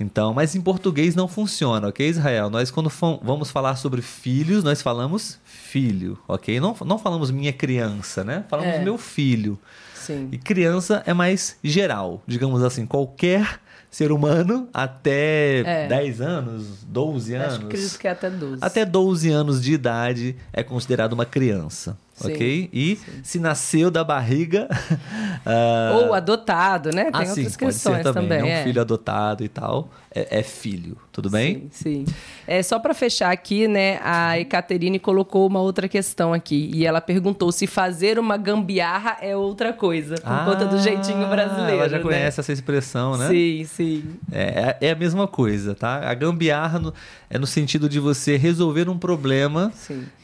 Então, 0.00 0.34
mas 0.34 0.54
em 0.54 0.60
português 0.60 1.14
não 1.14 1.28
funciona, 1.28 1.88
ok, 1.88 2.08
Israel? 2.08 2.50
Nós, 2.50 2.70
quando 2.70 2.90
vamos 3.22 3.50
falar 3.50 3.76
sobre 3.76 4.02
filhos, 4.02 4.64
nós 4.64 4.82
falamos 4.82 5.38
filho, 5.44 6.18
ok? 6.26 6.58
Não, 6.58 6.76
não 6.84 6.98
falamos 6.98 7.30
minha 7.30 7.52
criança, 7.52 8.24
né? 8.24 8.44
Falamos 8.48 8.74
é. 8.74 8.84
meu 8.84 8.98
filho. 8.98 9.58
Sim. 9.94 10.28
E 10.32 10.38
criança 10.38 11.02
é 11.06 11.14
mais 11.14 11.56
geral, 11.62 12.22
digamos 12.26 12.62
assim, 12.62 12.84
qualquer 12.84 13.60
ser 13.92 14.10
humano 14.10 14.68
até 14.72 15.84
é. 15.84 15.86
10 15.86 16.20
anos, 16.22 16.82
12 16.84 17.34
anos. 17.34 17.54
Acho 17.72 17.98
que 17.98 18.08
é 18.08 18.10
até 18.10 18.30
12. 18.30 18.58
Até 18.60 18.84
12 18.84 19.30
anos 19.30 19.62
de 19.62 19.74
idade 19.74 20.34
é 20.52 20.62
considerado 20.62 21.12
uma 21.12 21.26
criança. 21.26 21.96
Sim, 22.22 22.32
ok? 22.32 22.70
E 22.72 22.96
sim. 22.96 23.12
se 23.22 23.38
nasceu 23.38 23.90
da 23.90 24.04
barriga. 24.04 24.68
uh... 24.70 25.96
Ou 26.06 26.14
adotado, 26.14 26.90
né? 26.90 27.04
Tem 27.04 27.12
ah, 27.12 27.18
outras 27.28 27.52
sim, 27.52 27.58
questões 27.58 28.02
também. 28.02 28.28
também 28.28 28.42
né? 28.42 28.60
Um 28.60 28.64
filho 28.64 28.80
adotado 28.80 29.44
e 29.44 29.48
tal. 29.48 29.88
É, 30.14 30.40
é 30.40 30.42
filho, 30.42 30.96
tudo 31.10 31.30
bem? 31.30 31.68
Sim, 31.70 32.04
sim. 32.04 32.14
É, 32.46 32.62
só 32.62 32.78
para 32.78 32.92
fechar 32.92 33.32
aqui, 33.32 33.66
né? 33.66 33.98
A 34.02 34.38
Ekaterine 34.38 34.98
colocou 34.98 35.46
uma 35.46 35.60
outra 35.60 35.88
questão 35.88 36.34
aqui. 36.34 36.70
E 36.74 36.86
ela 36.86 37.00
perguntou 37.00 37.50
se 37.50 37.66
fazer 37.66 38.18
uma 38.18 38.36
gambiarra 38.36 39.16
é 39.22 39.34
outra 39.34 39.72
coisa, 39.72 40.16
por 40.16 40.30
ah, 40.30 40.44
conta 40.44 40.66
do 40.66 40.78
jeitinho 40.78 41.26
brasileiro. 41.28 41.78
Ela 41.78 41.88
já 41.88 41.96
né? 41.96 42.02
conhece 42.02 42.40
essa 42.40 42.52
expressão, 42.52 43.16
né? 43.16 43.28
Sim, 43.28 43.64
sim. 43.64 44.04
É, 44.30 44.76
é 44.80 44.90
a 44.90 44.94
mesma 44.94 45.26
coisa, 45.26 45.74
tá? 45.74 46.06
A 46.06 46.12
gambiarra 46.12 46.78
no, 46.78 46.92
é 47.30 47.38
no 47.38 47.46
sentido 47.46 47.88
de 47.88 47.98
você 47.98 48.36
resolver 48.36 48.90
um 48.90 48.98
problema, 48.98 49.72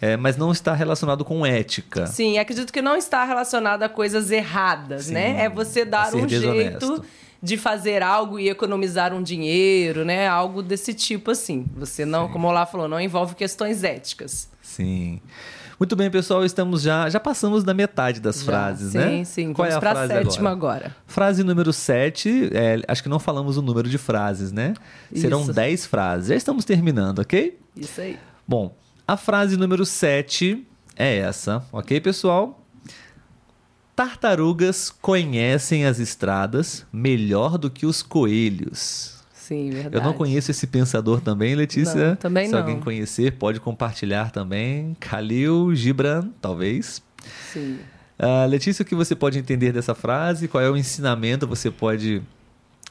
é, 0.03 0.17
mas 0.19 0.37
não 0.37 0.53
está 0.53 0.75
relacionado 0.75 1.25
com 1.25 1.47
ética 1.47 1.88
Sim, 2.07 2.39
acredito 2.39 2.73
que 2.73 2.83
não 2.83 2.97
está 2.97 3.25
relacionado 3.25 3.83
a 3.83 3.89
coisas 3.89 4.31
erradas, 4.31 5.05
Sim, 5.05 5.15
né? 5.15 5.45
É 5.45 5.49
você 5.49 5.85
dar 5.85 6.15
um 6.15 6.27
desonesto. 6.27 6.87
jeito 6.87 7.05
de 7.43 7.57
fazer 7.57 8.03
algo 8.03 8.39
e 8.39 8.49
economizar 8.49 9.15
um 9.15 9.23
dinheiro, 9.23 10.05
né? 10.05 10.27
Algo 10.29 10.63
desse 10.63 10.93
tipo 10.93 11.31
assim. 11.31 11.67
Você 11.77 12.05
não, 12.05 12.27
Sim. 12.27 12.33
como 12.33 12.47
o 12.47 12.51
Olá 12.51 12.67
falou, 12.67 12.89
não 12.89 13.01
envolve 13.01 13.35
questões 13.35 13.85
éticas. 13.85 14.49
Sim. 14.61 15.21
Muito 15.79 15.95
bem, 15.95 16.11
pessoal, 16.11 16.45
estamos 16.45 16.83
já 16.83 17.09
já 17.09 17.21
passamos 17.21 17.63
da 17.63 17.73
metade 17.73 18.19
das 18.21 18.41
já, 18.41 18.45
frases, 18.45 18.91
sim, 18.91 18.99
né? 18.99 19.09
Sim, 19.19 19.25
sim. 19.25 19.53
Qual 19.53 19.69
Vamos 19.69 19.75
é 19.75 19.77
a 19.77 19.81
frase 19.81 20.13
sétima 20.13 20.51
agora? 20.51 20.87
agora? 20.87 20.97
Frase 21.07 21.45
número 21.45 21.73
7, 21.73 22.51
é, 22.53 22.83
acho 22.89 23.01
que 23.01 23.09
não 23.09 23.21
falamos 23.21 23.57
o 23.57 23.63
número 23.63 23.89
de 23.89 23.97
frases, 23.97 24.51
né? 24.51 24.75
Isso. 25.13 25.23
Serão 25.23 25.47
10 25.47 25.87
frases. 25.87 26.29
Já 26.29 26.35
estamos 26.35 26.65
terminando, 26.65 27.21
ok? 27.21 27.57
Isso 27.77 28.01
aí. 28.01 28.19
Bom, 28.47 28.75
a 29.07 29.17
frase 29.17 29.57
número 29.57 29.87
7 29.87 30.67
é 30.99 31.19
essa, 31.19 31.65
ok, 31.73 32.01
pessoal? 32.01 32.61
Tartarugas 33.95 34.91
conhecem 34.91 35.87
as 35.87 35.99
estradas 35.99 36.85
melhor 36.93 37.57
do 37.57 37.71
que 37.71 37.87
os 37.87 38.03
coelhos. 38.03 39.17
Sim, 39.33 39.71
verdade. 39.71 39.97
Eu 39.97 40.03
não 40.03 40.13
conheço 40.13 40.51
esse 40.51 40.67
pensador 40.67 41.21
também, 41.21 41.55
Letícia. 41.55 42.11
Não, 42.11 42.17
também 42.17 42.47
Se 42.47 42.53
não. 42.53 42.59
alguém 42.59 42.79
conhecer, 42.79 43.33
pode 43.33 43.61
compartilhar 43.61 44.31
também. 44.31 44.95
Khalil 45.01 45.75
Gibran, 45.75 46.29
talvez. 46.41 47.03
Sim. 47.53 47.79
Uh, 48.19 48.47
Letícia, 48.49 48.83
o 48.83 48.85
que 48.85 48.95
você 48.95 49.15
pode 49.15 49.39
entender 49.39 49.73
dessa 49.73 49.95
frase? 49.95 50.49
Qual 50.49 50.63
é 50.63 50.69
o 50.69 50.77
ensinamento 50.77 51.47
que 51.47 51.57
você 51.57 51.71
pode 51.71 52.21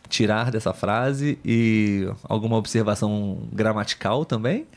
tirar 0.07 0.51
dessa 0.51 0.73
frase? 0.73 1.37
E 1.43 2.07
alguma 2.23 2.57
observação 2.57 3.47
gramatical 3.51 4.25
também? 4.25 4.67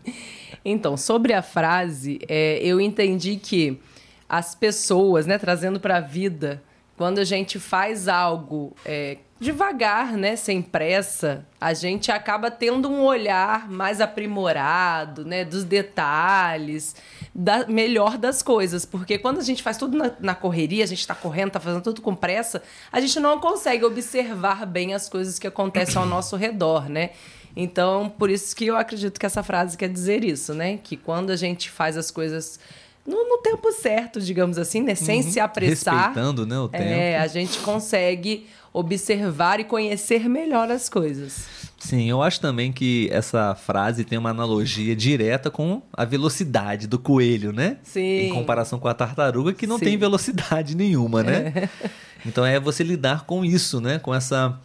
então, 0.64 0.96
sobre 0.96 1.32
a 1.32 1.42
frase, 1.42 2.20
é, 2.28 2.58
eu 2.58 2.80
entendi 2.80 3.36
que 3.36 3.80
as 4.28 4.54
pessoas, 4.54 5.26
né, 5.26 5.38
trazendo 5.38 5.78
para 5.78 5.98
a 5.98 6.00
vida, 6.00 6.62
quando 6.96 7.18
a 7.18 7.24
gente 7.24 7.58
faz 7.58 8.08
algo 8.08 8.74
é, 8.84 9.18
devagar, 9.42 10.12
né, 10.12 10.36
sem 10.36 10.62
pressa, 10.62 11.44
a 11.60 11.74
gente 11.74 12.12
acaba 12.12 12.48
tendo 12.48 12.88
um 12.88 13.02
olhar 13.02 13.68
mais 13.68 14.00
aprimorado, 14.00 15.24
né, 15.24 15.44
dos 15.44 15.64
detalhes, 15.64 16.94
da 17.34 17.66
melhor 17.66 18.16
das 18.16 18.40
coisas, 18.40 18.84
porque 18.84 19.18
quando 19.18 19.40
a 19.40 19.42
gente 19.42 19.60
faz 19.60 19.76
tudo 19.76 19.98
na, 19.98 20.12
na 20.20 20.34
correria, 20.34 20.84
a 20.84 20.86
gente 20.86 21.00
está 21.00 21.14
correndo, 21.14 21.48
está 21.48 21.58
fazendo 21.58 21.82
tudo 21.82 22.00
com 22.00 22.14
pressa, 22.14 22.62
a 22.92 23.00
gente 23.00 23.18
não 23.18 23.40
consegue 23.40 23.84
observar 23.84 24.64
bem 24.64 24.94
as 24.94 25.08
coisas 25.08 25.40
que 25.40 25.46
acontecem 25.46 25.96
ao 25.96 26.06
nosso 26.06 26.36
redor, 26.36 26.88
né? 26.88 27.10
Então, 27.56 28.08
por 28.16 28.30
isso 28.30 28.54
que 28.54 28.66
eu 28.66 28.76
acredito 28.76 29.18
que 29.18 29.26
essa 29.26 29.42
frase 29.42 29.76
quer 29.76 29.88
dizer 29.88 30.24
isso, 30.24 30.54
né? 30.54 30.78
Que 30.82 30.96
quando 30.96 31.30
a 31.30 31.36
gente 31.36 31.68
faz 31.68 31.96
as 31.96 32.10
coisas 32.10 32.60
no, 33.04 33.28
no 33.28 33.38
tempo 33.38 33.72
certo, 33.72 34.20
digamos 34.20 34.56
assim, 34.56 34.80
né? 34.80 34.94
Sem 34.94 35.20
uhum. 35.20 35.30
se 35.30 35.40
apressar. 35.40 36.06
Respeitando, 36.06 36.46
né, 36.46 36.58
o 36.58 36.68
tempo. 36.68 36.84
É, 36.84 37.18
a 37.18 37.26
gente 37.26 37.58
consegue 37.58 38.46
observar 38.72 39.60
e 39.60 39.64
conhecer 39.64 40.28
melhor 40.28 40.70
as 40.70 40.88
coisas. 40.88 41.62
Sim, 41.78 42.08
eu 42.08 42.22
acho 42.22 42.40
também 42.40 42.72
que 42.72 43.08
essa 43.10 43.56
frase 43.56 44.04
tem 44.04 44.16
uma 44.16 44.30
analogia 44.30 44.94
direta 44.94 45.50
com 45.50 45.82
a 45.92 46.04
velocidade 46.04 46.86
do 46.86 46.96
coelho, 46.96 47.52
né? 47.52 47.78
Sim. 47.82 48.28
Em 48.28 48.32
comparação 48.32 48.78
com 48.78 48.86
a 48.86 48.94
tartaruga, 48.94 49.52
que 49.52 49.66
não 49.66 49.78
Sim. 49.78 49.86
tem 49.86 49.96
velocidade 49.96 50.76
nenhuma, 50.76 51.22
né? 51.22 51.52
É. 51.54 51.68
Então 52.24 52.46
é 52.46 52.60
você 52.60 52.84
lidar 52.84 53.24
com 53.24 53.44
isso, 53.44 53.80
né? 53.80 53.98
Com 53.98 54.14
essa. 54.14 54.56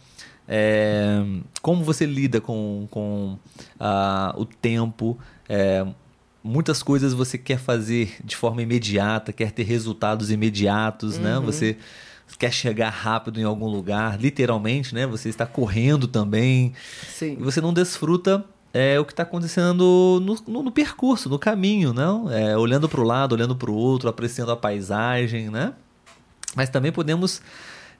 É, 0.46 1.20
como 1.60 1.82
você 1.82 2.06
lida 2.06 2.40
com, 2.40 2.86
com 2.88 3.36
uh, 3.80 4.40
o 4.40 4.44
tempo. 4.44 5.18
É, 5.48 5.84
muitas 6.48 6.82
coisas 6.82 7.12
você 7.12 7.36
quer 7.36 7.58
fazer 7.58 8.16
de 8.24 8.34
forma 8.34 8.62
imediata, 8.62 9.32
quer 9.32 9.52
ter 9.52 9.64
né? 9.68 10.34
imediatos, 10.34 11.16
uhum. 11.16 11.22
né? 11.22 11.38
Você 11.40 11.76
quer 12.38 12.52
chegar 12.52 12.90
rápido 12.90 13.40
em 13.40 13.44
algum 13.44 13.66
lugar, 13.66 14.18
literalmente, 14.18 14.94
né? 14.94 15.06
Você 15.06 15.28
está 15.28 15.46
correndo 15.46 16.08
também. 16.08 16.72
Sim. 17.06 17.36
E 17.38 17.42
você 17.42 17.60
não 17.60 17.72
desfruta 17.72 18.44
é, 18.72 18.98
o 18.98 19.04
que 19.04 19.12
está 19.12 19.22
acontecendo 19.22 20.20
no, 20.22 20.36
no, 20.46 20.62
no, 20.62 20.72
percurso, 20.72 21.28
no 21.28 21.38
caminho, 21.38 21.92
não? 21.92 22.30
É, 22.30 22.56
olhando 22.56 22.88
para 22.88 23.00
o 23.00 23.04
lado, 23.04 23.34
olhando 23.34 23.54
para 23.54 23.70
o 23.70 23.74
outro, 23.74 24.08
apreciando 24.08 24.52
a 24.52 24.56
paisagem, 24.56 25.50
né? 25.50 25.74
Mas 26.56 26.70
também 26.70 26.90
podemos 26.90 27.42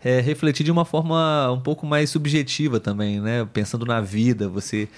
é, 0.03 0.20
refletir 0.20 0.64
de 0.64 0.70
uma 0.70 0.84
forma 0.84 1.51
um 1.53 1.61
pouco 1.61 1.86
mais 1.86 2.11
subjetiva 2.11 2.80
também, 2.80 3.20
né? 3.20 3.46
Pensando 3.53 3.84
na 3.84 4.01
vida, 4.01 4.49
você 4.49 4.88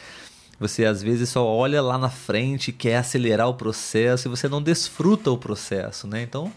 você 0.61 0.85
às 0.85 1.03
vezes 1.03 1.31
só 1.31 1.45
olha 1.45 1.81
lá 1.81 1.97
na 1.97 2.11
frente, 2.11 2.71
quer 2.71 2.99
acelerar 2.99 3.49
o 3.49 3.55
processo 3.55 4.29
e 4.29 4.31
você 4.31 4.47
não 4.47 4.63
desfruta 4.63 5.31
o 5.31 5.39
processo, 5.39 6.07
né? 6.07 6.21
Então, 6.23 6.53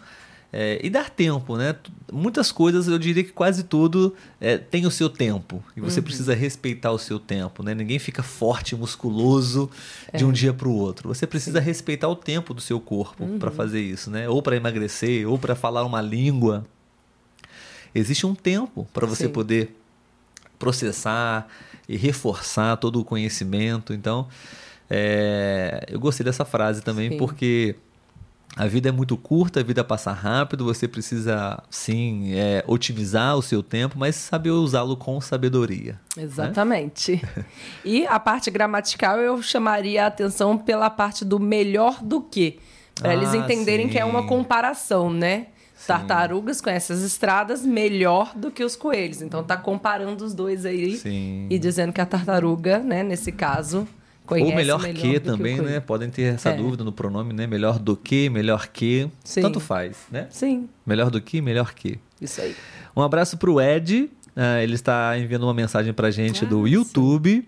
é, 0.51 0.79
e 0.83 0.89
dar 0.89 1.09
tempo, 1.09 1.55
né? 1.57 1.75
Muitas 2.11 2.51
coisas, 2.51 2.87
eu 2.87 2.99
diria 2.99 3.23
que 3.23 3.31
quase 3.31 3.63
tudo 3.63 4.13
é, 4.39 4.55
tem 4.57 4.85
o 4.85 4.91
seu 4.91 5.09
tempo. 5.09 5.63
E 5.75 5.81
você 5.81 5.99
uhum. 5.99 6.03
precisa 6.03 6.35
respeitar 6.35 6.91
o 6.91 6.99
seu 6.99 7.17
tempo, 7.17 7.63
né? 7.63 7.73
Ninguém 7.73 7.97
fica 7.97 8.21
forte, 8.21 8.75
musculoso 8.75 9.71
de 10.13 10.23
é. 10.23 10.27
um 10.27 10.31
dia 10.31 10.53
para 10.53 10.67
o 10.67 10.75
outro. 10.75 11.07
Você 11.07 11.25
precisa 11.25 11.59
Sim. 11.59 11.65
respeitar 11.65 12.07
o 12.07 12.15
tempo 12.15 12.53
do 12.53 12.61
seu 12.61 12.79
corpo 12.79 13.23
uhum. 13.23 13.39
para 13.39 13.49
fazer 13.49 13.81
isso, 13.81 14.11
né? 14.11 14.29
Ou 14.29 14.43
para 14.43 14.55
emagrecer, 14.55 15.27
ou 15.27 15.39
para 15.39 15.55
falar 15.55 15.83
uma 15.85 16.01
língua. 16.01 16.63
Existe 17.95 18.27
um 18.27 18.35
tempo 18.35 18.87
para 18.93 19.07
você 19.07 19.25
Sim. 19.25 19.31
poder 19.31 19.75
processar 20.59 21.47
e 21.87 21.97
reforçar 21.97 22.77
todo 22.77 22.99
o 22.99 23.05
conhecimento. 23.05 23.93
Então, 23.93 24.27
é, 24.89 25.85
eu 25.89 25.99
gostei 25.99 26.23
dessa 26.23 26.45
frase 26.45 26.81
também 26.81 27.11
Sim. 27.11 27.17
porque 27.17 27.75
a 28.55 28.67
vida 28.67 28.89
é 28.89 28.91
muito 28.91 29.17
curta, 29.17 29.61
a 29.61 29.63
vida 29.63 29.83
passa 29.83 30.11
rápido, 30.11 30.63
você 30.63 30.87
precisa, 30.87 31.61
sim, 31.69 32.35
é, 32.35 32.63
otimizar 32.67 33.35
o 33.35 33.41
seu 33.41 33.63
tempo, 33.63 33.95
mas 33.97 34.15
saber 34.15 34.51
usá-lo 34.51 34.95
com 34.95 35.19
sabedoria. 35.19 35.99
Né? 36.15 36.23
Exatamente. 36.23 37.19
Né? 37.35 37.45
e 37.83 38.05
a 38.05 38.19
parte 38.19 38.51
gramatical 38.51 39.17
eu 39.17 39.41
chamaria 39.41 40.03
a 40.03 40.07
atenção 40.07 40.55
pela 40.55 40.89
parte 40.89 41.25
do 41.25 41.39
melhor 41.39 42.03
do 42.03 42.21
que. 42.21 42.59
Para 42.93 43.09
ah, 43.09 43.13
eles 43.15 43.33
entenderem 43.33 43.87
sim. 43.87 43.93
que 43.93 43.97
é 43.97 44.05
uma 44.05 44.27
comparação, 44.27 45.09
né? 45.09 45.47
Sim. 45.83 45.87
Tartarugas 45.87 46.61
conhecem 46.61 46.95
as 46.95 47.01
estradas 47.01 47.65
melhor 47.65 48.33
do 48.35 48.49
que 48.49 48.63
os 48.63 48.73
coelhos. 48.73 49.21
Então 49.21 49.43
tá 49.43 49.57
comparando 49.57 50.23
os 50.23 50.33
dois 50.33 50.65
aí 50.65 50.97
sim. 50.97 51.45
e 51.49 51.59
dizendo 51.59 51.91
que 51.91 51.99
a 51.99 52.05
tartaruga, 52.05 52.79
né, 52.79 53.03
nesse 53.03 53.33
caso, 53.33 53.85
Conhece 54.25 54.51
Ou 54.51 54.55
melhor, 54.55 54.81
melhor 54.81 55.01
que 55.01 55.19
também, 55.19 55.57
que 55.57 55.61
né? 55.63 55.81
Podem 55.81 56.09
ter 56.09 56.35
essa 56.35 56.51
é. 56.51 56.55
dúvida 56.55 56.81
no 56.81 56.93
pronome, 56.93 57.33
né? 57.33 57.45
Melhor 57.45 57.77
do 57.77 57.97
que, 57.97 58.29
melhor 58.29 58.67
que. 58.69 59.09
Sim. 59.21 59.41
Tanto 59.41 59.59
faz, 59.59 59.97
né? 60.09 60.27
Sim. 60.29 60.69
Melhor 60.85 61.09
do 61.09 61.19
que, 61.19 61.41
melhor 61.41 61.73
que. 61.73 61.99
Isso 62.21 62.39
aí. 62.39 62.55
Um 62.95 63.01
abraço 63.01 63.37
para 63.37 63.51
o 63.51 63.59
Ed. 63.59 64.09
Uh, 64.35 64.59
ele 64.61 64.75
está 64.75 65.17
enviando 65.17 65.43
uma 65.43 65.53
mensagem 65.53 65.91
para 65.91 66.09
gente 66.09 66.45
ah, 66.45 66.47
do 66.47 66.65
YouTube. 66.65 67.45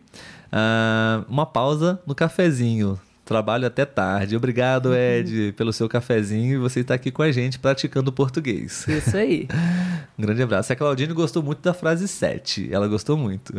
Uh, 0.47 1.25
uma 1.29 1.45
pausa 1.45 1.97
no 2.05 2.13
cafezinho. 2.13 2.99
Trabalho 3.25 3.65
até 3.65 3.85
tarde. 3.85 4.37
Obrigado, 4.37 4.89
uhum. 4.89 4.95
Ed, 4.95 5.51
pelo 5.53 5.73
seu 5.73 5.89
cafezinho 5.89 6.53
e 6.53 6.57
você 6.59 6.81
está 6.81 6.93
aqui 6.93 7.09
com 7.09 7.23
a 7.23 7.31
gente 7.31 7.57
praticando 7.57 8.11
português. 8.13 8.87
Isso 8.87 9.17
aí. 9.17 9.47
um 10.17 10.21
grande 10.21 10.43
abraço. 10.43 10.71
A 10.71 10.75
Claudine 10.75 11.11
gostou 11.11 11.41
muito 11.41 11.59
da 11.59 11.73
frase 11.73 12.07
7. 12.07 12.69
Ela 12.71 12.87
gostou 12.87 13.17
muito. 13.17 13.51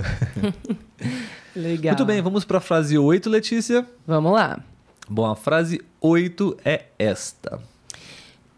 Legal. 1.54 1.96
Muito 1.96 2.04
bem, 2.04 2.22
vamos 2.22 2.44
para 2.44 2.58
a 2.58 2.60
frase 2.60 2.96
8, 2.96 3.28
Letícia. 3.28 3.84
Vamos 4.06 4.32
lá. 4.32 4.60
Bom, 5.08 5.26
a 5.26 5.34
frase 5.34 5.82
8 6.00 6.58
é 6.64 6.84
esta: 6.96 7.60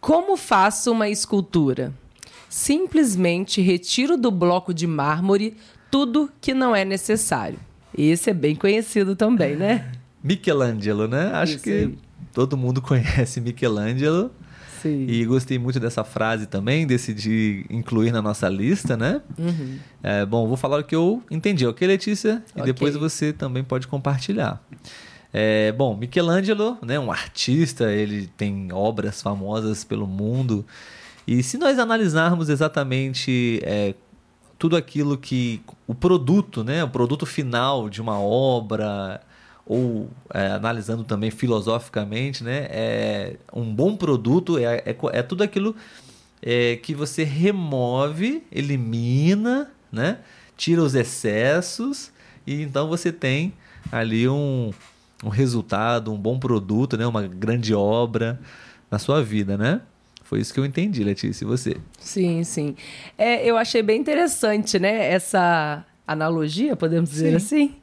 Como 0.00 0.36
faço 0.36 0.92
uma 0.92 1.08
escultura? 1.08 1.90
Simplesmente 2.50 3.62
retiro 3.62 4.18
do 4.18 4.30
bloco 4.30 4.74
de 4.74 4.86
mármore 4.86 5.56
tudo 5.90 6.30
que 6.40 6.52
não 6.52 6.76
é 6.76 6.84
necessário. 6.84 7.58
Esse 7.96 8.30
é 8.30 8.34
bem 8.34 8.54
conhecido 8.54 9.16
também, 9.16 9.56
né? 9.56 9.90
Michelangelo, 10.22 11.06
né? 11.06 11.32
Acho 11.34 11.54
Isso 11.54 11.64
que 11.64 11.70
aí. 11.70 11.98
todo 12.32 12.56
mundo 12.56 12.80
conhece 12.82 13.40
Michelangelo. 13.40 14.30
Sim. 14.82 15.06
E 15.08 15.24
gostei 15.24 15.58
muito 15.58 15.80
dessa 15.80 16.04
frase 16.04 16.46
também, 16.46 16.86
decidi 16.86 17.66
incluir 17.68 18.12
na 18.12 18.22
nossa 18.22 18.48
lista, 18.48 18.96
né? 18.96 19.20
Uhum. 19.36 19.78
É, 20.02 20.24
bom, 20.24 20.46
vou 20.46 20.56
falar 20.56 20.78
o 20.78 20.84
que 20.84 20.94
eu 20.94 21.20
entendi, 21.30 21.66
ok, 21.66 21.86
Letícia? 21.86 22.44
E 22.54 22.60
okay. 22.60 22.72
depois 22.72 22.94
você 22.94 23.32
também 23.32 23.64
pode 23.64 23.88
compartilhar. 23.88 24.62
É, 25.32 25.72
bom, 25.72 25.96
Michelangelo, 25.96 26.78
né, 26.80 26.98
um 26.98 27.10
artista, 27.10 27.92
ele 27.92 28.28
tem 28.36 28.72
obras 28.72 29.20
famosas 29.20 29.84
pelo 29.84 30.06
mundo. 30.06 30.64
E 31.26 31.42
se 31.42 31.58
nós 31.58 31.78
analisarmos 31.78 32.48
exatamente 32.48 33.60
é, 33.64 33.94
tudo 34.58 34.76
aquilo 34.76 35.18
que 35.18 35.60
o 35.86 35.94
produto, 35.94 36.64
né, 36.64 36.82
o 36.82 36.88
produto 36.88 37.26
final 37.26 37.88
de 37.88 38.00
uma 38.00 38.18
obra, 38.18 39.20
ou 39.68 40.08
é, 40.32 40.46
analisando 40.46 41.04
também 41.04 41.30
filosoficamente, 41.30 42.42
né, 42.42 42.66
é, 42.70 43.36
um 43.52 43.72
bom 43.72 43.94
produto 43.94 44.56
é, 44.56 44.82
é, 44.86 44.96
é 45.12 45.22
tudo 45.22 45.42
aquilo 45.44 45.76
é, 46.40 46.76
que 46.76 46.94
você 46.94 47.22
remove, 47.22 48.42
elimina, 48.50 49.70
né, 49.92 50.20
tira 50.56 50.82
os 50.82 50.94
excessos 50.94 52.10
e 52.46 52.62
então 52.62 52.88
você 52.88 53.12
tem 53.12 53.52
ali 53.92 54.26
um, 54.26 54.72
um 55.22 55.28
resultado, 55.28 56.10
um 56.10 56.18
bom 56.18 56.38
produto, 56.38 56.96
né, 56.96 57.06
uma 57.06 57.26
grande 57.26 57.74
obra 57.74 58.40
na 58.90 58.98
sua 58.98 59.22
vida, 59.22 59.58
né? 59.58 59.82
Foi 60.24 60.40
isso 60.40 60.52
que 60.52 60.60
eu 60.60 60.64
entendi, 60.64 61.02
Letícia, 61.02 61.44
e 61.44 61.46
você? 61.46 61.76
Sim, 61.98 62.44
sim. 62.44 62.76
É, 63.16 63.48
eu 63.48 63.56
achei 63.56 63.82
bem 63.82 64.00
interessante, 64.00 64.78
né, 64.78 65.10
essa 65.10 65.84
analogia, 66.06 66.74
podemos 66.74 67.10
dizer 67.10 67.30
sim. 67.30 67.36
assim, 67.36 67.74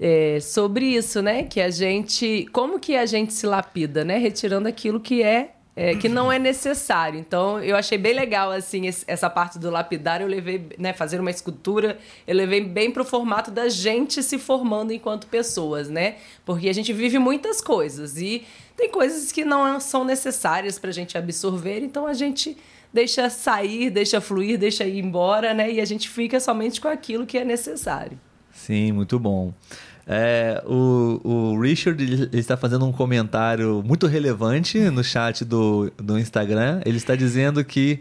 é, 0.00 0.38
sobre 0.40 0.86
isso, 0.86 1.22
né? 1.22 1.44
Que 1.44 1.60
a 1.60 1.70
gente. 1.70 2.46
Como 2.52 2.78
que 2.78 2.96
a 2.96 3.06
gente 3.06 3.32
se 3.32 3.46
lapida, 3.46 4.04
né? 4.04 4.18
Retirando 4.18 4.68
aquilo 4.68 5.00
que 5.00 5.22
é. 5.22 5.50
É, 5.76 5.96
que 5.96 6.08
não 6.08 6.30
é 6.30 6.38
necessário. 6.38 7.18
Então, 7.18 7.58
eu 7.60 7.74
achei 7.74 7.98
bem 7.98 8.14
legal, 8.14 8.52
assim, 8.52 8.86
esse, 8.86 9.04
essa 9.08 9.28
parte 9.28 9.58
do 9.58 9.70
lapidar. 9.70 10.22
Eu 10.22 10.28
levei, 10.28 10.68
né, 10.78 10.92
fazer 10.92 11.18
uma 11.18 11.32
escultura, 11.32 11.98
eu 12.28 12.36
levei 12.36 12.60
bem 12.60 12.92
pro 12.92 13.04
formato 13.04 13.50
da 13.50 13.68
gente 13.68 14.22
se 14.22 14.38
formando 14.38 14.92
enquanto 14.92 15.26
pessoas, 15.26 15.88
né? 15.88 16.14
Porque 16.44 16.68
a 16.68 16.72
gente 16.72 16.92
vive 16.92 17.18
muitas 17.18 17.60
coisas 17.60 18.16
e 18.18 18.44
tem 18.76 18.88
coisas 18.88 19.32
que 19.32 19.44
não 19.44 19.80
são 19.80 20.04
necessárias 20.04 20.78
pra 20.78 20.92
gente 20.92 21.18
absorver, 21.18 21.80
então 21.80 22.06
a 22.06 22.14
gente 22.14 22.56
deixa 22.92 23.28
sair, 23.28 23.90
deixa 23.90 24.20
fluir, 24.20 24.56
deixa 24.56 24.84
ir 24.84 25.00
embora, 25.00 25.52
né? 25.52 25.72
E 25.72 25.80
a 25.80 25.84
gente 25.84 26.08
fica 26.08 26.38
somente 26.38 26.80
com 26.80 26.86
aquilo 26.86 27.26
que 27.26 27.36
é 27.36 27.44
necessário. 27.44 28.16
Sim, 28.64 28.92
muito 28.92 29.18
bom. 29.18 29.52
É, 30.06 30.62
o, 30.66 31.20
o 31.22 31.60
Richard 31.60 32.02
ele 32.02 32.28
está 32.32 32.56
fazendo 32.56 32.86
um 32.86 32.92
comentário 32.92 33.82
muito 33.84 34.06
relevante 34.06 34.78
no 34.90 35.04
chat 35.04 35.44
do, 35.44 35.92
do 35.98 36.18
Instagram. 36.18 36.80
Ele 36.86 36.96
está 36.96 37.14
dizendo 37.14 37.62
que 37.62 38.00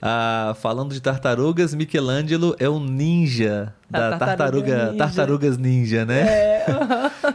ah, 0.00 0.54
falando 0.60 0.92
de 0.92 1.00
tartarugas, 1.00 1.74
Michelangelo 1.74 2.54
é 2.58 2.68
o 2.68 2.78
ninja 2.78 3.72
da 3.88 4.16
tartaruga, 4.16 4.26
tartaruga 4.26 4.84
ninja. 4.84 4.98
tartarugas 4.98 5.58
ninja, 5.58 6.04
né? 6.04 6.20
É. 6.20 6.66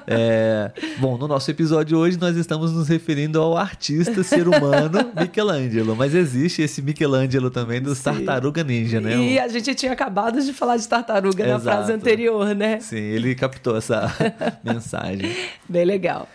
é. 0.08 0.72
Bom, 0.98 1.18
no 1.18 1.28
nosso 1.28 1.50
episódio 1.50 1.98
hoje 1.98 2.18
nós 2.20 2.36
estamos 2.36 2.74
nos 2.74 2.88
referindo 2.88 3.42
ao 3.42 3.58
artista 3.58 4.24
ser 4.24 4.48
humano 4.48 5.12
Michelangelo, 5.20 5.96
mas 5.96 6.14
existe 6.14 6.62
esse 6.62 6.82
Michelangelo 6.82 7.50
também 7.50 7.82
dos 7.82 7.98
Sim. 7.98 8.04
tartaruga 8.04 8.64
ninja, 8.64 9.00
né? 9.00 9.18
E 9.18 9.40
a 9.40 9.48
gente 9.48 9.74
tinha 9.76 9.94
acabado 9.94 10.42
de 10.42 10.54
falar 10.54 10.78
de 10.78 10.88
tartaruga 10.88 11.44
Exato. 11.44 11.66
na 11.66 11.72
frase 11.72 11.94
anterior, 11.94 12.54
né? 12.56 12.80
Sim, 12.80 12.98
ele 12.98 13.36
captou 13.36 13.78
essa 13.78 14.12
mensagem. 14.64 15.32
Bem 15.68 15.86
legal. 15.86 16.28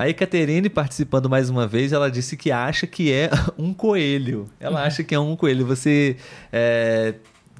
A 0.00 0.08
Ekaterine, 0.08 0.70
participando 0.70 1.28
mais 1.28 1.50
uma 1.50 1.66
vez, 1.66 1.92
ela 1.92 2.10
disse 2.10 2.34
que 2.34 2.50
acha 2.50 2.86
que 2.86 3.12
é 3.12 3.28
um 3.58 3.74
coelho. 3.74 4.48
Ela 4.58 4.80
uhum. 4.80 4.86
acha 4.86 5.04
que 5.04 5.14
é 5.14 5.20
um 5.20 5.36
coelho. 5.36 5.66
Você 5.66 6.16
é, 6.50 7.16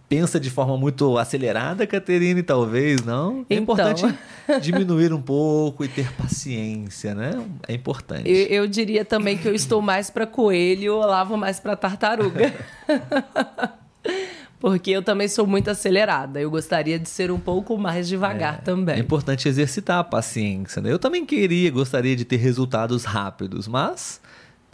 pensa 0.08 0.40
de 0.40 0.48
forma 0.48 0.74
muito 0.78 1.18
acelerada, 1.18 1.86
Caterine, 1.86 2.42
talvez, 2.42 3.04
não? 3.04 3.40
É 3.50 3.56
então... 3.56 3.58
importante 3.58 4.18
diminuir 4.62 5.12
um 5.12 5.20
pouco 5.20 5.84
e 5.84 5.88
ter 5.88 6.10
paciência, 6.14 7.14
né? 7.14 7.32
É 7.68 7.74
importante. 7.74 8.26
Eu, 8.26 8.46
eu 8.46 8.66
diria 8.66 9.04
também 9.04 9.36
que 9.36 9.46
eu 9.46 9.54
estou 9.54 9.82
mais 9.82 10.08
para 10.08 10.26
coelho, 10.26 10.94
ou 10.94 11.00
lavo 11.00 11.36
mais 11.36 11.60
para 11.60 11.76
tartaruga. 11.76 12.54
Porque 14.60 14.90
eu 14.90 15.02
também 15.02 15.26
sou 15.26 15.46
muito 15.46 15.70
acelerada. 15.70 16.38
Eu 16.40 16.50
gostaria 16.50 16.98
de 16.98 17.08
ser 17.08 17.30
um 17.30 17.40
pouco 17.40 17.78
mais 17.78 18.06
devagar 18.06 18.56
é, 18.56 18.58
também. 18.58 18.96
É 18.96 18.98
importante 18.98 19.48
exercitar 19.48 19.98
a 19.98 20.04
paciência. 20.04 20.82
Né? 20.82 20.92
Eu 20.92 20.98
também 20.98 21.24
queria, 21.24 21.70
gostaria 21.70 22.14
de 22.14 22.26
ter 22.26 22.36
resultados 22.36 23.04
rápidos, 23.04 23.66
mas 23.66 24.20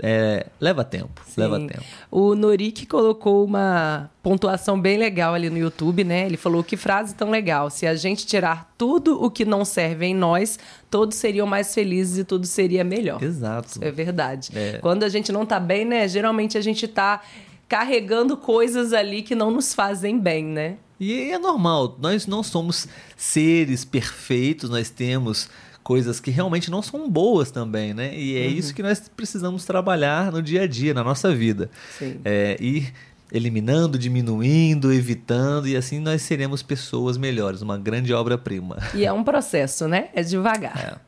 é, 0.03 0.47
leva 0.61 0.85
tempo, 0.85 1.23
Sim. 1.25 1.41
leva 1.41 1.59
tempo. 1.59 1.85
O 2.11 2.35
Norik 2.35 2.85
colocou 2.87 3.45
uma 3.45 4.11
pontuação 4.23 4.79
bem 4.79 4.99
legal 4.99 5.35
ali 5.35 5.49
no 5.49 5.57
YouTube, 5.57 6.05
né? 6.05 6.27
Ele 6.27 6.37
falou 6.37 6.63
que 6.63 6.77
frase 6.77 7.15
tão 7.15 7.31
legal. 7.31 7.71
Se 7.71 7.87
a 7.87 7.95
gente 7.95 8.27
tirar 8.27 8.75
tudo 8.77 9.23
o 9.23 9.31
que 9.31 9.45
não 9.45 9.65
serve 9.65 10.07
em 10.07 10.15
nós, 10.15 10.59
todos 10.91 11.17
seriam 11.17 11.47
mais 11.47 11.73
felizes 11.73 12.19
e 12.19 12.25
tudo 12.25 12.47
seria 12.47 12.85
melhor. 12.85 13.23
Exato. 13.23 13.79
É 13.81 13.91
verdade. 13.91 14.51
É. 14.55 14.79
Quando 14.83 15.03
a 15.03 15.09
gente 15.09 15.33
não 15.33 15.47
tá 15.47 15.59
bem, 15.59 15.85
né? 15.85 16.07
Geralmente 16.09 16.59
a 16.59 16.61
gente 16.61 16.87
tá 16.87 17.23
carregando 17.69 18.37
coisas 18.37 18.93
ali 18.93 19.23
que 19.23 19.35
não 19.35 19.51
nos 19.51 19.75
fazem 19.75 20.19
bem, 20.19 20.45
né? 20.45 20.77
E 20.99 21.31
é 21.31 21.39
normal, 21.39 21.97
nós 22.01 22.27
não 22.27 22.43
somos 22.43 22.89
seres 23.17 23.85
perfeitos, 23.85 24.71
nós 24.71 24.89
temos 24.89 25.51
coisas 25.83 26.19
que 26.19 26.31
realmente 26.31 26.71
não 26.71 26.81
são 26.81 27.09
boas 27.09 27.51
também, 27.51 27.93
né? 27.93 28.17
E 28.17 28.37
é 28.37 28.47
uhum. 28.47 28.53
isso 28.53 28.75
que 28.75 28.83
nós 28.83 29.09
precisamos 29.15 29.65
trabalhar 29.65 30.33
no 30.33 30.43
dia 30.43 30.63
a 30.63 30.67
dia, 30.67 30.95
na 30.95 31.05
nossa 31.05 31.35
vida. 31.35 31.71
Sim. 31.99 32.21
É, 32.25 32.57
ir 32.59 32.93
eliminando, 33.31 33.99
diminuindo, 33.99 34.93
evitando, 34.93 35.69
e 35.69 35.77
assim 35.77 36.01
nós 36.01 36.23
seremos 36.23 36.63
pessoas 36.63 37.19
melhores, 37.19 37.61
uma 37.61 37.77
grande 37.77 38.13
obra-prima. 38.13 38.79
E 38.95 39.05
é 39.05 39.13
um 39.13 39.23
processo, 39.23 39.87
né? 39.87 40.09
É 40.15 40.23
devagar. 40.23 41.01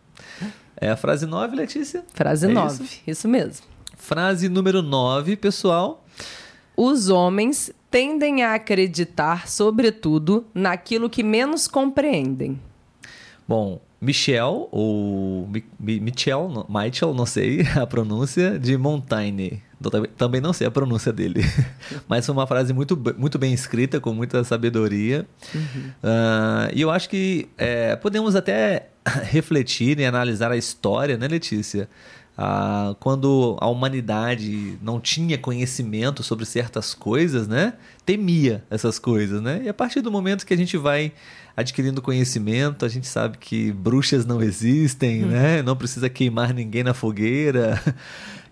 É, 0.81 0.87
é 0.89 0.91
a 0.91 0.97
frase 0.97 1.27
9, 1.27 1.57
Letícia? 1.57 2.05
Frase 2.13 2.47
9, 2.47 2.83
é 2.83 2.85
isso? 2.85 3.01
isso 3.07 3.29
mesmo. 3.29 3.67
Frase 3.97 4.49
número 4.49 4.83
9, 4.83 5.37
pessoal 5.37 6.05
os 6.81 7.09
homens 7.09 7.73
tendem 7.91 8.45
a 8.45 8.55
acreditar, 8.55 9.49
sobretudo, 9.49 10.47
naquilo 10.55 11.11
que 11.11 11.25
menos 11.25 11.67
compreendem. 11.67 12.57
Bom, 13.49 13.81
Michel, 14.01 14.69
ou 14.71 15.49
Michel, 15.81 16.49
Michel, 16.69 17.15
não 17.15 17.27
sei 17.27 17.63
a 17.75 17.85
pronúncia, 17.85 18.57
de 18.61 18.77
Montaigne. 18.77 19.61
Também 20.17 20.41
não 20.41 20.53
sei 20.53 20.69
a 20.69 20.71
pronúncia 20.71 21.13
dele. 21.13 21.41
Mas 22.07 22.25
foi 22.25 22.33
uma 22.33 22.47
frase 22.47 22.73
muito, 22.73 22.97
muito 23.17 23.41
bem 23.41 23.53
escrita, 23.53 23.99
com 23.99 24.13
muita 24.13 24.45
sabedoria. 24.45 25.27
Uhum. 25.53 25.89
Uh, 26.03 26.71
e 26.73 26.81
eu 26.81 26.91
acho 26.93 27.09
que 27.09 27.49
é, 27.59 27.97
podemos 27.97 28.37
até 28.37 28.91
refletir 29.25 29.99
e 29.99 30.05
analisar 30.05 30.53
a 30.53 30.57
história, 30.57 31.17
né, 31.17 31.27
Letícia? 31.27 31.89
Ah, 32.41 32.95
quando 33.01 33.57
a 33.61 33.67
humanidade 33.67 34.79
não 34.81 35.01
tinha 35.01 35.37
conhecimento 35.37 36.23
sobre 36.23 36.47
certas 36.47 36.95
coisas, 36.95 37.49
né? 37.49 37.73
Temia 38.07 38.65
essas 38.71 38.97
coisas, 38.97 39.43
né? 39.43 39.63
E 39.65 39.69
a 39.69 39.75
partir 39.75 40.01
do 40.03 40.13
momento 40.13 40.47
que 40.47 40.55
a 40.55 40.57
gente 40.57 40.77
vai 40.77 41.13
adquirindo 41.57 42.01
conhecimento, 42.01 42.85
a 42.85 42.89
gente 42.89 43.09
sabe 43.09 43.39
que 43.39 43.73
bruxas 43.73 44.25
não 44.25 44.41
existem, 44.41 45.25
hum. 45.25 45.29
né? 45.31 45.63
Não 45.63 45.75
precisa 45.75 46.09
queimar 46.09 46.55
ninguém 46.55 46.85
na 46.85 46.95
fogueira. 46.95 47.83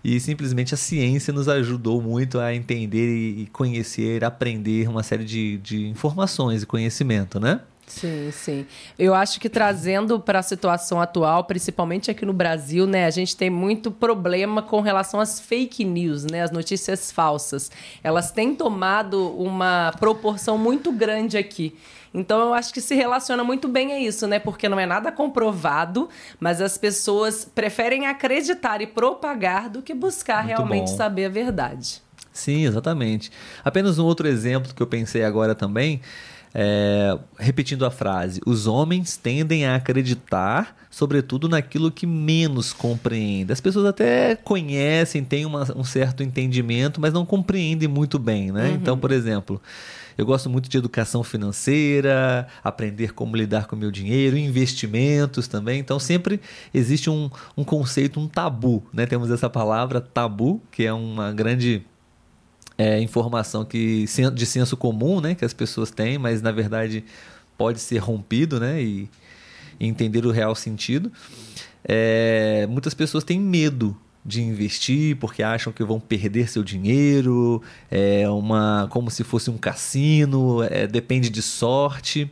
E 0.03 0.21
simplesmente 0.21 0.73
a 0.73 0.77
ciência 0.77 1.33
nos 1.33 1.49
ajudou 1.49 2.01
muito 2.01 2.39
a 2.39 2.55
entender 2.55 3.13
e 3.13 3.47
conhecer, 3.47 4.23
aprender 4.23 4.87
uma 4.87 5.03
série 5.03 5.25
de, 5.25 5.57
de 5.57 5.87
informações 5.87 6.63
e 6.63 6.65
conhecimento, 6.65 7.41
né? 7.41 7.59
Sim, 7.87 8.29
sim. 8.31 8.65
Eu 8.99 9.15
acho 9.15 9.39
que 9.39 9.47
trazendo 9.47 10.19
para 10.19 10.39
a 10.39 10.43
situação 10.43 11.01
atual, 11.01 11.45
principalmente 11.45 12.11
aqui 12.11 12.25
no 12.25 12.33
Brasil, 12.33 12.85
né, 12.85 13.05
a 13.05 13.09
gente 13.09 13.35
tem 13.35 13.49
muito 13.49 13.89
problema 13.89 14.61
com 14.61 14.81
relação 14.81 15.21
às 15.21 15.39
fake 15.39 15.85
news, 15.85 16.25
né, 16.25 16.43
as 16.43 16.51
notícias 16.51 17.11
falsas. 17.11 17.71
Elas 18.03 18.29
têm 18.29 18.53
tomado 18.53 19.29
uma 19.37 19.93
proporção 19.99 20.57
muito 20.57 20.91
grande 20.91 21.37
aqui. 21.37 21.75
Então 22.13 22.39
eu 22.39 22.53
acho 22.53 22.73
que 22.73 22.81
se 22.81 22.93
relaciona 22.93 23.43
muito 23.43 23.67
bem 23.67 23.93
a 23.93 23.99
isso, 23.99 24.27
né? 24.27 24.39
Porque 24.39 24.67
não 24.67 24.79
é 24.79 24.85
nada 24.85 25.11
comprovado, 25.11 26.09
mas 26.39 26.61
as 26.61 26.77
pessoas 26.77 27.45
preferem 27.45 28.07
acreditar 28.07 28.81
e 28.81 28.87
propagar 28.87 29.69
do 29.69 29.81
que 29.81 29.93
buscar 29.93 30.43
muito 30.43 30.47
realmente 30.47 30.91
bom. 30.91 30.97
saber 30.97 31.25
a 31.25 31.29
verdade. 31.29 32.01
Sim, 32.33 32.65
exatamente. 32.65 33.31
Apenas 33.63 33.99
um 33.99 34.05
outro 34.05 34.27
exemplo 34.27 34.73
que 34.73 34.81
eu 34.81 34.87
pensei 34.87 35.23
agora 35.23 35.53
também 35.53 36.01
é, 36.59 37.15
repetindo 37.37 37.85
a 37.85 37.91
frase, 37.91 38.41
os 38.43 38.65
homens 38.65 39.15
tendem 39.15 39.67
a 39.67 39.75
acreditar, 39.75 40.75
sobretudo, 40.89 41.47
naquilo 41.47 41.91
que 41.91 42.07
menos 42.07 42.73
compreendem. 42.73 43.53
As 43.53 43.61
pessoas 43.61 43.85
até 43.85 44.35
conhecem, 44.35 45.23
têm 45.23 45.45
uma, 45.45 45.71
um 45.77 45.83
certo 45.83 46.23
entendimento, 46.23 46.99
mas 46.99 47.13
não 47.13 47.27
compreendem 47.27 47.87
muito 47.87 48.17
bem, 48.17 48.51
né? 48.51 48.69
Uhum. 48.69 48.73
Então, 48.73 48.97
por 48.97 49.11
exemplo, 49.11 49.61
eu 50.17 50.25
gosto 50.25 50.49
muito 50.49 50.67
de 50.67 50.75
educação 50.75 51.23
financeira, 51.23 52.47
aprender 52.63 53.13
como 53.13 53.35
lidar 53.35 53.67
com 53.67 53.75
o 53.75 53.79
meu 53.79 53.91
dinheiro, 53.91 54.35
investimentos 54.35 55.47
também. 55.47 55.79
Então, 55.79 55.99
sempre 55.99 56.41
existe 56.73 57.07
um, 57.07 57.29
um 57.55 57.63
conceito, 57.63 58.19
um 58.19 58.27
tabu, 58.27 58.83
né? 58.91 59.05
Temos 59.05 59.29
essa 59.29 59.47
palavra 59.47 60.01
tabu, 60.01 60.59
que 60.71 60.83
é 60.83 60.91
uma 60.91 61.31
grande 61.31 61.85
é, 62.77 62.99
informação 63.01 63.65
que 63.65 64.05
de 64.33 64.45
senso 64.45 64.77
comum, 64.77 65.19
né, 65.19 65.33
que 65.33 65.43
as 65.43 65.53
pessoas 65.53 65.89
têm, 65.89 66.17
mas 66.17 66.41
na 66.41 66.51
verdade 66.51 67.03
pode 67.57 67.79
ser 67.79 67.97
rompido, 67.97 68.59
né, 68.59 68.81
e, 68.81 69.09
e 69.79 69.87
entender 69.87 70.25
o 70.25 70.31
real 70.31 70.53
sentido. 70.55 71.11
É, 71.83 72.67
muitas 72.69 72.93
pessoas 72.93 73.23
têm 73.23 73.39
medo 73.39 73.97
de 74.23 74.41
investir 74.41 75.15
porque 75.15 75.41
acham 75.41 75.71
que 75.71 75.83
vão 75.83 76.01
perder 76.01 76.49
seu 76.49 76.61
dinheiro, 76.61 77.61
é 77.89 78.29
uma 78.29 78.87
como 78.91 79.09
se 79.09 79.23
fosse 79.23 79.49
um 79.49 79.57
cassino, 79.57 80.61
é, 80.63 80.85
depende 80.85 81.29
de 81.29 81.41
sorte 81.41 82.29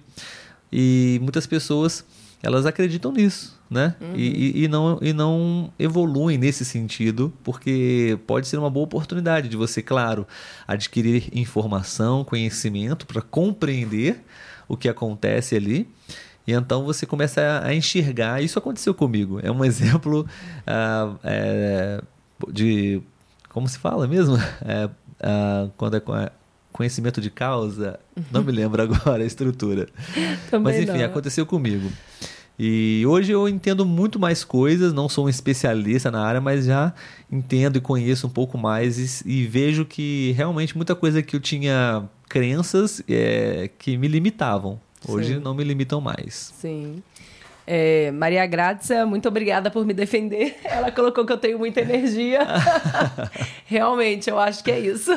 e 0.72 1.18
muitas 1.22 1.48
pessoas 1.48 2.04
elas 2.44 2.66
acreditam 2.66 3.14
nisso, 3.14 3.55
né? 3.70 3.96
Uhum. 4.00 4.14
E, 4.16 4.64
e, 4.64 4.68
não, 4.68 5.00
e 5.02 5.14
não 5.14 5.72
evoluem 5.78 6.38
nesse 6.38 6.64
sentido, 6.64 7.34
porque 7.44 8.18
pode 8.28 8.48
ser 8.48 8.58
uma 8.58 8.70
boa 8.70 8.86
oportunidade 8.86 9.50
de 9.50 9.58
você, 9.58 9.82
claro, 9.82 10.28
adquirir 10.68 11.30
informação, 11.34 12.24
conhecimento 12.24 13.06
para 13.06 13.22
compreender 13.22 14.24
o 14.68 14.78
que 14.78 14.88
acontece 14.88 15.56
ali. 15.56 15.88
E 16.48 16.54
então 16.54 16.84
você 16.86 17.06
começa 17.06 17.62
a, 17.64 17.74
enxergar. 17.74 18.42
Isso 18.42 18.60
aconteceu 18.60 18.94
comigo. 18.94 19.40
É 19.42 19.52
um 19.52 19.64
exemplo 19.66 20.22
uh, 20.22 21.20
é, 21.24 22.02
de. 22.52 23.02
Como 23.50 23.68
se 23.68 23.80
fala 23.80 24.08
mesmo? 24.08 24.38
É, 24.68 24.86
uh, 24.86 25.72
quando 25.78 25.96
é 25.96 26.32
conhecimento 26.72 27.22
de 27.22 27.30
causa. 27.30 28.00
Não 28.32 28.44
me 28.44 28.52
lembro 28.52 28.82
agora 28.84 29.24
a 29.24 29.26
estrutura. 29.26 29.88
Mas 30.62 30.78
enfim, 30.78 31.00
não. 31.00 31.06
aconteceu 31.06 31.46
comigo. 31.46 31.90
E 32.58 33.04
hoje 33.06 33.32
eu 33.32 33.50
entendo 33.50 33.86
muito 33.86 34.20
mais 34.20 34.44
coisas, 34.44 34.94
não 34.94 35.10
sou 35.10 35.26
um 35.26 35.30
especialista 35.30 36.10
na 36.10 36.26
área, 36.26 36.40
mas 36.40 36.66
já 36.66 36.94
entendo 37.32 37.78
e 37.78 37.82
conheço 37.82 38.28
um 38.28 38.30
pouco 38.30 38.58
mais 38.58 39.24
e, 39.26 39.30
e 39.30 39.46
vejo 39.46 39.86
que 39.86 40.34
realmente 40.38 40.76
muita 40.76 40.96
coisa 40.96 41.22
que 41.22 41.36
eu 41.36 41.40
tinha 41.40 42.08
crenças 42.30 43.04
é, 43.10 43.70
que 43.78 43.98
me 43.98 44.08
limitavam. 44.08 44.80
Hoje 45.08 45.36
Sim. 45.36 45.40
não 45.40 45.54
me 45.54 45.64
limitam 45.64 46.02
mais. 46.02 46.54
Sim. 46.60 47.04
É, 47.68 48.12
Maria 48.12 48.46
Grazia, 48.46 49.06
muito 49.06 49.28
obrigada 49.28 49.72
por 49.72 49.86
me 49.86 49.94
defender. 49.94 50.58
Ela 50.64 50.92
colocou 50.92 51.26
que 51.26 51.34
eu 51.34 51.38
tenho 51.38 51.58
muita 51.58 51.82
energia. 51.82 52.42
Realmente, 53.66 54.30
eu 54.30 54.38
acho 54.38 54.64
que 54.64 54.72
é 54.72 54.80
isso. 54.80 55.12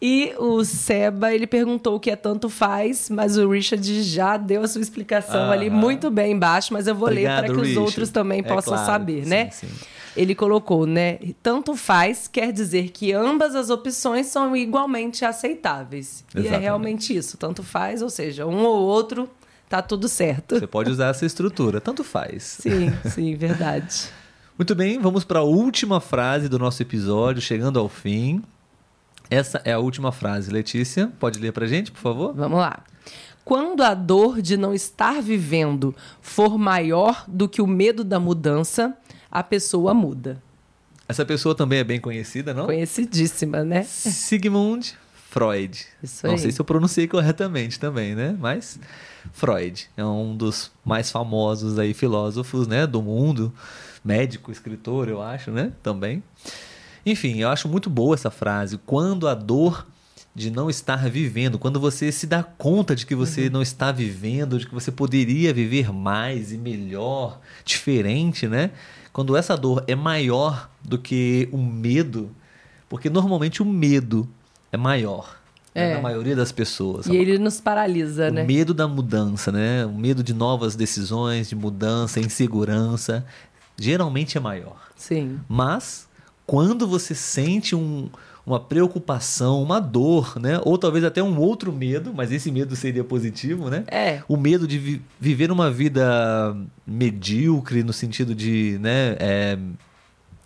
E 0.00 0.34
o 0.38 0.62
Seba, 0.62 1.32
ele 1.32 1.46
perguntou 1.46 1.96
o 1.96 2.00
que 2.00 2.10
é 2.10 2.16
tanto 2.16 2.50
faz, 2.50 3.08
mas 3.08 3.38
o 3.38 3.48
Richard 3.48 4.02
já 4.02 4.36
deu 4.36 4.62
a 4.62 4.68
sua 4.68 4.82
explicação 4.82 5.50
ali 5.50 5.70
muito 5.70 6.10
bem 6.10 6.32
embaixo, 6.32 6.72
mas 6.72 6.86
eu 6.86 6.94
vou 6.94 7.08
Obrigado, 7.08 7.40
ler 7.40 7.46
para 7.46 7.54
que 7.54 7.60
Richard. 7.60 7.78
os 7.78 7.86
outros 7.86 8.10
também 8.10 8.40
é 8.40 8.42
possam 8.42 8.74
claro. 8.74 8.86
saber, 8.86 9.26
né? 9.26 9.50
Sim, 9.50 9.68
sim. 9.68 9.74
Ele 10.16 10.34
colocou, 10.34 10.86
né? 10.86 11.18
Tanto 11.42 11.74
faz 11.74 12.28
quer 12.28 12.52
dizer 12.52 12.90
que 12.90 13.12
ambas 13.12 13.56
as 13.56 13.68
opções 13.68 14.26
são 14.26 14.54
igualmente 14.54 15.24
aceitáveis. 15.24 16.24
Exatamente. 16.32 16.52
E 16.52 16.54
é 16.54 16.58
realmente 16.58 17.16
isso. 17.16 17.36
Tanto 17.36 17.64
faz, 17.64 18.00
ou 18.00 18.10
seja, 18.10 18.46
um 18.46 18.64
ou 18.64 18.82
outro 18.82 19.28
tá 19.74 19.82
tudo 19.82 20.08
certo. 20.08 20.58
Você 20.58 20.66
pode 20.66 20.90
usar 20.90 21.08
essa 21.08 21.26
estrutura, 21.26 21.80
tanto 21.80 22.04
faz. 22.04 22.58
Sim, 22.60 22.92
sim, 23.10 23.34
verdade. 23.34 24.08
Muito 24.56 24.74
bem, 24.74 25.00
vamos 25.00 25.24
para 25.24 25.40
a 25.40 25.42
última 25.42 26.00
frase 26.00 26.48
do 26.48 26.58
nosso 26.58 26.80
episódio, 26.80 27.42
chegando 27.42 27.78
ao 27.78 27.88
fim. 27.88 28.42
Essa 29.28 29.60
é 29.64 29.72
a 29.72 29.78
última 29.80 30.12
frase. 30.12 30.50
Letícia, 30.50 31.10
pode 31.18 31.40
ler 31.40 31.52
para 31.52 31.66
gente, 31.66 31.90
por 31.90 32.00
favor? 32.00 32.34
Vamos 32.34 32.58
lá. 32.58 32.84
Quando 33.44 33.82
a 33.82 33.94
dor 33.94 34.40
de 34.40 34.56
não 34.56 34.72
estar 34.72 35.20
vivendo 35.20 35.94
for 36.20 36.56
maior 36.56 37.24
do 37.26 37.48
que 37.48 37.60
o 37.60 37.66
medo 37.66 38.04
da 38.04 38.20
mudança, 38.20 38.96
a 39.30 39.42
pessoa 39.42 39.92
muda. 39.92 40.40
Essa 41.08 41.24
pessoa 41.26 41.54
também 41.54 41.80
é 41.80 41.84
bem 41.84 42.00
conhecida, 42.00 42.54
não? 42.54 42.66
Conhecidíssima, 42.66 43.64
né? 43.64 43.82
Sigmund 43.82 44.94
Freud. 45.28 45.84
Isso 46.02 46.26
aí. 46.26 46.30
Não 46.30 46.38
sei 46.38 46.52
se 46.52 46.60
eu 46.60 46.64
pronunciei 46.64 47.08
corretamente 47.08 47.78
também, 47.78 48.14
né? 48.14 48.36
Mas 48.38 48.78
Freud 49.32 49.88
é 49.96 50.04
um 50.04 50.36
dos 50.36 50.70
mais 50.84 51.10
famosos 51.10 51.78
aí 51.78 51.94
filósofos, 51.94 52.66
né, 52.66 52.86
do 52.86 53.02
mundo, 53.02 53.52
médico, 54.04 54.52
escritor, 54.52 55.08
eu 55.08 55.22
acho, 55.22 55.50
né, 55.50 55.72
também. 55.82 56.22
Enfim, 57.06 57.38
eu 57.38 57.48
acho 57.48 57.68
muito 57.68 57.90
boa 57.90 58.14
essa 58.14 58.30
frase. 58.30 58.78
Quando 58.78 59.28
a 59.28 59.34
dor 59.34 59.86
de 60.34 60.50
não 60.50 60.68
estar 60.68 61.08
vivendo, 61.08 61.58
quando 61.58 61.78
você 61.78 62.10
se 62.10 62.26
dá 62.26 62.42
conta 62.42 62.96
de 62.96 63.06
que 63.06 63.14
você 63.14 63.46
uhum. 63.46 63.52
não 63.52 63.62
está 63.62 63.92
vivendo, 63.92 64.58
de 64.58 64.66
que 64.66 64.74
você 64.74 64.90
poderia 64.90 65.54
viver 65.54 65.92
mais 65.92 66.52
e 66.52 66.58
melhor, 66.58 67.40
diferente, 67.64 68.48
né? 68.48 68.70
Quando 69.12 69.36
essa 69.36 69.56
dor 69.56 69.84
é 69.86 69.94
maior 69.94 70.68
do 70.82 70.98
que 70.98 71.48
o 71.52 71.58
medo, 71.58 72.34
porque 72.88 73.08
normalmente 73.08 73.62
o 73.62 73.64
medo 73.64 74.28
é 74.72 74.76
maior. 74.76 75.40
Né, 75.74 75.90
é. 75.90 75.94
Na 75.94 76.00
maioria 76.00 76.36
das 76.36 76.52
pessoas. 76.52 77.06
E 77.06 77.16
ele 77.16 77.38
nos 77.38 77.60
paralisa, 77.60 78.28
o 78.28 78.32
né? 78.32 78.42
O 78.44 78.46
medo 78.46 78.72
da 78.72 78.86
mudança, 78.86 79.50
né? 79.50 79.84
O 79.84 79.92
medo 79.92 80.22
de 80.22 80.32
novas 80.32 80.76
decisões, 80.76 81.48
de 81.48 81.56
mudança, 81.56 82.20
insegurança, 82.20 83.24
geralmente 83.78 84.38
é 84.38 84.40
maior. 84.40 84.76
Sim. 84.96 85.40
Mas 85.48 86.06
quando 86.46 86.86
você 86.86 87.14
sente 87.14 87.74
um, 87.74 88.08
uma 88.46 88.60
preocupação, 88.60 89.62
uma 89.62 89.80
dor, 89.80 90.38
né? 90.38 90.60
Ou 90.64 90.76
talvez 90.76 91.04
até 91.04 91.22
um 91.22 91.38
outro 91.38 91.72
medo, 91.72 92.12
mas 92.14 92.30
esse 92.30 92.52
medo 92.52 92.76
seria 92.76 93.02
positivo, 93.02 93.70
né? 93.70 93.84
É. 93.88 94.22
O 94.28 94.36
medo 94.36 94.68
de 94.68 94.78
vi 94.78 95.02
viver 95.18 95.50
uma 95.50 95.70
vida 95.70 96.56
medíocre 96.86 97.82
no 97.82 97.92
sentido 97.92 98.34
de, 98.34 98.78
né? 98.80 99.16
É, 99.18 99.58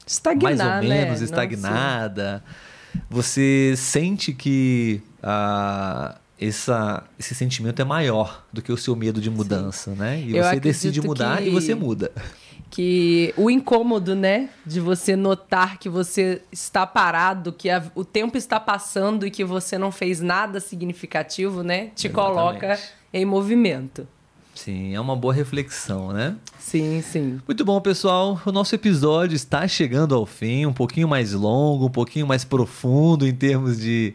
Estagnar, 0.06 0.56
mais 0.56 0.60
ou 0.60 0.88
menos 0.88 1.18
né? 1.20 1.24
estagnada. 1.24 2.42
Não, 2.44 2.67
você 3.08 3.74
sente 3.76 4.32
que 4.32 5.00
a 5.22 6.16
essa, 6.40 7.02
esse 7.18 7.34
sentimento 7.34 7.82
é 7.82 7.84
maior 7.84 8.44
do 8.52 8.62
que 8.62 8.70
o 8.70 8.76
seu 8.76 8.94
medo 8.94 9.20
de 9.20 9.28
mudança, 9.28 9.90
Sim. 9.90 9.98
né? 9.98 10.20
E 10.20 10.36
Eu 10.36 10.44
você 10.44 10.60
decide 10.60 11.00
mudar 11.00 11.38
que... 11.38 11.48
e 11.48 11.50
você 11.50 11.74
muda 11.74 12.12
que 12.70 13.32
o 13.36 13.50
incômodo, 13.50 14.14
né, 14.14 14.50
de 14.64 14.80
você 14.80 15.16
notar 15.16 15.78
que 15.78 15.88
você 15.88 16.42
está 16.52 16.86
parado, 16.86 17.52
que 17.52 17.70
a, 17.70 17.82
o 17.94 18.04
tempo 18.04 18.36
está 18.36 18.60
passando 18.60 19.26
e 19.26 19.30
que 19.30 19.44
você 19.44 19.78
não 19.78 19.90
fez 19.90 20.20
nada 20.20 20.60
significativo, 20.60 21.62
né, 21.62 21.90
te 21.94 22.08
Exatamente. 22.08 22.12
coloca 22.12 22.78
em 23.12 23.24
movimento. 23.24 24.06
Sim, 24.64 24.92
é 24.92 25.00
uma 25.00 25.14
boa 25.14 25.32
reflexão, 25.32 26.12
né? 26.12 26.34
Sim, 26.58 27.00
sim. 27.00 27.40
Muito 27.46 27.64
bom, 27.64 27.80
pessoal. 27.80 28.40
O 28.44 28.50
nosso 28.50 28.74
episódio 28.74 29.36
está 29.36 29.68
chegando 29.68 30.16
ao 30.16 30.26
fim, 30.26 30.66
um 30.66 30.72
pouquinho 30.72 31.06
mais 31.06 31.32
longo, 31.32 31.86
um 31.86 31.90
pouquinho 31.90 32.26
mais 32.26 32.44
profundo 32.44 33.24
em 33.24 33.32
termos 33.32 33.78
de 33.78 34.14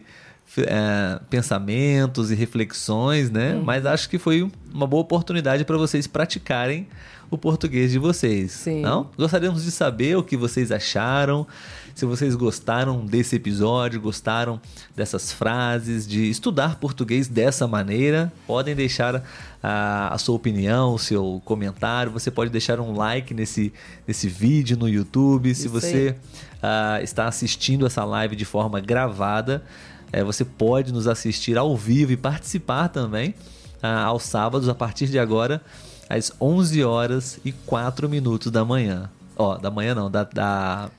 é, 0.58 1.18
pensamentos 1.30 2.30
e 2.30 2.34
reflexões, 2.34 3.30
né? 3.30 3.54
Hum. 3.54 3.62
Mas 3.64 3.86
acho 3.86 4.06
que 4.08 4.18
foi 4.18 4.46
uma 4.72 4.86
boa 4.86 5.00
oportunidade 5.00 5.64
para 5.64 5.78
vocês 5.78 6.06
praticarem 6.06 6.86
o 7.30 7.38
português 7.38 7.90
de 7.90 7.98
vocês. 7.98 8.52
Sim. 8.52 8.82
Não? 8.82 9.08
Gostaríamos 9.16 9.64
de 9.64 9.70
saber 9.70 10.14
o 10.18 10.22
que 10.22 10.36
vocês 10.36 10.70
acharam, 10.70 11.46
se 11.94 12.04
vocês 12.04 12.34
gostaram 12.34 13.06
desse 13.06 13.36
episódio, 13.36 14.00
gostaram 14.00 14.60
dessas 14.96 15.32
frases, 15.32 16.06
de 16.06 16.28
estudar 16.28 16.76
português 16.76 17.28
dessa 17.28 17.68
maneira. 17.68 18.32
Podem 18.46 18.74
deixar 18.74 19.22
a, 19.62 20.12
a 20.12 20.18
sua 20.18 20.34
opinião, 20.34 20.94
o 20.94 20.98
seu 20.98 21.40
comentário. 21.44 22.10
Você 22.10 22.30
pode 22.30 22.50
deixar 22.50 22.80
um 22.80 22.96
like 22.96 23.32
nesse, 23.32 23.72
nesse 24.06 24.28
vídeo 24.28 24.76
no 24.76 24.88
YouTube. 24.88 25.50
Isso 25.50 25.62
se 25.62 25.68
você 25.68 26.16
uh, 26.54 27.02
está 27.02 27.26
assistindo 27.26 27.86
essa 27.86 28.04
live 28.04 28.34
de 28.34 28.44
forma 28.44 28.80
gravada, 28.80 29.62
é, 30.12 30.22
você 30.22 30.44
pode 30.44 30.92
nos 30.92 31.06
assistir 31.06 31.56
ao 31.56 31.76
vivo 31.76 32.12
e 32.12 32.16
participar 32.16 32.88
também 32.88 33.30
uh, 33.82 34.06
aos 34.06 34.24
sábados, 34.24 34.68
a 34.68 34.74
partir 34.74 35.06
de 35.06 35.18
agora 35.18 35.60
às 36.08 36.32
11 36.40 36.84
horas 36.84 37.38
e 37.44 37.52
4 37.52 38.08
minutos 38.08 38.50
da 38.50 38.64
manhã. 38.64 39.10
Ó, 39.36 39.56
da 39.56 39.70
manhã 39.70 39.94
não, 39.94 40.10
da, 40.10 40.24
da... 40.24 40.90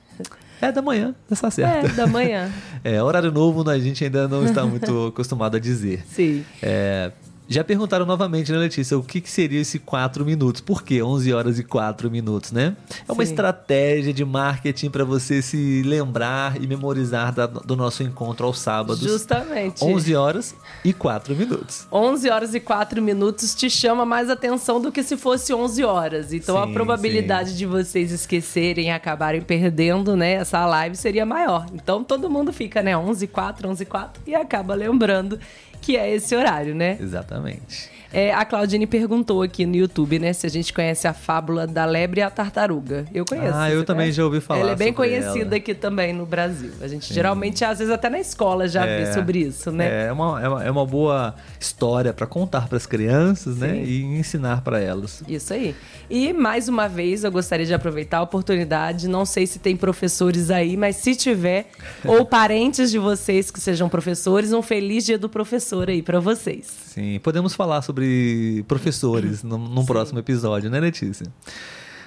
É 0.60 0.72
da 0.72 0.80
manhã, 0.80 1.14
está 1.30 1.50
certo. 1.50 1.86
É, 1.86 1.88
da 1.92 2.06
manhã. 2.06 2.50
é, 2.82 3.02
horário 3.02 3.30
novo 3.30 3.68
a 3.68 3.78
gente 3.78 4.04
ainda 4.04 4.26
não 4.26 4.44
está 4.44 4.64
muito 4.64 5.08
acostumado 5.08 5.56
a 5.56 5.60
dizer. 5.60 6.04
Sim. 6.06 6.44
É, 6.62 7.12
já 7.48 7.62
perguntaram 7.62 8.04
novamente, 8.04 8.50
né, 8.50 8.58
Letícia, 8.58 8.98
o 8.98 9.02
que, 9.02 9.20
que 9.20 9.30
seria 9.30 9.60
esse 9.60 9.78
4 9.78 10.24
minutos? 10.24 10.60
Por 10.60 10.82
que 10.82 11.02
11 11.02 11.32
horas 11.32 11.58
e 11.58 11.64
4 11.64 12.10
minutos, 12.10 12.52
né? 12.52 12.76
É 13.08 13.12
uma 13.12 13.24
Sim. 13.24 13.30
estratégia 13.30 14.12
de 14.12 14.24
marketing 14.24 14.90
para 14.90 15.04
você 15.04 15.40
se 15.40 15.82
lembrar 15.82 16.60
e 16.60 16.66
memorizar 16.66 17.32
da, 17.32 17.46
do 17.46 17.76
nosso 17.76 18.02
encontro 18.02 18.46
aos 18.46 18.58
sábados. 18.58 19.00
Justamente. 19.00 19.84
11 19.84 20.14
horas 20.16 20.54
e 20.84 20.92
4 20.92 21.36
minutos. 21.36 21.86
11 21.92 22.30
horas 22.30 22.54
e 22.54 22.60
4 22.60 23.00
minutos 23.00 23.54
te 23.54 23.70
chama 23.70 24.04
mais 24.04 24.28
atenção 24.28 24.80
do 24.80 24.90
que 24.90 25.02
se 25.02 25.16
fosse 25.16 25.54
11 25.54 25.84
horas. 25.84 26.32
Então 26.32 26.56
sim, 26.56 26.70
a 26.70 26.72
probabilidade 26.72 27.50
sim. 27.50 27.56
de 27.56 27.66
vocês 27.66 28.10
esquecerem 28.10 28.86
e 28.86 28.90
acabarem 28.90 29.40
perdendo, 29.40 30.16
né, 30.16 30.32
essa 30.32 30.66
live 30.66 30.96
seria 30.96 31.24
maior. 31.24 31.66
Então 31.72 32.02
todo 32.02 32.28
mundo 32.28 32.52
fica, 32.52 32.82
né, 32.82 32.96
11 32.96 33.24
e 33.24 33.28
4, 33.28 33.68
11 33.68 33.82
e 33.82 33.86
4 33.86 34.22
e 34.26 34.34
acaba 34.34 34.74
lembrando 34.74 35.38
que 35.80 35.96
é 35.96 36.10
esse 36.10 36.34
horário, 36.34 36.74
né? 36.74 36.96
Exatamente. 37.00 37.95
É, 38.16 38.32
a 38.32 38.46
Claudine 38.46 38.86
perguntou 38.86 39.42
aqui 39.42 39.66
no 39.66 39.76
YouTube, 39.76 40.18
né, 40.18 40.32
se 40.32 40.46
a 40.46 40.48
gente 40.48 40.72
conhece 40.72 41.06
a 41.06 41.12
fábula 41.12 41.66
da 41.66 41.84
lebre 41.84 42.20
e 42.20 42.22
a 42.22 42.30
tartaruga. 42.30 43.04
Eu 43.12 43.26
conheço. 43.26 43.52
Ah, 43.54 43.70
eu 43.70 43.84
também 43.84 44.04
conhece? 44.04 44.16
já 44.16 44.24
ouvi 44.24 44.40
falar. 44.40 44.60
Ela 44.60 44.72
é 44.72 44.74
bem 44.74 44.90
conhecida 44.90 45.44
ela. 45.44 45.56
aqui 45.56 45.74
também 45.74 46.14
no 46.14 46.24
Brasil. 46.24 46.70
A 46.80 46.88
gente 46.88 47.04
Sim. 47.04 47.12
geralmente, 47.12 47.62
às 47.62 47.78
vezes, 47.78 47.92
até 47.92 48.08
na 48.08 48.18
escola 48.18 48.66
já 48.68 48.86
é, 48.86 49.04
vê 49.04 49.12
sobre 49.12 49.40
isso, 49.40 49.70
né? 49.70 50.06
É 50.06 50.12
uma, 50.12 50.42
é 50.42 50.48
uma, 50.48 50.64
é 50.64 50.70
uma 50.70 50.86
boa 50.86 51.34
história 51.60 52.10
para 52.14 52.26
contar 52.26 52.68
para 52.68 52.78
as 52.78 52.86
crianças, 52.86 53.58
né, 53.58 53.68
Sim. 53.68 53.74
né? 53.74 53.84
E 53.84 54.02
ensinar 54.18 54.62
para 54.62 54.80
elas. 54.80 55.22
Isso 55.28 55.52
aí. 55.52 55.74
E 56.08 56.32
mais 56.32 56.70
uma 56.70 56.88
vez, 56.88 57.22
eu 57.22 57.30
gostaria 57.30 57.66
de 57.66 57.74
aproveitar 57.74 58.16
a 58.16 58.22
oportunidade. 58.22 59.08
Não 59.08 59.26
sei 59.26 59.46
se 59.46 59.58
tem 59.58 59.76
professores 59.76 60.50
aí, 60.50 60.74
mas 60.74 60.96
se 60.96 61.14
tiver, 61.14 61.66
ou 62.02 62.24
parentes 62.24 62.90
de 62.90 62.98
vocês 62.98 63.50
que 63.50 63.60
sejam 63.60 63.90
professores, 63.90 64.54
um 64.54 64.62
feliz 64.62 65.04
dia 65.04 65.18
do 65.18 65.28
professor 65.28 65.90
aí 65.90 66.00
para 66.00 66.18
vocês. 66.18 66.66
Sim, 66.86 67.20
podemos 67.22 67.52
falar 67.52 67.82
sobre 67.82 68.05
sobre 68.06 68.64
professores 68.68 69.42
num, 69.42 69.58
num 69.58 69.84
próximo 69.84 70.18
episódio, 70.18 70.70
né, 70.70 70.78
Letícia? 70.78 71.26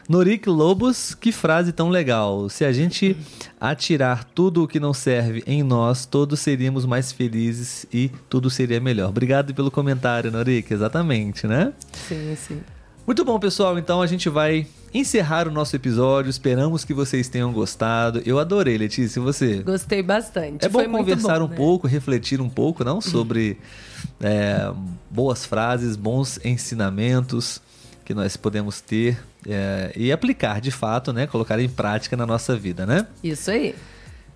Norik 0.07 0.49
Lobos, 0.49 1.13
que 1.13 1.31
frase 1.31 1.71
tão 1.71 1.89
legal. 1.89 2.49
Se 2.49 2.65
a 2.65 2.71
gente 2.71 3.15
atirar 3.61 4.23
tudo 4.23 4.63
o 4.63 4.67
que 4.67 4.79
não 4.79 4.91
serve 4.91 5.43
em 5.45 5.61
nós, 5.61 6.05
todos 6.05 6.39
seríamos 6.39 6.83
mais 6.85 7.11
felizes 7.11 7.85
e 7.93 8.09
tudo 8.27 8.49
seria 8.49 8.79
melhor. 8.79 9.09
Obrigado 9.09 9.53
pelo 9.53 9.69
comentário, 9.69 10.31
Norik. 10.31 10.73
Exatamente, 10.73 11.45
né? 11.45 11.73
Sim, 12.07 12.35
sim. 12.35 12.59
Muito 13.05 13.23
bom, 13.25 13.39
pessoal. 13.39 13.77
Então 13.77 14.01
a 14.01 14.07
gente 14.07 14.29
vai 14.29 14.65
encerrar 14.93 15.47
o 15.47 15.51
nosso 15.51 15.75
episódio. 15.75 16.29
Esperamos 16.29 16.83
que 16.83 16.93
vocês 16.93 17.27
tenham 17.27 17.51
gostado. 17.51 18.21
Eu 18.25 18.39
adorei, 18.39 18.77
Letícia. 18.77 19.19
E 19.19 19.23
você? 19.23 19.63
Gostei 19.63 20.01
bastante. 20.01 20.65
É 20.65 20.69
bom 20.69 20.79
Foi 20.79 20.87
conversar 20.87 21.39
bom, 21.39 21.45
um 21.45 21.49
né? 21.49 21.55
pouco, 21.55 21.87
refletir 21.87 22.41
um 22.41 22.49
pouco, 22.49 22.83
não 22.83 22.99
sobre 23.01 23.57
é, 24.21 24.71
boas 25.09 25.45
frases, 25.45 25.95
bons 25.95 26.39
ensinamentos 26.43 27.61
que 28.05 28.13
nós 28.13 28.35
podemos 28.35 28.81
ter 28.81 29.17
é, 29.47 29.91
e 29.95 30.11
aplicar 30.11 30.59
de 30.59 30.71
fato, 30.71 31.13
né? 31.13 31.27
Colocar 31.27 31.59
em 31.59 31.69
prática 31.69 32.17
na 32.17 32.25
nossa 32.25 32.55
vida, 32.55 32.85
né? 32.85 33.05
Isso 33.23 33.51
aí. 33.51 33.75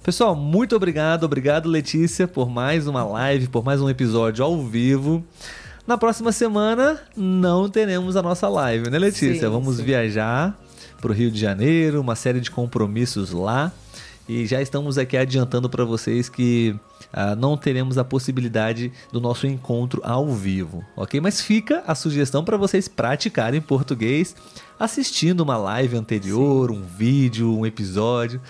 Pessoal, 0.03 0.35
muito 0.35 0.75
obrigado. 0.75 1.23
Obrigado, 1.23 1.69
Letícia, 1.69 2.27
por 2.27 2.49
mais 2.49 2.87
uma 2.87 3.03
live, 3.03 3.47
por 3.47 3.63
mais 3.63 3.81
um 3.81 3.89
episódio 3.89 4.43
ao 4.43 4.61
vivo. 4.61 5.23
Na 5.87 5.97
próxima 5.97 6.31
semana 6.31 7.01
não 7.15 7.69
teremos 7.69 8.15
a 8.15 8.21
nossa 8.21 8.47
live, 8.47 8.89
né, 8.89 8.99
Letícia? 8.99 9.47
Sim, 9.47 9.53
Vamos 9.53 9.77
sim. 9.77 9.83
viajar 9.83 10.57
para 11.01 11.11
o 11.11 11.13
Rio 11.13 11.31
de 11.31 11.39
Janeiro, 11.39 11.99
uma 11.99 12.15
série 12.15 12.39
de 12.39 12.49
compromissos 12.51 13.31
lá. 13.31 13.71
E 14.27 14.45
já 14.45 14.61
estamos 14.61 14.97
aqui 14.97 15.17
adiantando 15.17 15.69
para 15.69 15.83
vocês 15.83 16.29
que 16.29 16.75
ah, 17.11 17.35
não 17.35 17.57
teremos 17.57 17.97
a 17.97 18.03
possibilidade 18.03 18.91
do 19.11 19.19
nosso 19.19 19.45
encontro 19.45 20.01
ao 20.03 20.27
vivo, 20.29 20.83
ok? 20.95 21.19
Mas 21.19 21.41
fica 21.41 21.83
a 21.85 21.93
sugestão 21.93 22.43
para 22.43 22.55
vocês 22.55 22.87
praticarem 22.87 23.59
português 23.59 24.35
assistindo 24.79 25.41
uma 25.41 25.57
live 25.57 25.97
anterior, 25.97 26.71
um 26.71 26.81
vídeo, 26.81 27.57
um 27.57 27.65
episódio, 27.65 28.41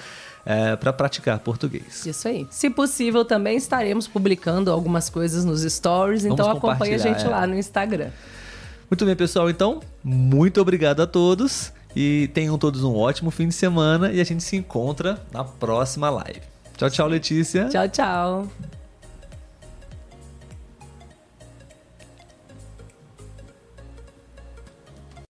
para 0.79 0.91
praticar 0.91 1.39
português. 1.39 2.05
Isso 2.05 2.27
aí. 2.27 2.45
Se 2.49 2.69
possível, 2.69 3.23
também 3.23 3.55
estaremos 3.55 4.07
publicando 4.07 4.71
algumas 4.71 5.09
coisas 5.09 5.45
nos 5.45 5.61
stories, 5.61 6.23
Vamos 6.23 6.39
então 6.39 6.51
acompanha 6.51 6.95
a 6.95 6.99
gente 6.99 7.25
é. 7.25 7.29
lá 7.29 7.47
no 7.47 7.55
Instagram. 7.55 8.09
Muito 8.89 9.05
bem, 9.05 9.15
pessoal. 9.15 9.49
Então, 9.49 9.81
muito 10.03 10.61
obrigado 10.61 11.01
a 11.01 11.07
todos 11.07 11.71
e 11.95 12.29
tenham 12.33 12.57
todos 12.57 12.83
um 12.83 12.95
ótimo 12.95 13.31
fim 13.31 13.47
de 13.47 13.53
semana 13.53 14.11
e 14.11 14.19
a 14.19 14.23
gente 14.23 14.43
se 14.43 14.55
encontra 14.55 15.21
na 15.31 15.43
próxima 15.43 16.09
live. 16.09 16.41
Tchau, 16.77 16.89
tchau, 16.89 17.07
Letícia. 17.07 17.69
Tchau, 17.69 17.87
tchau. 17.87 18.47